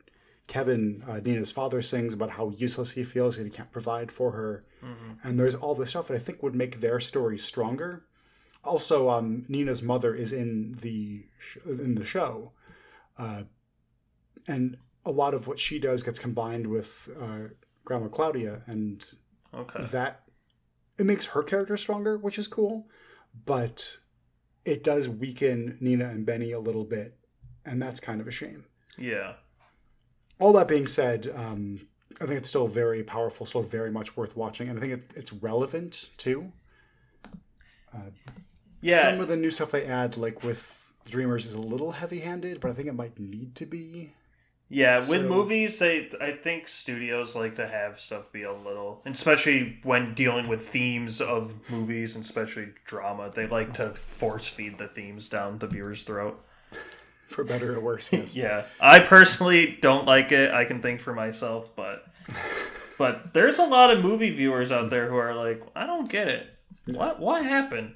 Kevin, 0.51 1.05
uh, 1.09 1.21
Nina's 1.21 1.53
father, 1.53 1.81
sings 1.81 2.13
about 2.13 2.31
how 2.31 2.51
useless 2.51 2.91
he 2.91 3.05
feels 3.05 3.37
and 3.37 3.47
he 3.47 3.51
can't 3.53 3.71
provide 3.71 4.11
for 4.11 4.33
her. 4.33 4.65
And 5.23 5.39
there's 5.39 5.55
all 5.55 5.75
this 5.77 5.91
stuff 5.91 6.09
that 6.09 6.15
I 6.17 6.19
think 6.19 6.43
would 6.43 6.55
make 6.57 6.81
their 6.81 6.99
story 6.99 7.39
stronger. 7.39 8.05
Also, 8.65 9.09
um, 9.09 9.45
Nina's 9.49 9.81
mother 9.83 10.13
is 10.15 10.33
in 10.33 10.73
the 10.81 11.25
sh- 11.39 11.59
in 11.67 11.95
the 11.95 12.05
show, 12.05 12.53
uh, 13.17 13.45
and 14.49 14.77
a 15.05 15.11
lot 15.11 15.35
of 15.35 15.47
what 15.47 15.59
she 15.61 15.79
does 15.79 16.03
gets 16.03 16.19
combined 16.19 16.67
with 16.67 17.09
uh, 17.21 17.49
Grandma 17.85 18.09
Claudia, 18.09 18.63
and 18.67 19.09
Okay. 19.55 19.85
that 19.93 20.23
it 20.99 21.07
makes 21.07 21.27
her 21.27 21.43
character 21.43 21.77
stronger, 21.77 22.17
which 22.19 22.39
is 22.39 22.49
cool, 22.49 22.89
but 23.47 23.99
it 24.65 24.83
does 24.83 25.09
weaken 25.09 25.77
Nina 25.81 26.09
and 26.09 26.27
Benny 26.27 26.51
a 26.53 26.61
little 26.61 26.85
bit, 26.85 27.19
and 27.65 27.81
that's 27.81 28.01
kind 28.01 28.21
of 28.21 28.27
a 28.27 28.33
shame. 28.33 28.65
Yeah. 28.99 29.35
All 30.41 30.53
that 30.55 30.67
being 30.67 30.87
said, 30.87 31.33
um, 31.37 31.87
I 32.21 32.27
think 32.27 32.39
it's 32.39 32.49
still 32.49 32.67
very 32.67 33.05
powerful, 33.05 33.47
still 33.47 33.63
very 33.63 33.91
much 33.93 34.17
worth 34.17 34.37
watching, 34.37 34.69
and 34.69 34.79
I 34.79 34.83
think 34.83 34.95
it, 34.95 35.05
it's 35.15 35.33
relevant 35.33 36.09
too. 36.17 36.51
Yeah. 38.81 39.03
Some 39.03 39.21
of 39.21 39.29
the 39.29 39.37
new 39.37 39.51
stuff 39.51 39.71
they 39.71 39.85
add, 39.85 40.17
like 40.17 40.43
with 40.43 40.93
Dreamers, 41.05 41.47
is 41.47 41.55
a 41.55 41.61
little 41.61 41.93
heavy-handed, 41.93 42.61
but 42.61 42.71
I 42.71 42.75
think 42.75 42.89
it 42.89 42.95
might 42.95 43.19
need 43.19 43.55
to 43.57 43.67
be. 43.67 44.15
Yeah, 44.73 44.99
with 44.99 45.27
movies, 45.27 45.81
they 45.81 46.09
I 46.21 46.31
think 46.31 46.69
studios 46.69 47.35
like 47.35 47.57
to 47.57 47.67
have 47.67 47.99
stuff 47.99 48.31
be 48.31 48.45
a 48.45 48.53
little, 48.53 49.03
especially 49.05 49.81
when 49.83 50.15
dealing 50.15 50.47
with 50.47 50.63
themes 50.63 51.21
of 51.21 51.69
movies, 51.73 52.15
and 52.15 52.25
especially 52.25 52.69
drama. 52.85 53.33
They 53.35 53.49
like 53.49 53.75
to 53.75 53.91
force 53.91 54.49
feed 54.49 54.79
the 54.79 54.87
themes 54.87 55.29
down 55.29 55.59
the 55.59 55.67
viewer's 55.67 56.05
throat. 56.05 56.41
For 57.31 57.45
better 57.45 57.77
or 57.77 57.81
worse, 57.81 58.13
yes. 58.13 58.35
Yeah, 58.37 58.65
I 58.81 58.99
personally 59.01 59.79
don't 59.81 60.05
like 60.07 60.33
it. 60.33 60.53
I 60.53 60.65
can 60.65 60.83
think 60.83 61.01
for 61.01 61.15
myself, 61.15 61.75
but 61.77 62.05
but 62.99 63.33
there's 63.33 63.59
a 63.59 63.65
lot 63.65 63.91
of 63.91 64.03
movie 64.03 64.31
viewers 64.31 64.71
out 64.73 64.91
there 64.91 65.09
who 65.09 65.17
are 65.17 65.35
like, 65.35 65.63
I 65.75 65.87
don't 65.87 66.09
get 66.09 66.29
it. 66.29 66.47
What 66.87 67.21
what 67.21 67.45
happened? 67.45 67.95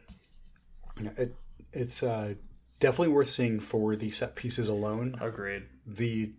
It, 1.18 1.34
it's 1.72 2.02
uh, 2.02 2.34
definitely 2.80 3.12
worth 3.12 3.30
seeing 3.30 3.58
for 3.60 3.96
the 3.96 4.10
set 4.10 4.36
pieces 4.36 4.68
alone. 4.68 5.16
Agreed. 5.20 5.64
The 5.86 6.32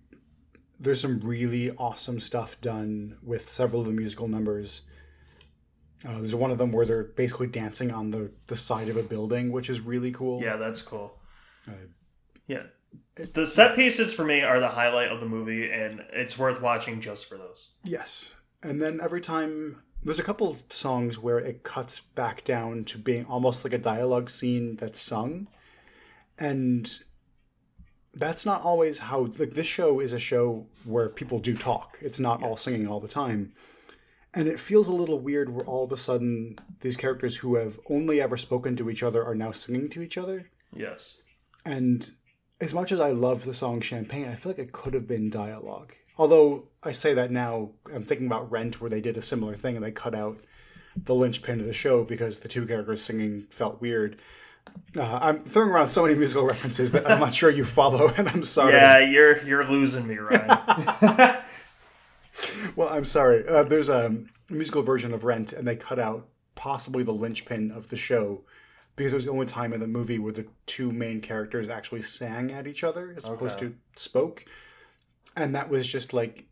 there's 0.79 1.01
some 1.01 1.19
really 1.19 1.71
awesome 1.71 2.19
stuff 2.19 2.59
done 2.61 3.17
with 3.23 3.51
several 3.51 3.81
of 3.81 3.87
the 3.87 3.93
musical 3.93 4.27
numbers. 4.27 4.81
Uh, 6.07 6.19
there's 6.19 6.35
one 6.35 6.51
of 6.51 6.57
them 6.57 6.71
where 6.71 6.85
they're 6.85 7.03
basically 7.03 7.47
dancing 7.47 7.91
on 7.91 8.11
the, 8.11 8.29
the 8.47 8.55
side 8.55 8.89
of 8.89 8.97
a 8.97 9.01
building, 9.03 9.51
which 9.51 9.69
is 9.69 9.79
really 9.79 10.11
cool. 10.11 10.41
Yeah, 10.41 10.57
that's 10.57 10.81
cool. 10.81 11.17
Uh, 11.67 11.71
Yeah. 12.47 12.63
The 13.15 13.47
set 13.47 13.75
pieces 13.75 14.13
for 14.13 14.25
me 14.25 14.41
are 14.41 14.59
the 14.59 14.67
highlight 14.67 15.09
of 15.09 15.21
the 15.21 15.25
movie, 15.25 15.71
and 15.71 16.03
it's 16.11 16.37
worth 16.37 16.61
watching 16.61 16.99
just 16.99 17.27
for 17.27 17.37
those. 17.37 17.71
Yes. 17.83 18.29
And 18.61 18.81
then 18.81 18.99
every 19.01 19.21
time 19.21 19.81
there's 20.03 20.19
a 20.19 20.23
couple 20.23 20.57
songs 20.69 21.17
where 21.17 21.39
it 21.39 21.63
cuts 21.63 21.99
back 21.99 22.43
down 22.43 22.83
to 22.85 22.97
being 22.97 23.25
almost 23.25 23.63
like 23.63 23.73
a 23.73 23.77
dialogue 23.77 24.29
scene 24.29 24.75
that's 24.75 24.99
sung. 24.99 25.47
And 26.37 26.91
that's 28.13 28.45
not 28.45 28.61
always 28.61 28.99
how 28.99 29.31
like 29.37 29.53
this 29.53 29.67
show 29.67 29.99
is 29.99 30.13
a 30.13 30.19
show 30.19 30.67
where 30.83 31.09
people 31.09 31.39
do 31.39 31.55
talk. 31.55 31.97
It's 32.01 32.19
not 32.19 32.43
all 32.43 32.57
singing 32.57 32.87
all 32.87 32.99
the 32.99 33.07
time. 33.07 33.53
And 34.33 34.47
it 34.47 34.59
feels 34.59 34.87
a 34.87 34.93
little 34.93 35.19
weird 35.19 35.49
where 35.49 35.65
all 35.65 35.85
of 35.85 35.91
a 35.91 35.97
sudden 35.97 36.57
these 36.81 36.97
characters 36.97 37.37
who 37.37 37.55
have 37.55 37.79
only 37.89 38.19
ever 38.19 38.35
spoken 38.35 38.75
to 38.75 38.89
each 38.89 39.03
other 39.03 39.25
are 39.25 39.35
now 39.35 39.51
singing 39.51 39.89
to 39.89 40.01
each 40.01 40.17
other. 40.17 40.49
Yes. 40.73 41.21
And 41.63 42.11
as 42.59 42.73
much 42.73 42.91
as 42.91 42.99
I 42.99 43.11
love 43.11 43.45
the 43.45 43.53
song 43.53 43.81
Champagne, 43.81 44.27
I 44.27 44.35
feel 44.35 44.51
like 44.51 44.59
it 44.59 44.71
could 44.71 44.93
have 44.93 45.07
been 45.07 45.29
dialogue. 45.29 45.93
Although 46.17 46.69
I 46.83 46.91
say 46.91 47.13
that 47.13 47.31
now, 47.31 47.71
I'm 47.93 48.03
thinking 48.03 48.27
about 48.27 48.51
Rent, 48.51 48.79
where 48.79 48.89
they 48.89 49.01
did 49.01 49.17
a 49.17 49.21
similar 49.21 49.55
thing 49.55 49.75
and 49.75 49.83
they 49.83 49.91
cut 49.91 50.15
out 50.15 50.37
the 50.95 51.13
linchpin 51.15 51.59
of 51.59 51.65
the 51.65 51.73
show 51.73 52.03
because 52.05 52.39
the 52.39 52.47
two 52.47 52.65
characters 52.65 53.03
singing 53.03 53.47
felt 53.49 53.81
weird. 53.81 54.21
Uh, 54.95 55.19
I'm 55.21 55.43
throwing 55.43 55.69
around 55.69 55.89
so 55.89 56.03
many 56.03 56.15
musical 56.15 56.45
references 56.45 56.93
that 56.93 57.09
I'm 57.09 57.19
not 57.19 57.33
sure 57.33 57.49
you 57.49 57.65
follow, 57.65 58.07
and 58.17 58.29
I'm 58.29 58.43
sorry. 58.43 58.73
Yeah, 58.73 58.99
you're 58.99 59.43
you're 59.43 59.67
losing 59.67 60.07
me, 60.07 60.17
Ryan. 60.17 61.37
Well, 62.75 62.89
I'm 62.89 63.05
sorry. 63.05 63.47
Uh, 63.47 63.63
there's 63.63 63.89
a 63.89 64.13
musical 64.49 64.81
version 64.81 65.13
of 65.13 65.23
Rent, 65.23 65.53
and 65.53 65.67
they 65.67 65.75
cut 65.75 65.99
out 65.99 66.27
possibly 66.55 67.03
the 67.03 67.13
linchpin 67.13 67.71
of 67.71 67.89
the 67.89 67.95
show 67.95 68.41
because 68.95 69.13
it 69.13 69.15
was 69.15 69.25
the 69.25 69.31
only 69.31 69.45
time 69.45 69.73
in 69.73 69.79
the 69.79 69.87
movie 69.87 70.19
where 70.19 70.33
the 70.33 70.45
two 70.65 70.91
main 70.91 71.21
characters 71.21 71.69
actually 71.69 72.01
sang 72.01 72.51
at 72.51 72.67
each 72.67 72.83
other 72.83 73.13
as 73.15 73.27
opposed 73.27 73.59
to 73.59 73.75
spoke. 73.95 74.45
And 75.35 75.53
that 75.55 75.69
was 75.69 75.85
just 75.85 76.13
like 76.13 76.45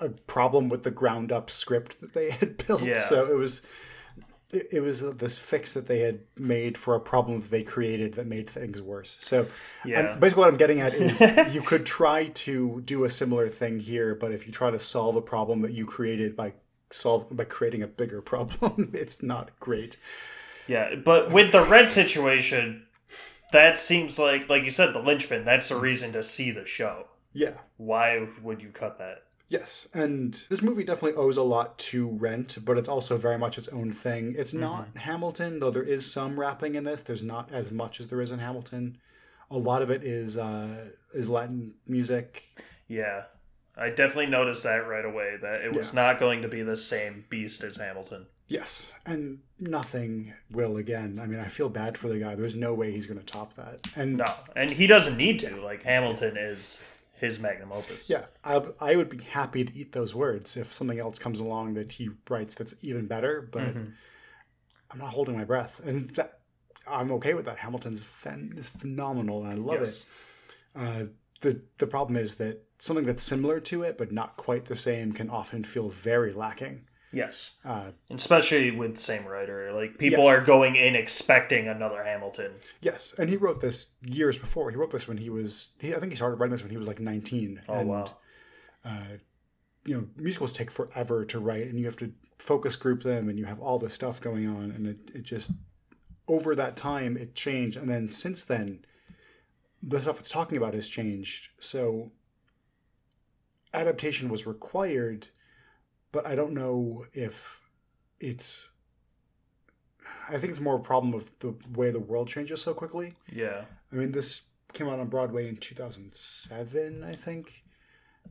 a 0.00 0.08
problem 0.08 0.68
with 0.68 0.82
the 0.82 0.90
ground 0.90 1.30
up 1.30 1.50
script 1.50 2.00
that 2.00 2.12
they 2.12 2.30
had 2.40 2.66
built. 2.66 2.82
Yeah. 2.82 3.00
So 3.00 3.26
it 3.26 3.36
was. 3.36 3.62
It 4.52 4.82
was 4.82 5.04
uh, 5.04 5.12
this 5.16 5.38
fix 5.38 5.74
that 5.74 5.86
they 5.86 6.00
had 6.00 6.22
made 6.36 6.76
for 6.76 6.96
a 6.96 7.00
problem 7.00 7.38
that 7.38 7.52
they 7.52 7.62
created 7.62 8.14
that 8.14 8.26
made 8.26 8.50
things 8.50 8.82
worse. 8.82 9.16
So, 9.20 9.46
Yeah. 9.84 10.16
Basically, 10.16 10.40
what 10.40 10.48
I'm 10.48 10.56
getting 10.56 10.80
at 10.80 10.92
is 10.92 11.20
you 11.54 11.60
could 11.62 11.86
try 11.86 12.26
to 12.26 12.82
do 12.84 13.04
a 13.04 13.08
similar 13.08 13.48
thing 13.48 13.78
here, 13.78 14.16
but 14.16 14.32
if 14.32 14.48
you 14.48 14.52
try 14.52 14.72
to 14.72 14.80
solve 14.80 15.14
a 15.14 15.20
problem 15.20 15.60
that 15.60 15.70
you 15.70 15.86
created 15.86 16.34
by 16.34 16.54
solve 16.90 17.28
by 17.30 17.44
creating 17.44 17.84
a 17.84 17.86
bigger 17.86 18.20
problem, 18.32 18.90
it's 18.92 19.22
not 19.22 19.50
great. 19.60 19.96
Yeah, 20.70 20.94
but 20.94 21.32
with 21.32 21.50
the 21.50 21.64
Rent 21.64 21.90
situation, 21.90 22.86
that 23.50 23.76
seems 23.76 24.20
like, 24.20 24.48
like 24.48 24.62
you 24.62 24.70
said, 24.70 24.94
the 24.94 25.00
linchpin. 25.00 25.44
That's 25.44 25.68
the 25.68 25.74
reason 25.74 26.12
to 26.12 26.22
see 26.22 26.52
the 26.52 26.64
show. 26.64 27.08
Yeah. 27.32 27.54
Why 27.76 28.28
would 28.40 28.62
you 28.62 28.68
cut 28.68 28.96
that? 28.98 29.24
Yes, 29.48 29.88
and 29.92 30.32
this 30.48 30.62
movie 30.62 30.84
definitely 30.84 31.20
owes 31.20 31.36
a 31.36 31.42
lot 31.42 31.76
to 31.78 32.06
Rent, 32.06 32.58
but 32.64 32.78
it's 32.78 32.88
also 32.88 33.16
very 33.16 33.36
much 33.36 33.58
its 33.58 33.66
own 33.66 33.90
thing. 33.90 34.36
It's 34.38 34.54
not 34.54 34.96
Hamilton, 34.96 35.58
though 35.58 35.72
there 35.72 35.82
is 35.82 36.08
some 36.08 36.38
rapping 36.38 36.76
in 36.76 36.84
this. 36.84 37.02
There's 37.02 37.24
not 37.24 37.50
as 37.50 37.72
much 37.72 37.98
as 37.98 38.06
there 38.06 38.20
is 38.20 38.30
in 38.30 38.38
Hamilton. 38.38 38.98
A 39.50 39.58
lot 39.58 39.82
of 39.82 39.90
it 39.90 40.04
is 40.04 40.38
uh, 40.38 40.90
is 41.12 41.28
Latin 41.28 41.74
music. 41.88 42.44
Yeah, 42.86 43.22
I 43.76 43.90
definitely 43.90 44.26
noticed 44.26 44.62
that 44.62 44.86
right 44.86 45.04
away. 45.04 45.36
That 45.42 45.62
it 45.62 45.76
was 45.76 45.92
not 45.92 46.20
going 46.20 46.42
to 46.42 46.48
be 46.48 46.62
the 46.62 46.76
same 46.76 47.24
beast 47.28 47.64
as 47.64 47.76
Hamilton. 47.76 48.26
Yes, 48.50 48.90
and 49.06 49.38
nothing 49.60 50.34
will 50.50 50.76
again. 50.76 51.18
I 51.22 51.26
mean, 51.26 51.38
I 51.38 51.46
feel 51.48 51.68
bad 51.68 51.96
for 51.96 52.08
the 52.08 52.18
guy. 52.18 52.34
There's 52.34 52.56
no 52.56 52.74
way 52.74 52.90
he's 52.90 53.06
going 53.06 53.20
to 53.20 53.24
top 53.24 53.54
that. 53.54 53.80
And 53.96 54.16
No, 54.16 54.24
and 54.56 54.70
he 54.70 54.86
doesn't 54.88 55.16
need 55.16 55.38
to. 55.40 55.56
Like 55.62 55.84
Hamilton 55.84 56.36
is 56.36 56.82
his 57.14 57.38
magnum 57.38 57.70
opus. 57.70 58.10
yeah, 58.10 58.24
I, 58.42 58.60
I 58.80 58.96
would 58.96 59.08
be 59.08 59.22
happy 59.22 59.62
to 59.64 59.72
eat 59.78 59.92
those 59.92 60.14
words 60.16 60.56
if 60.56 60.72
something 60.72 60.98
else 60.98 61.18
comes 61.18 61.38
along 61.38 61.74
that 61.74 61.92
he 61.92 62.10
writes 62.28 62.54
that's 62.56 62.74
even 62.82 63.06
better. 63.06 63.48
But 63.52 63.76
I'm 64.90 64.98
not 64.98 65.10
holding 65.10 65.36
my 65.36 65.44
breath, 65.44 65.80
and 65.86 66.10
that, 66.16 66.40
I'm 66.88 67.12
okay 67.12 67.34
with 67.34 67.44
that. 67.44 67.58
Hamilton's 67.58 68.02
fen- 68.02 68.54
is 68.56 68.68
phenomenal, 68.68 69.44
and 69.44 69.52
I 69.52 69.54
love 69.54 69.78
Yes. 69.80 70.06
it. 70.74 70.80
Uh, 70.80 71.04
the 71.40 71.62
the 71.78 71.86
problem 71.86 72.16
is 72.16 72.34
that 72.36 72.64
something 72.78 73.04
that's 73.04 73.22
similar 73.22 73.60
to 73.60 73.82
it 73.82 73.96
but 73.98 74.10
not 74.12 74.36
quite 74.36 74.64
the 74.66 74.76
same 74.76 75.12
can 75.12 75.30
often 75.30 75.62
feel 75.64 75.88
very 75.88 76.32
lacking. 76.32 76.86
Yes. 77.12 77.58
Uh, 77.64 77.90
Especially 78.08 78.70
with 78.70 78.94
the 78.94 79.00
same 79.00 79.26
writer. 79.26 79.72
Like 79.72 79.98
people 79.98 80.24
Yes. 80.24 80.38
are 80.38 80.44
going 80.44 80.76
in 80.76 80.94
expecting 80.94 81.66
another 81.66 82.04
Hamilton. 82.04 82.52
Yes, 82.80 83.14
and 83.18 83.28
he 83.28 83.36
wrote 83.36 83.60
this 83.60 83.92
years 84.02 84.38
before. 84.38 84.70
He 84.70 84.76
wrote 84.76 84.92
this 84.92 85.08
when 85.08 85.16
he 85.16 85.28
was. 85.30 85.70
He, 85.80 85.94
I 85.94 85.98
think 85.98 86.12
he 86.12 86.16
started 86.16 86.36
writing 86.36 86.52
this 86.52 86.62
when 86.62 86.70
he 86.70 86.76
was 86.76 86.86
like 86.86 87.00
nineteen. 87.00 87.60
Oh 87.68 87.74
and, 87.74 87.88
wow. 87.88 88.16
You 89.86 89.96
know, 89.96 90.06
musicals 90.16 90.52
take 90.52 90.70
forever 90.70 91.24
to 91.24 91.38
write, 91.40 91.66
and 91.66 91.78
you 91.78 91.86
have 91.86 91.96
to 91.96 92.12
focus 92.38 92.76
group 92.76 93.02
them, 93.02 93.28
and 93.30 93.38
you 93.38 93.46
have 93.46 93.60
all 93.60 93.78
this 93.78 93.94
stuff 93.94 94.20
going 94.20 94.46
on, 94.46 94.70
and 94.70 94.86
it, 94.86 94.98
it 95.14 95.22
just 95.22 95.52
over 96.28 96.54
that 96.54 96.76
time 96.76 97.16
it 97.16 97.34
changed, 97.34 97.78
and 97.78 97.88
then 97.88 98.08
since 98.08 98.44
then, 98.44 98.84
the 99.82 100.00
stuff 100.00 100.20
it's 100.20 100.28
talking 100.28 100.58
about 100.58 100.74
has 100.74 100.86
changed. 100.86 101.48
So 101.60 102.12
adaptation 103.72 104.28
was 104.28 104.46
required, 104.46 105.28
but 106.12 106.26
I 106.26 106.34
don't 106.34 106.52
know 106.52 107.06
if 107.12 107.60
it's. 108.18 108.70
I 110.28 110.38
think 110.38 110.50
it's 110.50 110.60
more 110.60 110.76
a 110.76 110.80
problem 110.80 111.14
of 111.14 111.32
the 111.40 111.54
way 111.74 111.90
the 111.90 111.98
world 111.98 112.28
changes 112.28 112.62
so 112.62 112.72
quickly. 112.72 113.14
Yeah. 113.32 113.64
I 113.92 113.96
mean, 113.96 114.12
this 114.12 114.42
came 114.72 114.88
out 114.88 115.00
on 115.00 115.08
Broadway 115.08 115.48
in 115.48 115.56
2007, 115.56 117.02
I 117.02 117.12
think. 117.12 117.64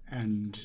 And 0.09 0.59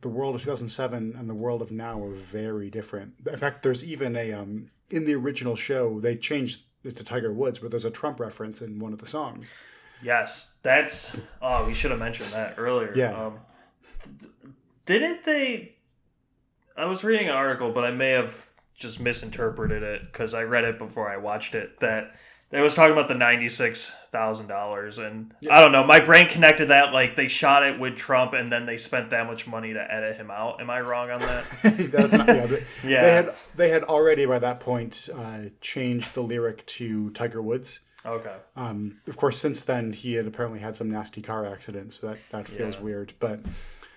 the 0.00 0.08
world 0.08 0.34
of 0.34 0.42
2007 0.42 1.14
and 1.16 1.30
the 1.30 1.34
world 1.34 1.62
of 1.62 1.70
now 1.70 2.02
are 2.02 2.12
very 2.12 2.70
different. 2.70 3.14
In 3.26 3.36
fact, 3.36 3.62
there's 3.62 3.84
even 3.84 4.16
a, 4.16 4.32
um, 4.32 4.70
in 4.90 5.04
the 5.04 5.14
original 5.14 5.54
show, 5.54 6.00
they 6.00 6.16
changed 6.16 6.62
it 6.82 6.96
to 6.96 7.04
Tiger 7.04 7.32
Woods, 7.32 7.58
but 7.58 7.70
there's 7.70 7.84
a 7.84 7.90
Trump 7.90 8.18
reference 8.18 8.60
in 8.62 8.78
one 8.78 8.92
of 8.92 8.98
the 8.98 9.06
songs. 9.06 9.54
Yes. 10.02 10.54
That's 10.62 11.16
oh, 11.42 11.66
we 11.66 11.74
should 11.74 11.90
have 11.90 12.00
mentioned 12.00 12.30
that 12.30 12.54
earlier. 12.56 12.92
Yeah. 12.96 13.26
Um, 13.26 13.40
th- 14.18 14.32
didn't 14.86 15.24
they 15.24 15.76
I 16.80 16.86
was 16.86 17.04
reading 17.04 17.28
an 17.28 17.34
article, 17.34 17.70
but 17.72 17.84
I 17.84 17.90
may 17.90 18.10
have 18.10 18.46
just 18.74 19.00
misinterpreted 19.00 19.82
it 19.82 20.02
because 20.10 20.32
I 20.32 20.44
read 20.44 20.64
it 20.64 20.78
before 20.78 21.10
I 21.12 21.18
watched 21.18 21.54
it. 21.54 21.78
That 21.80 22.12
it 22.50 22.62
was 22.62 22.74
talking 22.74 22.92
about 22.94 23.08
the 23.08 23.14
ninety-six 23.14 23.90
thousand 24.10 24.46
dollars, 24.46 24.96
and 24.98 25.32
I 25.50 25.60
don't 25.60 25.72
know. 25.72 25.84
My 25.84 26.00
brain 26.00 26.26
connected 26.26 26.66
that 26.68 26.92
like 26.94 27.16
they 27.16 27.28
shot 27.28 27.62
it 27.62 27.78
with 27.78 27.96
Trump, 27.96 28.32
and 28.32 28.50
then 28.50 28.64
they 28.64 28.78
spent 28.78 29.10
that 29.10 29.26
much 29.26 29.46
money 29.46 29.74
to 29.74 29.92
edit 29.94 30.16
him 30.16 30.30
out. 30.30 30.60
Am 30.62 30.70
I 30.70 30.80
wrong 30.80 31.10
on 31.10 31.20
that? 31.20 31.44
Not, 32.12 32.26
yeah, 32.28 32.46
they, 32.46 32.64
Yeah. 32.88 33.02
They 33.02 33.12
had, 33.12 33.34
they 33.56 33.68
had 33.68 33.82
already, 33.84 34.24
by 34.24 34.38
that 34.38 34.58
point, 34.60 35.10
uh, 35.14 35.50
changed 35.60 36.14
the 36.14 36.22
lyric 36.22 36.64
to 36.66 37.10
Tiger 37.10 37.42
Woods. 37.42 37.80
Okay. 38.06 38.34
Um, 38.56 39.00
of 39.06 39.18
course, 39.18 39.38
since 39.38 39.62
then, 39.62 39.92
he 39.92 40.14
had 40.14 40.26
apparently 40.26 40.60
had 40.60 40.74
some 40.74 40.90
nasty 40.90 41.20
car 41.20 41.44
accidents, 41.44 42.00
so 42.00 42.08
that, 42.08 42.18
that 42.30 42.48
feels 42.48 42.76
Yeah. 42.76 42.80
weird. 42.82 43.12
But 43.20 43.40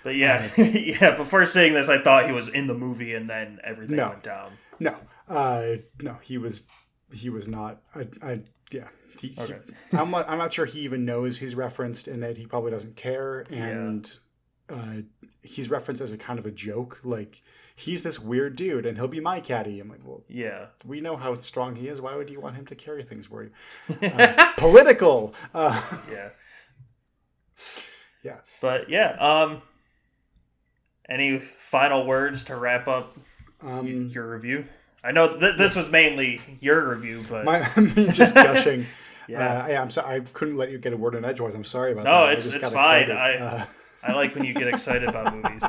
But 0.03 0.15
yeah, 0.15 0.49
yeah. 0.57 1.15
Before 1.15 1.45
seeing 1.45 1.73
this, 1.73 1.89
I 1.89 1.99
thought 2.01 2.25
he 2.25 2.31
was 2.33 2.49
in 2.49 2.67
the 2.67 2.73
movie, 2.73 3.13
and 3.13 3.29
then 3.29 3.59
everything 3.63 3.95
No. 3.97 4.09
went 4.09 4.23
down. 4.23 4.51
No, 4.79 4.97
uh, 5.29 5.75
no, 6.01 6.17
he 6.21 6.37
was 6.37 6.67
he 7.13 7.29
was 7.29 7.47
not. 7.47 7.81
I, 7.95 8.07
I 8.21 8.39
yeah. 8.71 8.87
He, 9.19 9.29
he- 9.29 9.41
Okay. 9.41 9.59
I'm 9.93 10.11
not. 10.11 10.29
I'm 10.29 10.37
not 10.37 10.51
sure 10.53 10.65
he 10.65 10.81
even 10.81 11.05
knows 11.05 11.37
he's 11.39 11.55
referenced 11.55 12.07
in 12.07 12.19
that 12.21 12.37
He 12.37 12.45
probably 12.45 12.71
doesn't 12.71 12.95
care, 12.95 13.45
and 13.51 14.11
uh, 14.69 14.97
he's 15.41 15.69
referenced 15.69 16.01
as 16.01 16.11
a 16.11 16.17
kind 16.17 16.39
of 16.39 16.45
a 16.45 16.51
joke. 16.51 16.99
Like 17.03 17.41
he's 17.75 18.03
this 18.03 18.19
weird 18.19 18.55
dude, 18.55 18.85
and 18.85 18.97
he'll 18.97 19.07
be 19.07 19.19
my 19.19 19.39
caddy. 19.39 19.79
I'm 19.79 19.89
like, 19.89 20.01
well, 20.05 20.23
Yeah. 20.27 20.65
we 20.85 20.99
know 21.01 21.15
how 21.15 21.33
strong 21.35 21.75
he 21.75 21.87
is. 21.87 22.01
Why 22.01 22.15
would 22.15 22.29
you 22.29 22.39
want 22.41 22.55
him 22.55 22.65
to 22.67 22.75
carry 22.75 23.03
things 23.03 23.27
for 23.27 23.43
you? 23.43 23.51
Uh, 24.01 24.51
political. 24.57 25.33
Uh, 25.53 25.81
Yeah. 26.11 26.29
yeah. 28.23 28.37
But 28.61 28.89
yeah, 28.89 29.11
um 29.19 29.61
any 31.09 31.37
final 31.39 32.05
words 32.05 32.45
to 32.45 32.55
wrap 32.55 32.87
up 32.87 33.17
Um, 33.61 34.07
your 34.09 34.29
review? 34.31 34.65
I 35.03 35.11
know 35.11 35.37
th- 35.37 35.57
this 35.57 35.75
was 35.75 35.89
mainly 35.91 36.41
your 36.61 36.89
review, 36.89 37.23
but 37.29 37.43
my, 37.45 37.59
me 37.77 38.07
just 38.11 38.35
gushing. 38.35 38.85
Yeah. 39.25 39.63
Uh, 39.63 39.67
yeah, 39.69 39.81
I'm 39.81 39.89
sorry. 39.89 40.17
I 40.17 40.19
couldn't 40.33 40.57
let 40.57 40.69
you 40.69 40.77
get 40.77 40.91
a 40.91 40.97
word 40.97 41.15
in 41.15 41.23
edgewise. 41.23 41.55
I'm 41.55 41.63
sorry 41.63 41.93
about 41.93 42.03
No, 42.03 42.11
that. 42.11 42.23
I 42.25 42.31
it's- 42.33 42.45
it's 42.45 42.55
fine. 42.67 43.03
excited. 43.03 43.15
I- 43.15 43.35
Uh, 43.37 43.65
I 44.03 44.11
like 44.11 44.35
when 44.35 44.43
you 44.43 44.53
get 44.53 44.67
excited 44.67 45.07
about 45.07 45.33
movies. 45.43 45.63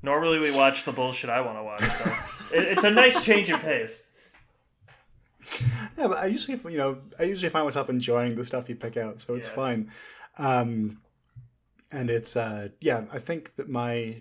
Normally 0.00 0.38
we 0.38 0.52
watch 0.52 0.84
the 0.84 0.92
bullshit 0.92 1.28
I 1.28 1.40
want 1.40 1.58
to 1.58 1.64
watch, 1.64 1.82
so 1.82 2.08
it, 2.56 2.62
it's 2.68 2.84
a 2.84 2.92
nice 2.92 3.24
change 3.24 3.50
of 3.50 3.58
pace. 3.58 4.04
Yeah, 5.98 6.06
but 6.08 6.18
I 6.18 6.26
usually, 6.26 6.56
you 6.72 6.78
know, 6.78 6.98
I 7.18 7.24
usually 7.24 7.50
find 7.50 7.64
myself 7.64 7.90
enjoying 7.90 8.36
the 8.36 8.44
stuff 8.44 8.68
you 8.68 8.76
pick 8.76 8.96
out, 8.96 9.20
so 9.20 9.34
it's 9.34 9.48
Yeah. 9.48 9.54
fine. 9.54 9.90
Um, 10.38 11.00
and 11.92 12.10
it's 12.10 12.36
uh 12.36 12.68
yeah 12.80 13.04
i 13.12 13.20
think 13.20 13.54
that 13.56 13.68
my 13.68 14.20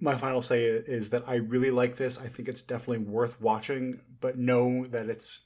my 0.00 0.14
final 0.16 0.42
say 0.42 0.64
is 0.64 1.10
that 1.10 1.24
i 1.26 1.34
really 1.36 1.70
like 1.70 1.96
this. 1.96 2.20
I 2.20 2.28
think 2.28 2.48
it's 2.48 2.62
definitely 2.62 3.06
worth 3.06 3.40
watching 3.40 4.00
but 4.20 4.38
know 4.38 4.86
that 4.88 5.08
it's 5.08 5.42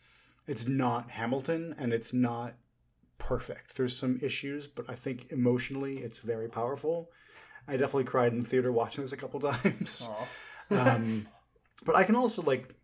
it's 0.46 0.66
not 0.66 1.10
hamilton 1.10 1.74
and 1.78 1.92
it's 1.92 2.12
not 2.12 2.54
perfect. 3.18 3.76
There's 3.76 3.96
some 3.96 4.18
issues 4.22 4.66
but 4.66 4.86
i 4.88 4.94
think 4.94 5.26
emotionally 5.30 5.98
it's 5.98 6.18
very 6.18 6.48
powerful. 6.48 7.10
I 7.68 7.72
definitely 7.76 8.04
cried 8.04 8.32
in 8.32 8.42
the 8.42 8.48
theater 8.48 8.72
watching 8.72 9.04
this 9.04 9.12
a 9.12 9.16
couple 9.16 9.38
times. 9.52 10.08
Um, 10.70 11.26
but 11.84 11.94
I 11.94 12.04
can 12.04 12.16
also 12.16 12.42
like, 12.42 12.74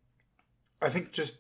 I 0.81 0.89
think 0.91 1.13
just 1.13 1.39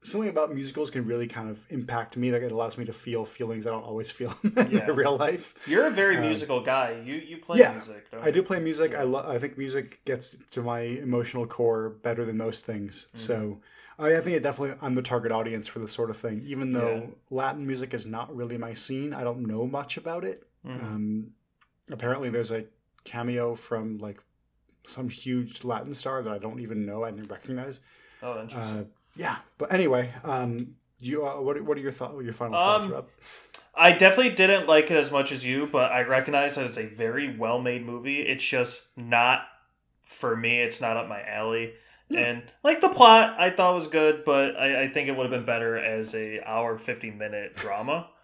something 0.00 0.28
about 0.30 0.54
musicals 0.54 0.90
can 0.90 1.04
really 1.06 1.26
kind 1.26 1.50
of 1.50 1.64
impact 1.70 2.16
me. 2.16 2.30
Like 2.32 2.42
it 2.42 2.52
allows 2.52 2.78
me 2.78 2.84
to 2.84 2.92
feel 2.92 3.24
feelings 3.24 3.66
I 3.66 3.70
don't 3.70 3.82
always 3.84 4.10
feel 4.10 4.34
in 4.44 4.70
Yeah. 4.70 4.86
real 4.90 5.16
life. 5.16 5.54
You're 5.66 5.86
a 5.86 5.90
very 5.90 6.16
Uh, 6.16 6.20
musical 6.22 6.60
guy. 6.60 7.00
You 7.04 7.14
you 7.16 7.38
play 7.38 7.58
yeah, 7.58 7.72
music. 7.72 8.10
Don't 8.10 8.22
I 8.24 8.30
do 8.30 8.42
play 8.42 8.60
music. 8.60 8.94
I 8.94 9.02
lo- 9.02 9.24
I 9.28 9.38
think 9.38 9.58
music 9.58 10.00
gets 10.04 10.36
to 10.52 10.62
my 10.62 10.80
emotional 10.80 11.46
core 11.46 11.90
better 11.90 12.24
than 12.24 12.36
most 12.36 12.64
things. 12.64 13.08
So 13.14 13.60
I, 13.98 14.16
I 14.16 14.20
think 14.20 14.36
it 14.36 14.42
definitely 14.42 14.76
I'm 14.80 14.94
the 14.94 15.02
target 15.02 15.32
audience 15.32 15.66
for 15.68 15.80
this 15.80 15.92
sort 15.92 16.10
of 16.10 16.16
thing. 16.16 16.42
Even 16.46 16.72
though 16.72 16.94
Yeah. 16.96 17.06
Latin 17.30 17.66
music 17.66 17.92
is 17.92 18.06
not 18.06 18.34
really 18.34 18.56
my 18.56 18.72
scene, 18.74 19.12
I 19.12 19.24
don't 19.24 19.40
know 19.46 19.66
much 19.66 19.96
about 19.96 20.24
it. 20.24 20.46
Mhm. 20.66 20.82
Um, 20.84 21.30
apparently, 21.90 22.30
there's 22.30 22.50
a 22.52 22.64
cameo 23.04 23.54
from 23.54 23.98
like 23.98 24.20
some 24.84 25.08
huge 25.08 25.64
Latin 25.64 25.92
star 25.92 26.22
that 26.22 26.32
I 26.32 26.38
don't 26.38 26.60
even 26.60 26.86
know. 26.86 27.04
I 27.04 27.10
didn't 27.10 27.30
recognize. 27.30 27.80
oh, 28.22 28.40
interesting. 28.42 28.78
Uh, 28.80 28.84
yeah, 29.18 29.36
but 29.58 29.72
anyway, 29.72 30.12
um, 30.24 30.76
you 30.98 31.26
uh, 31.26 31.40
what 31.40 31.60
what 31.62 31.76
are 31.76 31.80
your 31.80 31.92
thoughts? 31.92 32.14
Your 32.22 32.32
final 32.32 32.54
thoughts, 32.54 32.84
Um, 32.86 32.92
Rob? 32.92 33.06
I 33.74 33.92
definitely 33.92 34.34
didn't 34.34 34.66
like 34.66 34.86
it 34.90 34.96
as 34.96 35.12
much 35.12 35.30
as 35.30 35.44
you, 35.44 35.68
but 35.70 35.92
I 35.92 36.02
recognize 36.02 36.54
that 36.56 36.66
it's 36.66 36.78
a 36.78 36.86
very 36.86 37.36
well 37.36 37.60
made 37.60 37.84
movie. 37.84 38.20
It's 38.20 38.42
just 38.42 38.96
not 38.96 39.42
for 40.04 40.34
me. 40.34 40.60
It's 40.60 40.80
not 40.80 40.96
up 40.96 41.08
my 41.08 41.22
alley. 41.22 41.74
Yeah. 42.08 42.20
And 42.20 42.42
like 42.64 42.80
the 42.80 42.88
plot, 42.88 43.38
I 43.38 43.50
thought 43.50 43.74
was 43.74 43.86
good, 43.86 44.24
but 44.24 44.56
I, 44.56 44.84
I 44.84 44.88
think 44.88 45.08
it 45.08 45.16
would 45.16 45.24
have 45.24 45.30
been 45.30 45.44
better 45.44 45.76
as 45.76 46.14
a 46.14 46.40
hour 46.48 46.78
fifty 46.78 47.10
minute 47.10 47.54
drama. 47.56 48.08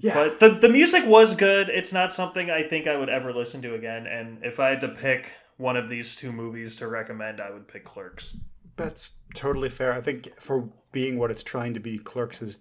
Yeah, 0.00 0.14
But 0.14 0.38
the 0.38 0.50
the 0.50 0.68
music 0.68 1.02
was 1.06 1.34
good. 1.34 1.68
It's 1.68 1.92
not 1.92 2.12
something 2.12 2.52
I 2.52 2.62
think 2.62 2.86
I 2.86 2.96
would 2.96 3.08
ever 3.08 3.32
listen 3.32 3.60
to 3.62 3.74
again. 3.74 4.06
And 4.06 4.44
if 4.44 4.60
I 4.60 4.68
had 4.70 4.80
to 4.82 4.90
pick 4.90 5.32
one 5.56 5.76
of 5.76 5.88
these 5.88 6.14
two 6.14 6.30
movies 6.30 6.76
to 6.76 6.86
recommend, 6.86 7.40
I 7.40 7.50
would 7.50 7.66
pick 7.66 7.84
Clerks. 7.84 8.36
That's 8.78 9.18
totally 9.34 9.68
fair. 9.68 9.92
I 9.92 10.00
think 10.00 10.40
for 10.40 10.70
being 10.92 11.18
what 11.18 11.30
it's 11.30 11.42
trying 11.42 11.74
to 11.74 11.80
be, 11.80 11.98
Clerks 11.98 12.40
is 12.40 12.58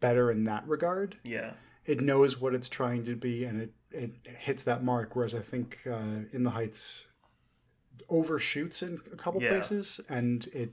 better 0.00 0.30
in 0.30 0.44
that 0.44 0.66
regard. 0.66 1.18
Yeah. 1.22 1.52
It 1.86 2.00
knows 2.00 2.40
what 2.40 2.54
it's 2.54 2.68
trying 2.68 3.04
to 3.04 3.14
be, 3.16 3.44
and 3.44 3.60
it 3.62 3.72
it 3.92 4.12
hits 4.38 4.62
that 4.64 4.82
mark. 4.84 5.14
Whereas 5.16 5.34
I 5.34 5.40
think 5.40 5.78
uh, 5.86 6.24
In 6.32 6.42
the 6.44 6.50
Heights 6.50 7.06
overshoots 8.08 8.82
in 8.82 9.00
a 9.12 9.16
couple 9.16 9.42
Yeah. 9.42 9.50
places, 9.50 10.00
and 10.08 10.46
it 10.48 10.72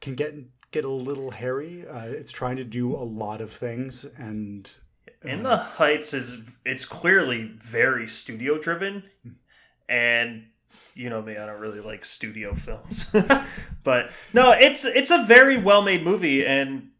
can 0.00 0.14
get 0.14 0.34
get 0.72 0.84
a 0.84 0.90
little 0.90 1.30
hairy. 1.30 1.86
Uh, 1.86 2.06
it's 2.06 2.32
trying 2.32 2.56
to 2.56 2.64
do 2.64 2.94
a 2.94 3.04
lot 3.04 3.40
of 3.40 3.50
things, 3.50 4.04
and 4.18 4.74
In 5.22 5.42
the 5.44 5.56
Heights 5.56 6.12
is 6.12 6.56
it's 6.64 6.84
clearly 6.84 7.44
very 7.58 8.06
studio 8.06 8.58
driven, 8.58 9.04
and 9.88 10.48
you 10.94 11.10
know 11.10 11.22
me, 11.22 11.36
I 11.36 11.46
don't 11.46 11.60
really 11.60 11.80
like 11.80 12.04
studio 12.04 12.54
films, 12.54 13.06
but 13.84 14.10
no, 14.32 14.52
it's 14.52 14.84
it's 14.84 15.10
a 15.10 15.24
very 15.26 15.58
well 15.58 15.82
made 15.82 16.02
movie, 16.04 16.46
and 16.46 16.90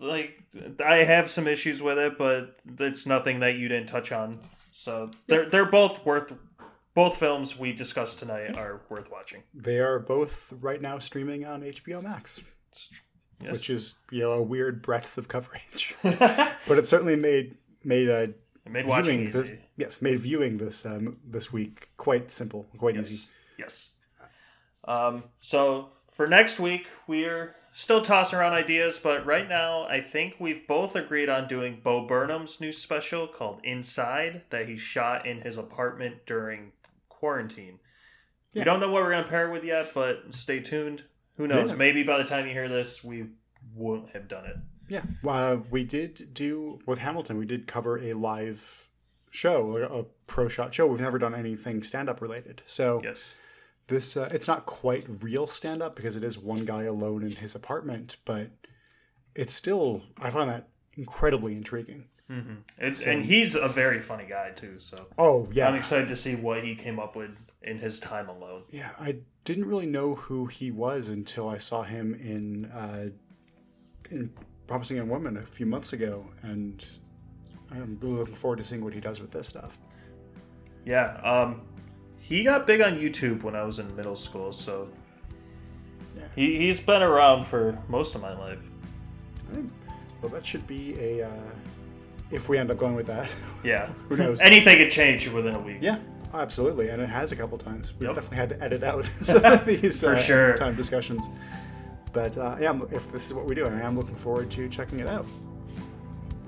like 0.00 0.42
I 0.84 0.98
have 0.98 1.28
some 1.30 1.46
issues 1.46 1.82
with 1.82 1.98
it, 1.98 2.18
but 2.18 2.56
it's 2.78 3.06
nothing 3.06 3.40
that 3.40 3.56
you 3.56 3.68
didn't 3.68 3.88
touch 3.88 4.12
on. 4.12 4.40
So 4.72 5.10
they're 5.26 5.48
they're 5.48 5.70
both 5.70 6.04
worth 6.04 6.32
both 6.94 7.16
films 7.16 7.58
we 7.58 7.72
discussed 7.72 8.18
tonight 8.18 8.56
are 8.56 8.80
worth 8.88 9.10
watching. 9.10 9.42
they 9.54 9.78
are 9.78 9.98
both 9.98 10.52
right 10.60 10.82
now 10.82 10.98
streaming 10.98 11.44
on 11.44 11.62
HBO 11.62 12.02
Max. 12.02 12.40
Yes. 13.40 13.52
which 13.52 13.70
is 13.70 13.94
you 14.10 14.20
know 14.20 14.32
a 14.32 14.42
weird 14.42 14.82
breadth 14.82 15.16
of 15.16 15.28
coverage, 15.28 15.94
but 16.02 16.76
it 16.78 16.88
certainly 16.88 17.14
made 17.14 17.56
made 17.84 18.10
made 18.70 18.86
watching 18.86 19.26
easy. 19.26 19.38
this 19.38 19.52
yes 19.76 20.02
made 20.02 20.20
viewing 20.20 20.56
this 20.56 20.84
um, 20.86 21.18
this 21.24 21.52
week 21.52 21.88
quite 21.96 22.30
simple, 22.30 22.66
quite 22.78 22.96
easy. 22.96 23.28
Yes. 23.58 23.94
Yes. 24.20 24.30
Um, 24.84 25.24
so 25.40 25.90
for 26.04 26.26
next 26.26 26.58
week, 26.58 26.86
we're 27.06 27.54
still 27.72 28.00
tossing 28.00 28.38
around 28.38 28.52
ideas, 28.52 28.98
but 28.98 29.24
right 29.24 29.48
now, 29.48 29.86
I 29.88 30.00
think 30.00 30.36
we've 30.40 30.66
both 30.66 30.96
agreed 30.96 31.28
on 31.28 31.46
doing 31.46 31.80
Bo 31.82 32.06
Burnham's 32.06 32.60
new 32.60 32.72
special 32.72 33.28
called 33.28 33.60
Inside 33.62 34.42
that 34.50 34.68
he 34.68 34.76
shot 34.76 35.26
in 35.26 35.40
his 35.40 35.56
apartment 35.56 36.26
during 36.26 36.72
quarantine. 37.08 37.78
We 38.54 38.64
don't 38.64 38.80
know 38.80 38.90
what 38.90 39.02
we're 39.02 39.10
going 39.10 39.22
to 39.22 39.30
pair 39.30 39.48
it 39.48 39.52
with 39.52 39.64
yet, 39.64 39.92
but 39.94 40.34
stay 40.34 40.58
tuned. 40.58 41.04
Who 41.36 41.46
knows? 41.46 41.70
Yeah. 41.70 41.76
Maybe 41.76 42.02
by 42.02 42.18
the 42.18 42.24
time 42.24 42.46
you 42.46 42.52
hear 42.52 42.68
this, 42.68 43.04
we 43.04 43.26
won't 43.76 44.10
have 44.10 44.26
done 44.26 44.46
it. 44.46 44.56
Yeah, 44.88 45.02
uh, 45.26 45.58
we 45.70 45.84
did 45.84 46.32
do 46.32 46.80
with 46.86 46.98
Hamilton. 46.98 47.36
We 47.38 47.46
did 47.46 47.66
cover 47.66 47.98
a 47.98 48.14
live 48.14 48.88
show, 49.30 49.76
a, 49.76 50.00
a 50.00 50.04
pro 50.26 50.48
shot 50.48 50.72
show. 50.74 50.86
We've 50.86 51.00
never 51.00 51.18
done 51.18 51.34
anything 51.34 51.82
stand 51.82 52.08
up 52.08 52.20
related, 52.22 52.62
so 52.66 53.00
Yes. 53.04 53.34
this 53.88 54.16
uh, 54.16 54.28
it's 54.32 54.48
not 54.48 54.64
quite 54.66 55.06
real 55.22 55.46
stand 55.46 55.82
up 55.82 55.94
because 55.96 56.16
it 56.16 56.24
is 56.24 56.38
one 56.38 56.64
guy 56.64 56.84
alone 56.84 57.22
in 57.22 57.32
his 57.32 57.54
apartment, 57.54 58.16
but 58.24 58.50
it's 59.34 59.54
still 59.54 60.02
I 60.20 60.30
find 60.30 60.48
that 60.48 60.68
incredibly 60.94 61.54
intriguing. 61.54 62.06
hmm 62.28 62.56
It's, 62.78 63.04
and 63.04 63.22
he's 63.22 63.54
a 63.54 63.68
very 63.68 64.00
funny 64.00 64.24
guy, 64.26 64.50
too, 64.50 64.80
so 64.80 65.06
Oh 65.18 65.48
yeah, 65.52 65.68
I'm 65.68 65.74
excited 65.74 66.08
to 66.08 66.16
see 66.16 66.34
what 66.34 66.64
he 66.64 66.74
came 66.74 66.98
up 66.98 67.14
with 67.14 67.30
in 67.62 67.78
his 67.78 67.98
time 67.98 68.28
alone. 68.30 68.62
Yeah, 68.70 68.90
I 68.98 69.18
didn't 69.44 69.66
really 69.66 69.86
know 69.86 70.14
who 70.14 70.46
he 70.46 70.70
was 70.70 71.08
until 71.08 71.48
I 71.48 71.58
saw 71.58 71.82
him 71.82 72.14
in 72.14 72.64
uh, 72.66 73.10
in 74.10 74.30
Promising 74.68 74.98
Young 74.98 75.08
Woman 75.08 75.36
a 75.38 75.42
few 75.42 75.66
months 75.66 75.92
ago, 75.94 76.24
and 76.42 76.84
I'm 77.72 77.98
really 78.00 78.16
looking 78.18 78.34
forward 78.34 78.58
to 78.58 78.64
seeing 78.64 78.84
what 78.84 78.92
he 78.94 79.00
does 79.00 79.20
with 79.20 79.30
this 79.32 79.48
stuff. 79.48 79.78
Yeah, 80.84 81.14
um, 81.24 81.62
he 82.18 82.44
got 82.44 82.66
big 82.66 82.80
on 82.82 82.94
YouTube 82.96 83.42
when 83.42 83.56
I 83.56 83.62
was 83.64 83.78
in 83.80 83.94
middle 83.96 84.14
school, 84.14 84.52
so 84.52 84.88
Yeah. 86.16 86.24
he, 86.36 86.58
he's 86.58 86.80
been 86.80 87.02
around 87.02 87.44
for 87.44 87.76
most 87.88 88.14
of 88.14 88.20
my 88.22 88.38
life. 88.38 88.68
Well, 90.20 90.30
that 90.32 90.44
should 90.46 90.66
be 90.66 90.94
a 91.00 91.26
uh, 91.26 91.30
if 92.30 92.48
we 92.50 92.58
end 92.58 92.70
up 92.70 92.76
going 92.78 92.94
with 92.94 93.06
that. 93.06 93.28
Yeah, 93.64 93.88
Who 94.08 94.16
knows? 94.16 94.40
Anything 94.40 94.76
could 94.78 94.90
change 94.90 95.28
within 95.30 95.56
a 95.56 95.60
week. 95.60 95.78
yeah, 95.80 95.98
absolutely, 96.34 96.90
and 96.90 97.00
it 97.02 97.08
has 97.08 97.32
a 97.32 97.36
couple 97.36 97.56
times. 97.58 97.92
We've 97.98 98.08
Yep. 98.08 98.14
definitely 98.16 98.36
had 98.36 98.48
to 98.50 98.62
edit 98.62 98.82
out 98.82 99.04
some 99.22 99.44
of 99.50 99.64
these 99.64 100.00
For 100.00 100.14
uh, 100.14 100.18
sure. 100.18 100.56
time 100.58 100.76
discussions. 100.76 101.22
But 102.12 102.36
uh, 102.38 102.56
yeah, 102.60 102.78
if 102.90 103.10
this 103.12 103.26
is 103.26 103.34
what 103.34 103.46
we 103.46 103.54
do, 103.54 103.66
I 103.66 103.80
am 103.80 103.96
looking 103.96 104.16
forward 104.16 104.50
to 104.52 104.68
checking 104.68 105.00
it 105.00 105.08
out. 105.08 105.26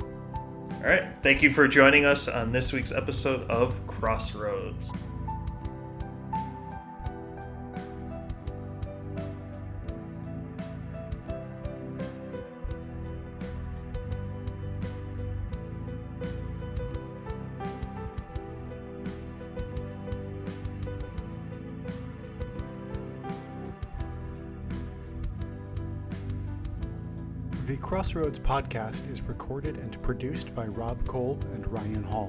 All 0.02 0.86
right, 0.86 1.04
thank 1.22 1.42
you 1.42 1.50
for 1.50 1.68
joining 1.68 2.06
us 2.06 2.26
on 2.26 2.52
this 2.52 2.72
week's 2.72 2.92
episode 2.92 3.42
of 3.50 3.86
Crossroads. 3.86 4.90
Crossroads 28.10 28.40
podcast 28.40 29.08
is 29.08 29.22
recorded 29.22 29.76
and 29.76 30.02
produced 30.02 30.52
by 30.52 30.66
Rob 30.66 31.06
Kolb 31.06 31.44
and 31.54 31.64
Ryan 31.68 32.02
Hall. 32.02 32.28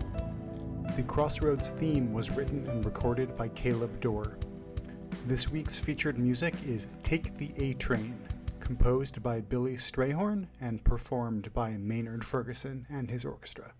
The 0.96 1.02
Crossroads 1.02 1.70
theme 1.70 2.14
was 2.14 2.30
written 2.30 2.68
and 2.68 2.86
recorded 2.86 3.36
by 3.36 3.48
Caleb 3.48 4.00
Dorr. 4.00 4.38
This 5.26 5.50
week's 5.50 5.80
featured 5.80 6.20
music 6.20 6.54
is 6.68 6.86
Take 7.02 7.36
the 7.36 7.52
A 7.58 7.74
Train, 7.74 8.16
composed 8.60 9.24
by 9.24 9.42
Billy 9.42 9.74
Strayhorn 9.74 10.46
and 10.62 10.84
performed 10.84 11.52
by 11.52 11.72
Maynard 11.72 12.24
Ferguson 12.24 12.86
and 12.92 13.10
his 13.10 13.26
orchestra. 13.26 13.74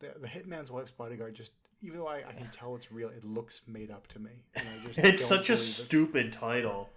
The, 0.00 0.12
the 0.20 0.26
Hitman's 0.26 0.70
Wife's 0.70 0.90
Bodyguard 0.90 1.34
just, 1.34 1.52
even 1.82 1.98
though 1.98 2.06
I, 2.08 2.22
I 2.28 2.32
can 2.32 2.48
tell 2.50 2.74
it's 2.74 2.92
real, 2.92 3.08
it 3.08 3.24
looks 3.24 3.62
made 3.66 3.90
up 3.90 4.06
to 4.08 4.18
me. 4.18 4.30
And 4.54 4.68
I 4.68 4.86
just 4.86 4.98
It's 5.04 5.24
such 5.24 5.48
a 5.50 5.54
it. 5.54 5.56
stupid 5.56 6.32
title. 6.32 6.90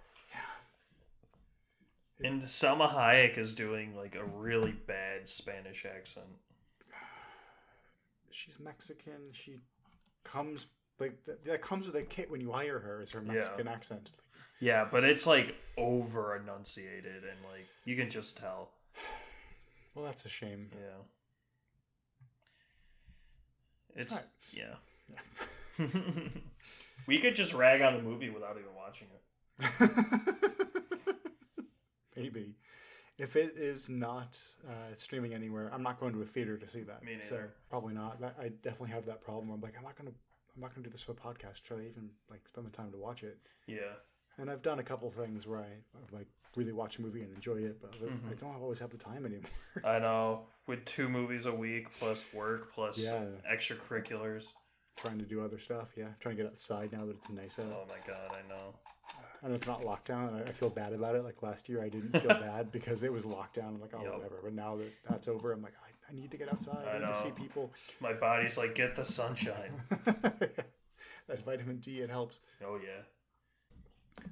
And 2.22 2.42
Salma 2.42 2.86
Hayek 2.90 3.38
is 3.38 3.54
doing 3.54 3.96
like 3.96 4.14
a 4.14 4.24
really 4.24 4.72
bad 4.72 5.26
Spanish 5.26 5.86
accent. 5.86 6.26
she's 8.30 8.60
Mexican. 8.60 9.32
She 9.32 9.56
comes 10.22 10.66
like 10.98 11.24
that, 11.24 11.42
that 11.46 11.62
comes 11.62 11.86
with 11.86 11.96
a 11.96 12.02
kit 12.02 12.30
when 12.30 12.42
you 12.42 12.52
hire 12.52 12.78
her. 12.78 13.00
Is 13.00 13.12
her 13.12 13.22
Mexican 13.22 13.68
accent? 13.68 14.10
Yeah, 14.60 14.86
but 14.90 15.02
it's 15.04 15.26
like 15.26 15.56
over 15.78 16.36
enunciated 16.36 17.22
and 17.24 17.38
like 17.50 17.66
you 17.86 17.96
can 17.96 18.10
just 18.10 18.36
tell. 18.36 18.70
Well, 19.96 20.04
that's 20.04 20.24
a 20.24 20.28
shame. 20.28 20.70
Yeah. 20.72 21.02
It's 23.96 24.12
Alright. 24.12 24.28
yeah. 24.52 24.74
we 27.06 27.18
could 27.18 27.34
just 27.34 27.54
rag 27.54 27.80
on 27.82 27.94
the 27.96 28.02
movie 28.02 28.30
without 28.30 28.56
even 28.58 28.74
watching 28.76 29.08
it. 29.14 29.90
Maybe. 32.16 32.54
If 33.18 33.36
it 33.36 33.54
is 33.56 33.88
not 33.90 34.40
uh, 34.66 34.94
streaming 34.96 35.34
anywhere, 35.34 35.70
I'm 35.74 35.82
not 35.82 36.00
going 36.00 36.14
to 36.14 36.22
a 36.22 36.24
theater 36.24 36.56
to 36.56 36.68
see 36.68 36.80
that. 36.82 37.04
Me 37.04 37.18
So 37.20 37.40
probably 37.68 37.92
not. 37.94 38.18
I 38.40 38.48
definitely 38.62 38.90
have 38.90 39.04
that 39.06 39.20
problem. 39.22 39.50
I'm 39.50 39.60
like, 39.60 39.74
I'm 39.76 39.84
not 39.84 39.96
gonna, 39.96 40.10
I'm 40.54 40.60
not 40.62 40.74
gonna 40.74 40.84
do 40.84 40.90
this 40.90 41.02
for 41.02 41.12
a 41.12 41.14
podcast. 41.14 41.62
Try 41.62 41.76
to 41.78 41.82
even 41.82 42.08
like 42.30 42.46
spend 42.48 42.66
the 42.66 42.70
time 42.70 42.90
to 42.92 42.98
watch 42.98 43.22
it. 43.22 43.38
Yeah. 43.66 43.92
And 44.38 44.50
I've 44.50 44.62
done 44.62 44.78
a 44.78 44.82
couple 44.82 45.10
things 45.10 45.46
where 45.46 45.58
I 45.60 45.68
like 46.12 46.28
really 46.56 46.72
watch 46.72 46.98
a 46.98 47.02
movie 47.02 47.20
and 47.22 47.34
enjoy 47.34 47.56
it, 47.58 47.80
but 47.82 47.92
Mm-hmm. 47.92 48.30
I 48.30 48.34
don't 48.34 48.54
always 48.60 48.78
have 48.78 48.90
the 48.90 48.96
time 48.96 49.26
anymore. 49.26 49.50
I 49.84 49.98
know. 49.98 50.46
With 50.70 50.84
two 50.84 51.08
movies 51.08 51.46
a 51.46 51.52
week 51.52 51.90
plus 51.98 52.32
work 52.32 52.72
plus 52.72 52.96
Yeah. 52.96 53.24
extracurriculars. 53.52 54.44
trying 54.96 55.18
to 55.18 55.24
do 55.24 55.42
other 55.44 55.58
stuff. 55.58 55.92
Yeah, 55.96 56.08
trying 56.20 56.36
to 56.36 56.42
get 56.44 56.52
outside 56.52 56.92
now 56.92 57.06
that 57.06 57.16
it's 57.16 57.28
nice 57.30 57.58
out. 57.58 57.66
Oh 57.72 57.86
my 57.88 57.98
god, 58.06 58.30
I 58.36 58.48
know. 58.48 58.74
and 59.42 59.52
it's 59.52 59.66
not 59.66 59.80
lockdown. 59.82 60.40
I- 60.40 60.48
I 60.48 60.52
feel 60.52 60.68
bad 60.70 60.92
about 60.92 61.16
it. 61.16 61.24
Like 61.24 61.42
last 61.42 61.68
year, 61.68 61.82
I 61.82 61.88
didn't 61.88 62.10
feel 62.20 62.28
bad 62.50 62.70
because 62.70 63.02
it 63.02 63.12
was 63.12 63.24
lockdown. 63.26 63.68
I'm 63.68 63.80
like, 63.80 63.94
oh, 63.94 64.02
Yep. 64.04 64.12
whatever. 64.14 64.38
But 64.44 64.52
now 64.52 64.76
that 64.76 64.92
that's 65.08 65.26
over, 65.26 65.50
I'm 65.52 65.60
like, 65.62 65.72
I, 65.84 65.90
I 66.08 66.14
need 66.14 66.30
to 66.30 66.36
get 66.36 66.52
outside. 66.52 66.86
I, 66.86 66.96
I 66.96 66.98
need 67.00 67.06
to 67.06 67.14
see 67.16 67.30
people. 67.32 67.72
My 67.98 68.12
body's 68.12 68.56
like, 68.56 68.76
get 68.76 68.94
the 68.94 69.04
sunshine. 69.04 69.72
that 69.90 71.44
vitamin 71.44 71.78
D, 71.78 72.00
it 72.00 72.10
helps. 72.10 72.40
oh 72.64 72.78
yeah. 72.80 73.02